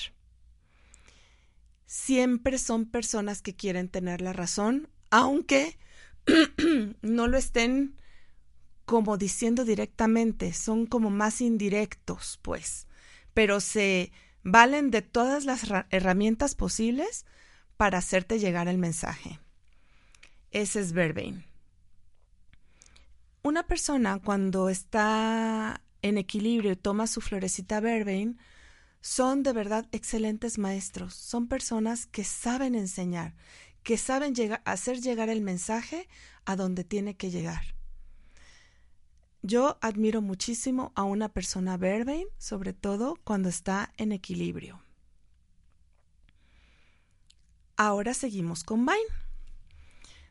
Siempre 1.86 2.58
son 2.58 2.88
personas 2.88 3.44
que 3.44 3.56
quieren 3.56 3.88
tener 3.88 4.20
la 4.22 4.34
razón, 4.34 4.90
aunque 5.12 5.78
no 7.04 7.28
lo 7.28 7.38
estén 7.38 7.98
como 8.86 9.18
diciendo 9.18 9.64
directamente, 9.64 10.54
son 10.54 10.88
como 10.88 11.12
más 11.12 11.40
indirectos, 11.40 12.40
pues, 12.42 12.88
pero 13.34 13.60
se 13.60 14.12
valen 14.44 14.92
de 14.92 15.02
todas 15.02 15.46
las 15.46 15.64
herramientas 15.90 16.56
posibles 16.56 17.26
para 17.78 17.98
hacerte 17.98 18.40
llegar 18.40 18.68
el 18.68 18.78
mensaje. 18.78 19.40
Ese 20.52 20.80
es 20.80 20.94
Verbain 20.94 21.46
una 23.44 23.68
persona 23.68 24.20
cuando 24.20 24.70
está 24.70 25.82
en 26.02 26.18
equilibrio 26.18 26.72
y 26.72 26.76
toma 26.78 27.08
su 27.08 27.20
florecita 27.22 27.82
verbein, 27.82 28.40
son 29.02 29.44
de 29.44 29.52
verdad 29.52 29.86
excelentes 29.92 30.58
maestros, 30.58 31.14
son 31.14 31.48
personas 31.48 32.06
que 32.06 32.24
saben 32.24 32.74
enseñar, 32.74 33.36
que 33.84 33.98
saben 33.98 34.34
hacer 34.64 35.02
llegar 35.02 35.30
el 35.30 35.42
mensaje 35.42 36.08
a 36.46 36.56
donde 36.56 36.86
tiene 36.86 37.18
que 37.18 37.32
llegar. 37.32 37.73
Yo 39.46 39.78
admiro 39.82 40.22
muchísimo 40.22 40.94
a 40.96 41.04
una 41.04 41.28
persona 41.28 41.76
verbein, 41.76 42.28
sobre 42.38 42.72
todo 42.72 43.20
cuando 43.26 43.50
está 43.50 43.92
en 43.98 44.14
equilibrio. 44.14 44.82
Ahora 47.76 48.14
seguimos 48.14 48.64
con 48.64 48.86
Vine. 48.86 48.98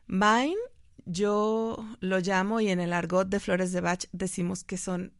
Vine, 0.07 0.57
yo 1.05 1.85
lo 1.99 2.19
llamo 2.19 2.59
y 2.59 2.69
en 2.69 2.79
el 2.79 2.91
argot 2.91 3.29
de 3.29 3.39
Flores 3.39 3.71
de 3.71 3.81
Bach 3.81 4.05
decimos 4.11 4.63
que 4.63 4.77
son 4.77 5.13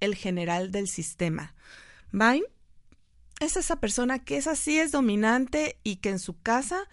el 0.00 0.14
general 0.14 0.70
del 0.70 0.88
sistema. 0.88 1.54
Vine 2.12 2.46
es 3.40 3.58
esa 3.58 3.76
persona 3.76 4.24
que 4.24 4.38
es 4.38 4.46
así, 4.46 4.78
es 4.78 4.90
dominante 4.90 5.78
y 5.82 5.96
que 5.96 6.08
en 6.08 6.18
su 6.18 6.40
casa 6.40 6.88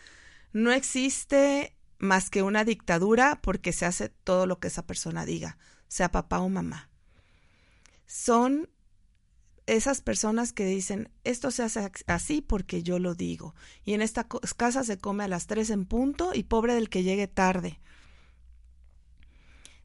no 0.52 0.74
existe 0.74 1.78
más 1.97 2.30
que 2.30 2.41
una 2.41 2.66
dictadura 2.66 3.39
porque 3.41 3.72
se 3.72 3.86
hace 3.86 4.10
todo 4.10 4.47
lo 4.47 4.60
que 4.60 4.68
esa 4.68 4.86
persona 4.86 5.26
diga, 5.26 5.58
sea 5.92 6.10
papá 6.10 6.39
o 6.39 6.48
mamá. 6.48 6.89
Son 8.06 8.70
esas 9.66 10.00
personas 10.00 10.54
que 10.54 10.64
dicen, 10.64 11.12
esto 11.26 11.52
se 11.52 11.64
hace 11.64 11.92
así 12.08 12.42
porque 12.42 12.82
yo 12.82 12.98
lo 12.98 13.14
digo. 13.14 13.56
Y 13.84 13.94
en 13.94 14.02
esta 14.02 14.26
casa 14.56 14.86
se 14.86 14.98
come 14.98 15.26
a 15.26 15.28
las 15.28 15.48
tres 15.48 15.70
en 15.70 15.86
punto 15.86 16.32
y 16.34 16.44
pobre 16.44 16.76
del 16.76 16.88
que 16.88 17.04
llegue 17.04 17.28
tarde. 17.28 17.82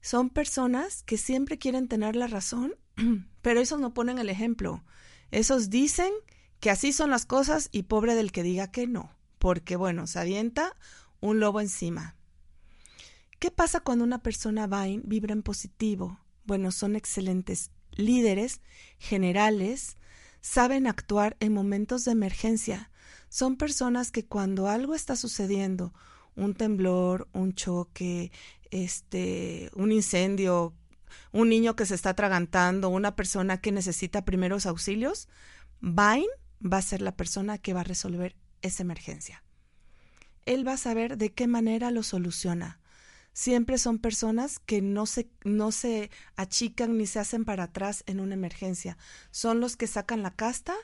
Son 0.00 0.30
personas 0.30 1.02
que 1.02 1.18
siempre 1.18 1.58
quieren 1.58 1.88
tener 1.88 2.14
la 2.14 2.28
razón, 2.28 2.76
pero 3.42 3.60
esos 3.60 3.80
no 3.80 3.92
ponen 3.92 4.20
el 4.20 4.28
ejemplo. 4.28 4.84
Esos 5.32 5.70
dicen 5.70 6.12
que 6.60 6.70
así 6.70 6.92
son 6.92 7.10
las 7.10 7.26
cosas 7.26 7.68
y 7.72 7.82
pobre 7.82 8.14
del 8.14 8.30
que 8.30 8.44
diga 8.44 8.70
que 8.70 8.86
no, 8.86 9.10
porque 9.40 9.74
bueno, 9.74 10.06
se 10.06 10.20
avienta 10.20 10.76
un 11.18 11.40
lobo 11.40 11.60
encima. 11.60 12.15
¿Qué 13.46 13.52
pasa 13.52 13.78
cuando 13.78 14.02
una 14.02 14.24
persona 14.24 14.66
Vine 14.66 15.02
vibra 15.04 15.32
en 15.32 15.44
positivo? 15.44 16.18
Bueno, 16.46 16.72
son 16.72 16.96
excelentes 16.96 17.70
líderes, 17.92 18.60
generales, 18.98 19.98
saben 20.40 20.88
actuar 20.88 21.36
en 21.38 21.52
momentos 21.52 22.04
de 22.04 22.10
emergencia. 22.10 22.90
Son 23.28 23.56
personas 23.56 24.10
que 24.10 24.26
cuando 24.26 24.66
algo 24.66 24.96
está 24.96 25.14
sucediendo, 25.14 25.94
un 26.34 26.54
temblor, 26.54 27.28
un 27.32 27.54
choque, 27.54 28.32
este, 28.72 29.70
un 29.76 29.92
incendio, 29.92 30.74
un 31.30 31.48
niño 31.48 31.76
que 31.76 31.86
se 31.86 31.94
está 31.94 32.10
atragantando, 32.10 32.88
una 32.88 33.14
persona 33.14 33.60
que 33.60 33.70
necesita 33.70 34.24
primeros 34.24 34.66
auxilios, 34.66 35.28
Vine 35.80 36.26
va 36.60 36.78
a 36.78 36.82
ser 36.82 37.00
la 37.00 37.16
persona 37.16 37.58
que 37.58 37.74
va 37.74 37.82
a 37.82 37.84
resolver 37.84 38.34
esa 38.62 38.82
emergencia. 38.82 39.44
Él 40.46 40.66
va 40.66 40.72
a 40.72 40.78
saber 40.78 41.16
de 41.16 41.32
qué 41.32 41.46
manera 41.46 41.92
lo 41.92 42.02
soluciona. 42.02 42.80
Siempre 43.36 43.76
son 43.76 43.98
personas 43.98 44.58
que 44.58 44.80
no 44.80 45.04
se, 45.04 45.28
no 45.44 45.70
se 45.70 46.10
achican 46.36 46.96
ni 46.96 47.06
se 47.06 47.18
hacen 47.18 47.44
para 47.44 47.64
atrás 47.64 48.02
en 48.06 48.18
una 48.18 48.32
emergencia. 48.32 48.96
Son 49.30 49.60
los 49.60 49.76
que 49.76 49.86
sacan 49.86 50.22
la 50.22 50.30
casta 50.30 50.74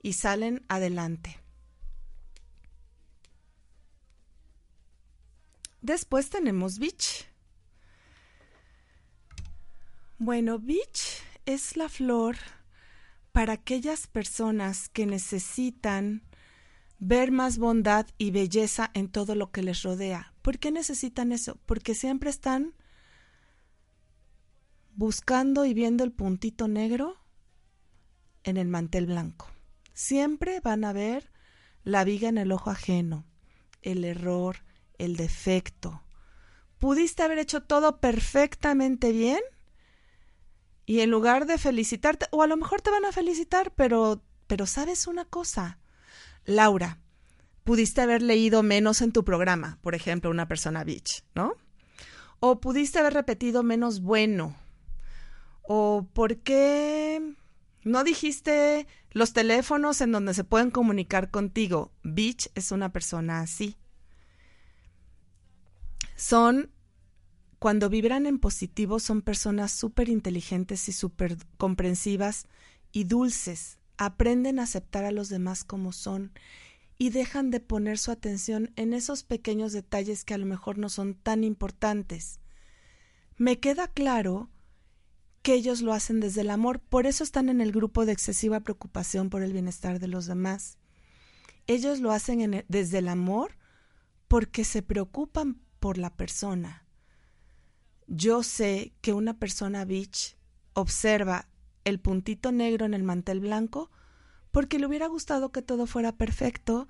y 0.00 0.14
salen 0.14 0.64
adelante. 0.68 1.38
Después 5.82 6.30
tenemos 6.30 6.78
Beach. 6.78 7.28
Bueno, 10.16 10.58
Beach 10.58 11.22
es 11.44 11.76
la 11.76 11.90
flor 11.90 12.38
para 13.32 13.52
aquellas 13.52 14.06
personas 14.06 14.88
que 14.88 15.04
necesitan 15.04 16.22
ver 17.00 17.32
más 17.32 17.58
bondad 17.58 18.06
y 18.18 18.30
belleza 18.30 18.90
en 18.94 19.08
todo 19.08 19.34
lo 19.34 19.50
que 19.50 19.62
les 19.62 19.82
rodea. 19.82 20.34
¿Por 20.42 20.58
qué 20.58 20.70
necesitan 20.70 21.32
eso? 21.32 21.58
Porque 21.66 21.94
siempre 21.94 22.30
están 22.30 22.74
buscando 24.94 25.64
y 25.64 25.72
viendo 25.72 26.04
el 26.04 26.12
puntito 26.12 26.68
negro 26.68 27.16
en 28.44 28.58
el 28.58 28.68
mantel 28.68 29.06
blanco. 29.06 29.48
Siempre 29.94 30.60
van 30.60 30.84
a 30.84 30.92
ver 30.92 31.32
la 31.84 32.04
viga 32.04 32.28
en 32.28 32.38
el 32.38 32.52
ojo 32.52 32.70
ajeno, 32.70 33.24
el 33.80 34.04
error, 34.04 34.58
el 34.98 35.16
defecto. 35.16 36.02
Pudiste 36.78 37.22
haber 37.22 37.38
hecho 37.38 37.62
todo 37.62 37.98
perfectamente 38.00 39.12
bien 39.12 39.40
y 40.84 41.00
en 41.00 41.10
lugar 41.10 41.46
de 41.46 41.56
felicitarte, 41.56 42.26
o 42.30 42.42
a 42.42 42.46
lo 42.46 42.58
mejor 42.58 42.82
te 42.82 42.90
van 42.90 43.04
a 43.06 43.12
felicitar, 43.12 43.72
pero, 43.74 44.22
pero 44.46 44.66
sabes 44.66 45.06
una 45.06 45.24
cosa, 45.24 45.78
Laura, 46.44 46.98
pudiste 47.64 48.00
haber 48.00 48.22
leído 48.22 48.62
menos 48.62 49.00
en 49.00 49.12
tu 49.12 49.24
programa, 49.24 49.78
por 49.82 49.94
ejemplo, 49.94 50.30
una 50.30 50.48
persona 50.48 50.84
bitch, 50.84 51.24
¿no? 51.34 51.54
O 52.40 52.60
pudiste 52.60 52.98
haber 52.98 53.14
repetido 53.14 53.62
menos 53.62 54.00
bueno. 54.00 54.56
O 55.62 56.08
por 56.12 56.38
qué 56.38 57.34
no 57.84 58.04
dijiste 58.04 58.86
los 59.12 59.32
teléfonos 59.32 60.00
en 60.00 60.12
donde 60.12 60.34
se 60.34 60.44
pueden 60.44 60.70
comunicar 60.70 61.30
contigo. 61.30 61.92
Bitch 62.02 62.50
es 62.54 62.72
una 62.72 62.92
persona 62.92 63.40
así. 63.40 63.76
Son 66.16 66.70
cuando 67.58 67.90
vibran 67.90 68.24
en 68.24 68.38
positivo 68.38 69.00
son 69.00 69.20
personas 69.20 69.70
súper 69.70 70.08
inteligentes 70.08 70.88
y 70.88 70.92
súper 70.92 71.36
comprensivas 71.58 72.46
y 72.90 73.04
dulces. 73.04 73.79
Aprenden 74.02 74.58
a 74.58 74.62
aceptar 74.62 75.04
a 75.04 75.12
los 75.12 75.28
demás 75.28 75.64
como 75.64 75.92
son 75.92 76.32
y 76.98 77.10
dejan 77.10 77.50
de 77.50 77.60
poner 77.60 77.98
su 77.98 78.10
atención 78.10 78.72
en 78.76 78.94
esos 78.94 79.22
pequeños 79.22 79.72
detalles 79.72 80.24
que 80.24 80.34
a 80.34 80.38
lo 80.38 80.46
mejor 80.46 80.78
no 80.78 80.88
son 80.88 81.14
tan 81.14 81.44
importantes. 81.44 82.40
Me 83.36 83.60
queda 83.60 83.88
claro 83.88 84.50
que 85.42 85.54
ellos 85.54 85.82
lo 85.82 85.92
hacen 85.92 86.20
desde 86.20 86.40
el 86.40 86.50
amor, 86.50 86.80
por 86.80 87.06
eso 87.06 87.24
están 87.24 87.48
en 87.48 87.60
el 87.60 87.72
grupo 87.72 88.06
de 88.06 88.12
excesiva 88.12 88.60
preocupación 88.60 89.30
por 89.30 89.42
el 89.42 89.52
bienestar 89.52 89.98
de 89.98 90.08
los 90.08 90.26
demás. 90.26 90.78
Ellos 91.66 92.00
lo 92.00 92.12
hacen 92.12 92.64
desde 92.68 92.98
el 92.98 93.08
amor 93.08 93.56
porque 94.28 94.64
se 94.64 94.82
preocupan 94.82 95.60
por 95.78 95.98
la 95.98 96.16
persona 96.16 96.86
yo 98.10 98.42
sé 98.42 98.92
que 99.00 99.12
una 99.12 99.38
persona 99.38 99.84
bitch 99.84 100.36
observa 100.74 101.48
el 101.84 102.00
puntito 102.00 102.52
negro 102.52 102.86
en 102.86 102.94
el 102.94 103.02
mantel 103.02 103.40
blanco 103.40 103.90
porque 104.50 104.78
le 104.78 104.86
hubiera 104.86 105.06
gustado 105.06 105.52
que 105.52 105.62
todo 105.62 105.86
fuera 105.86 106.12
perfecto 106.12 106.88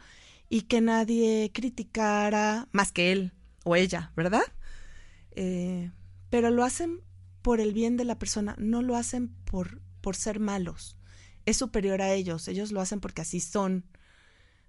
y 0.49 0.62
que 0.62 0.80
nadie 0.80 1.51
criticara 1.53 2.68
más 2.72 2.93
que 2.93 3.12
él 3.12 3.32
o 3.64 3.76
ella, 3.76 4.12
¿verdad? 4.16 4.43
Eh, 5.32 5.91
pero 6.30 6.51
lo 6.51 6.64
hacen 6.64 7.01
por 7.43 7.61
el 7.61 7.72
bien 7.72 7.97
de 7.97 8.05
la 8.05 8.18
persona, 8.18 8.57
no 8.59 8.82
lo 8.82 8.97
hacen 8.97 9.28
por, 9.45 9.80
por 10.01 10.16
ser 10.16 10.41
malos. 10.41 10.97
Es 11.47 11.57
superior 11.57 12.03
a 12.03 12.12
ellos, 12.12 12.49
ellos 12.49 12.72
lo 12.72 12.80
hacen 12.80 13.01
porque 13.01 13.22
así 13.22 13.41
son. 13.41 13.84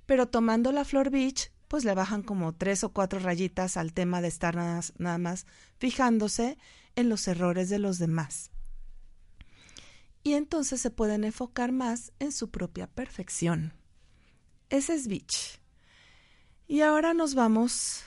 Pero 0.05 0.27
tomando 0.27 0.71
la 0.71 0.85
flor 0.85 1.09
beach, 1.09 1.51
pues 1.67 1.85
le 1.85 1.93
bajan 1.93 2.21
como 2.21 2.53
tres 2.53 2.83
o 2.83 2.89
cuatro 2.91 3.19
rayitas 3.19 3.77
al 3.77 3.93
tema 3.93 4.21
de 4.21 4.27
estar 4.27 4.55
nada, 4.55 5.17
más 5.17 5.45
fijándose 5.77 6.57
en 6.95 7.09
los 7.09 7.27
errores 7.27 7.69
de 7.69 7.79
los 7.79 7.97
demás. 7.97 8.51
Y 10.23 10.33
entonces 10.33 10.81
se 10.81 10.91
pueden 10.91 11.23
enfocar 11.23 11.71
más 11.71 12.11
en 12.19 12.31
su 12.31 12.49
propia 12.49 12.87
perfección. 12.87 13.73
Ese 14.69 14.93
es 14.93 15.07
Beach. 15.07 15.59
Y 16.67 16.81
ahora 16.81 17.13
nos 17.13 17.35
vamos 17.35 18.03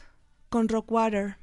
con 0.48 0.68
Rockwater. 0.68 1.36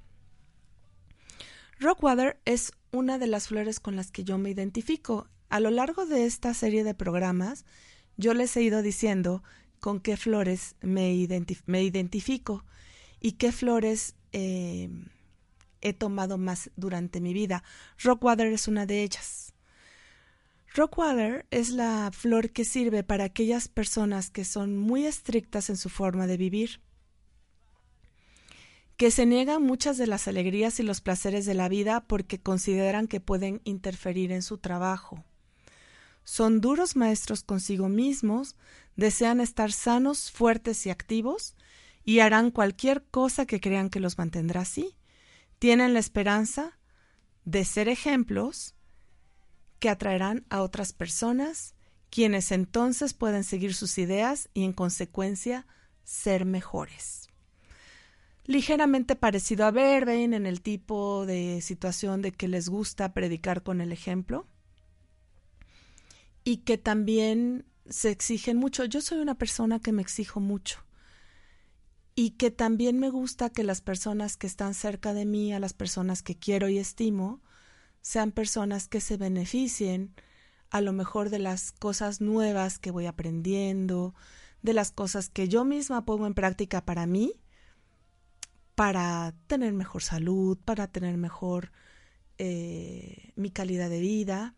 Rockwater 1.79 2.39
es 2.45 2.71
una 2.91 3.17
de 3.17 3.27
las 3.27 3.47
flores 3.47 3.79
con 3.79 3.95
las 3.95 4.11
que 4.11 4.23
yo 4.23 4.37
me 4.37 4.49
identifico. 4.49 5.27
A 5.49 5.59
lo 5.59 5.69
largo 5.69 6.05
de 6.05 6.25
esta 6.25 6.53
serie 6.53 6.83
de 6.83 6.93
programas, 6.93 7.65
yo 8.17 8.33
les 8.33 8.55
he 8.55 8.61
ido 8.61 8.81
diciendo 8.81 9.43
con 9.79 9.99
qué 9.99 10.15
flores 10.15 10.75
me, 10.81 11.13
identifico 11.13 12.65
y 13.19 13.33
qué 13.33 13.51
flores 13.51 14.15
eh, 14.31 14.89
he 15.81 15.93
tomado 15.93 16.37
más 16.37 16.71
durante 16.75 17.19
mi 17.19 17.33
vida. 17.33 17.63
Rockwater 17.97 18.47
es 18.47 18.67
una 18.67 18.85
de 18.85 19.03
ellas. 19.03 19.50
Rockwater 20.73 21.45
es 21.51 21.69
la 21.69 22.11
flor 22.13 22.51
que 22.51 22.63
sirve 22.63 23.03
para 23.03 23.25
aquellas 23.25 23.67
personas 23.67 24.29
que 24.29 24.45
son 24.45 24.77
muy 24.77 25.05
estrictas 25.05 25.69
en 25.69 25.75
su 25.75 25.89
forma 25.89 26.27
de 26.27 26.37
vivir, 26.37 26.79
que 28.95 29.11
se 29.11 29.25
niegan 29.25 29.63
muchas 29.63 29.97
de 29.97 30.07
las 30.07 30.29
alegrías 30.29 30.79
y 30.79 30.83
los 30.83 31.01
placeres 31.01 31.45
de 31.45 31.55
la 31.55 31.67
vida 31.67 32.05
porque 32.07 32.39
consideran 32.39 33.07
que 33.07 33.19
pueden 33.19 33.59
interferir 33.65 34.31
en 34.31 34.41
su 34.41 34.59
trabajo. 34.59 35.25
Son 36.23 36.61
duros 36.61 36.95
maestros 36.95 37.43
consigo 37.43 37.89
mismos, 37.89 38.55
desean 38.95 39.41
estar 39.41 39.73
sanos, 39.73 40.31
fuertes 40.31 40.85
y 40.85 40.89
activos, 40.89 41.55
y 42.05 42.19
harán 42.19 42.49
cualquier 42.49 43.03
cosa 43.03 43.45
que 43.45 43.59
crean 43.59 43.89
que 43.89 43.99
los 43.99 44.17
mantendrá 44.17 44.61
así. 44.61 44.95
Tienen 45.59 45.93
la 45.93 45.99
esperanza 45.99 46.79
de 47.43 47.65
ser 47.65 47.89
ejemplos 47.89 48.75
que 49.81 49.89
atraerán 49.89 50.45
a 50.51 50.61
otras 50.61 50.93
personas, 50.93 51.73
quienes 52.11 52.51
entonces 52.51 53.15
pueden 53.15 53.43
seguir 53.43 53.73
sus 53.73 53.97
ideas 53.97 54.47
y 54.53 54.63
en 54.63 54.73
consecuencia 54.73 55.65
ser 56.03 56.45
mejores. 56.45 57.29
Ligeramente 58.45 59.15
parecido 59.15 59.65
a 59.65 59.71
Verbein 59.71 60.35
en 60.35 60.45
el 60.45 60.61
tipo 60.61 61.25
de 61.25 61.61
situación 61.61 62.21
de 62.21 62.31
que 62.31 62.47
les 62.47 62.69
gusta 62.69 63.13
predicar 63.13 63.63
con 63.63 63.81
el 63.81 63.91
ejemplo 63.91 64.47
y 66.43 66.57
que 66.57 66.77
también 66.77 67.65
se 67.89 68.11
exigen 68.11 68.57
mucho. 68.57 68.85
Yo 68.85 69.01
soy 69.01 69.17
una 69.17 69.35
persona 69.35 69.79
que 69.79 69.93
me 69.93 70.03
exijo 70.03 70.39
mucho 70.39 70.85
y 72.13 72.31
que 72.31 72.51
también 72.51 72.99
me 72.99 73.09
gusta 73.09 73.49
que 73.49 73.63
las 73.63 73.81
personas 73.81 74.37
que 74.37 74.45
están 74.45 74.75
cerca 74.75 75.15
de 75.15 75.25
mí, 75.25 75.53
a 75.53 75.59
las 75.59 75.73
personas 75.73 76.21
que 76.21 76.37
quiero 76.37 76.69
y 76.69 76.77
estimo, 76.77 77.41
sean 78.01 78.31
personas 78.31 78.87
que 78.87 79.01
se 79.01 79.17
beneficien 79.17 80.13
a 80.69 80.81
lo 80.81 80.93
mejor 80.93 81.29
de 81.29 81.39
las 81.39 81.71
cosas 81.71 82.21
nuevas 82.21 82.79
que 82.79 82.91
voy 82.91 83.05
aprendiendo, 83.05 84.15
de 84.61 84.73
las 84.73 84.91
cosas 84.91 85.29
que 85.29 85.47
yo 85.47 85.65
misma 85.65 86.05
pongo 86.05 86.27
en 86.27 86.33
práctica 86.33 86.85
para 86.85 87.05
mí, 87.05 87.33
para 88.75 89.33
tener 89.47 89.73
mejor 89.73 90.01
salud, 90.01 90.57
para 90.63 90.87
tener 90.87 91.17
mejor 91.17 91.71
eh, 92.37 93.33
mi 93.35 93.51
calidad 93.51 93.89
de 93.89 93.99
vida. 93.99 94.55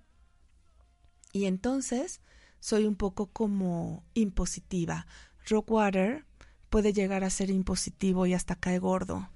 Y 1.32 1.46
entonces 1.46 2.22
soy 2.60 2.86
un 2.86 2.96
poco 2.96 3.28
como 3.28 4.06
impositiva. 4.14 5.08
Rockwater 5.48 6.26
puede 6.70 6.94
llegar 6.94 7.24
a 7.24 7.30
ser 7.30 7.50
impositivo 7.50 8.26
y 8.26 8.34
hasta 8.34 8.56
cae 8.56 8.80
gordo, 8.80 9.30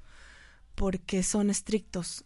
porque 0.76 1.24
son 1.24 1.49
estrictos, 1.49 2.24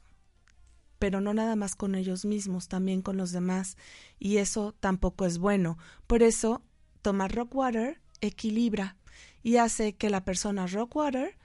pero 1.02 1.20
no 1.20 1.34
nada 1.34 1.56
más 1.56 1.76
con 1.76 1.95
ellos 1.95 2.26
mismos, 2.26 2.68
también 2.68 3.02
con 3.02 3.18
los 3.18 3.32
demás, 3.32 3.76
y 4.20 4.38
eso 4.38 4.76
tampoco 4.80 5.26
es 5.26 5.39
bueno. 5.39 5.80
Por 6.06 6.22
eso, 6.22 6.62
tomar 7.02 7.34
Rockwater 7.34 7.99
equilibra 8.22 8.97
y 9.41 9.58
hace 9.58 9.93
que 9.93 10.12
la 10.12 10.24
persona 10.24 10.68
Rockwater 10.68 11.39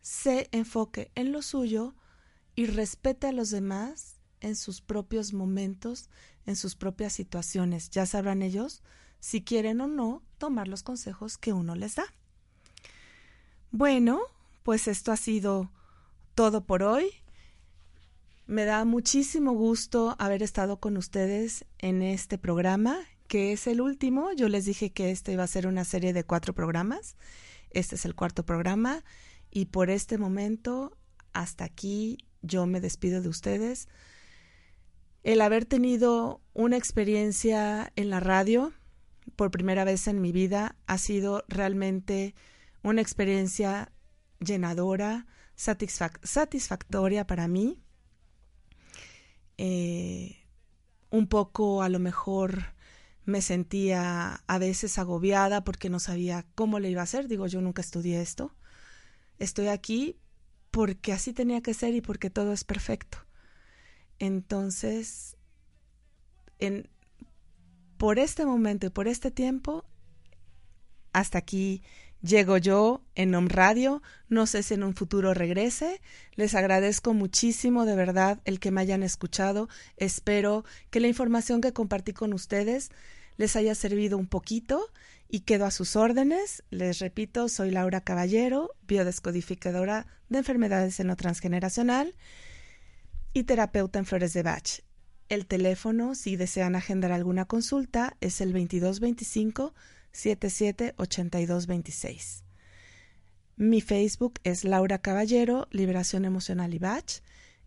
se 0.00 0.48
enfoque 0.50 1.10
en 1.14 1.30
lo 1.30 1.42
suyo 1.42 1.94
y 2.54 2.64
respete 2.64 3.26
a 3.26 3.32
los 3.32 3.50
demás 3.50 4.16
en 4.40 4.56
sus 4.56 4.80
propios 4.80 5.34
momentos, 5.34 6.08
en 6.46 6.56
sus 6.56 6.74
propias 6.74 7.12
situaciones. 7.12 7.90
Ya 7.90 8.06
sabrán 8.06 8.40
ellos 8.40 8.82
si 9.20 9.44
quieren 9.44 9.82
o 9.82 9.88
no 9.88 10.22
tomar 10.38 10.68
los 10.68 10.82
consejos 10.82 11.36
que 11.36 11.52
uno 11.52 11.74
les 11.74 11.96
da. 11.96 12.06
Bueno, 13.72 14.22
pues 14.62 14.88
esto 14.88 15.12
ha 15.12 15.18
sido 15.18 15.70
todo 16.34 16.64
por 16.64 16.82
hoy. 16.82 17.21
Me 18.46 18.64
da 18.64 18.84
muchísimo 18.84 19.52
gusto 19.52 20.16
haber 20.18 20.42
estado 20.42 20.80
con 20.80 20.96
ustedes 20.96 21.64
en 21.78 22.02
este 22.02 22.38
programa, 22.38 22.98
que 23.28 23.52
es 23.52 23.66
el 23.68 23.80
último. 23.80 24.32
Yo 24.32 24.48
les 24.48 24.64
dije 24.64 24.90
que 24.90 25.10
este 25.10 25.32
iba 25.32 25.44
a 25.44 25.46
ser 25.46 25.66
una 25.68 25.84
serie 25.84 26.12
de 26.12 26.24
cuatro 26.24 26.52
programas. 26.52 27.16
Este 27.70 27.94
es 27.94 28.04
el 28.04 28.16
cuarto 28.16 28.44
programa 28.44 29.04
y 29.50 29.66
por 29.66 29.90
este 29.90 30.18
momento, 30.18 30.98
hasta 31.32 31.64
aquí, 31.64 32.18
yo 32.42 32.66
me 32.66 32.80
despido 32.80 33.22
de 33.22 33.28
ustedes. 33.28 33.88
El 35.22 35.40
haber 35.40 35.64
tenido 35.64 36.42
una 36.52 36.76
experiencia 36.76 37.92
en 37.94 38.10
la 38.10 38.18
radio, 38.18 38.72
por 39.36 39.52
primera 39.52 39.84
vez 39.84 40.08
en 40.08 40.20
mi 40.20 40.32
vida 40.32 40.74
ha 40.86 40.98
sido 40.98 41.44
realmente 41.46 42.34
una 42.82 43.00
experiencia 43.00 43.92
llenadora, 44.40 45.26
satisfactoria 45.54 47.26
para 47.26 47.46
mí. 47.46 47.81
Eh, 49.58 50.36
un 51.10 51.26
poco 51.28 51.82
a 51.82 51.88
lo 51.88 51.98
mejor 51.98 52.74
me 53.24 53.42
sentía 53.42 54.42
a 54.46 54.58
veces 54.58 54.98
agobiada 54.98 55.62
porque 55.62 55.90
no 55.90 56.00
sabía 56.00 56.46
cómo 56.54 56.78
le 56.80 56.90
iba 56.90 57.00
a 57.00 57.04
hacer. 57.04 57.28
Digo, 57.28 57.46
yo 57.46 57.60
nunca 57.60 57.82
estudié 57.82 58.20
esto. 58.20 58.54
Estoy 59.38 59.68
aquí 59.68 60.18
porque 60.70 61.12
así 61.12 61.32
tenía 61.32 61.60
que 61.60 61.74
ser 61.74 61.94
y 61.94 62.00
porque 62.00 62.30
todo 62.30 62.52
es 62.52 62.64
perfecto. 62.64 63.18
Entonces, 64.18 65.36
en, 66.58 66.88
por 67.98 68.18
este 68.18 68.46
momento 68.46 68.86
y 68.86 68.90
por 68.90 69.06
este 69.06 69.30
tiempo, 69.30 69.84
hasta 71.12 71.38
aquí 71.38 71.82
llego 72.22 72.56
yo 72.56 73.02
en 73.14 73.34
Om 73.34 73.48
Radio. 73.48 74.02
No 74.28 74.46
sé 74.46 74.62
si 74.62 74.74
en 74.74 74.82
un 74.82 74.94
futuro 74.94 75.34
regrese. 75.34 76.00
Les 76.34 76.54
agradezco 76.54 77.12
muchísimo 77.14 77.84
de 77.84 77.96
verdad 77.96 78.40
el 78.44 78.60
que 78.60 78.70
me 78.70 78.80
hayan 78.80 79.02
escuchado. 79.02 79.68
Espero 79.96 80.64
que 80.90 81.00
la 81.00 81.08
información 81.08 81.60
que 81.60 81.72
compartí 81.72 82.12
con 82.12 82.32
ustedes 82.32 82.90
les 83.36 83.56
haya 83.56 83.74
servido 83.74 84.18
un 84.18 84.26
poquito 84.26 84.88
y 85.28 85.40
quedo 85.40 85.64
a 85.64 85.70
sus 85.70 85.96
órdenes. 85.96 86.62
Les 86.70 86.98
repito, 86.98 87.48
soy 87.48 87.70
Laura 87.70 88.02
Caballero, 88.02 88.70
biodescodificadora 88.86 90.06
de 90.28 90.38
enfermedades 90.38 91.00
en 91.00 91.08
lo 91.08 91.16
transgeneracional 91.16 92.14
y 93.32 93.44
terapeuta 93.44 93.98
en 93.98 94.04
flores 94.04 94.32
de 94.32 94.42
Bach. 94.42 94.80
El 95.28 95.46
teléfono, 95.46 96.14
si 96.14 96.36
desean 96.36 96.74
agendar 96.74 97.10
alguna 97.10 97.46
consulta, 97.46 98.16
es 98.20 98.42
el 98.42 98.52
2225 98.52 99.72
778226. 100.12 102.44
Mi 103.56 103.80
Facebook 103.80 104.34
es 104.44 104.64
Laura 104.64 104.98
Caballero, 104.98 105.66
Liberación 105.70 106.24
Emocional 106.24 106.74
y 106.74 106.78
Bach. 106.78 107.22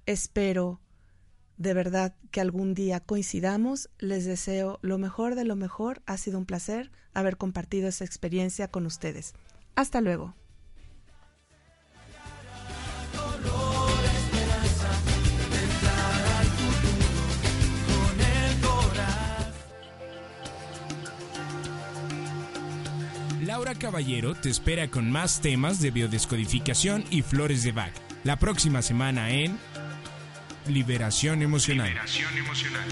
Espero 0.06 0.80
de 1.58 1.74
verdad 1.74 2.16
que 2.32 2.42
algún 2.42 2.74
día 2.74 3.00
coincidamos. 3.00 3.90
Les 3.98 4.26
deseo 4.26 4.80
lo 4.82 4.98
mejor 4.98 5.36
de 5.36 5.46
lo 5.46 5.56
mejor. 5.56 6.02
Ha 6.06 6.18
sido 6.18 6.38
un 6.38 6.46
placer 6.46 6.92
haber 7.14 7.38
compartido 7.38 7.88
esa 7.88 8.04
experiencia 8.04 8.70
con 8.70 8.86
ustedes. 8.86 9.34
Hasta 9.76 10.02
luego. 10.02 10.36
Laura 23.56 23.74
Caballero 23.74 24.36
te 24.36 24.50
espera 24.50 24.90
con 24.90 25.10
más 25.10 25.40
temas 25.40 25.80
de 25.80 25.90
biodescodificación 25.90 27.06
y 27.10 27.22
flores 27.22 27.64
de 27.64 27.72
Bach. 27.72 27.94
La 28.26 28.38
próxima 28.38 28.82
semana 28.82 29.30
en 29.30 29.58
Liberación 30.68 31.42
Emocional. 31.42 31.88
Liberación 31.88 32.38
Emocional. 32.38 32.84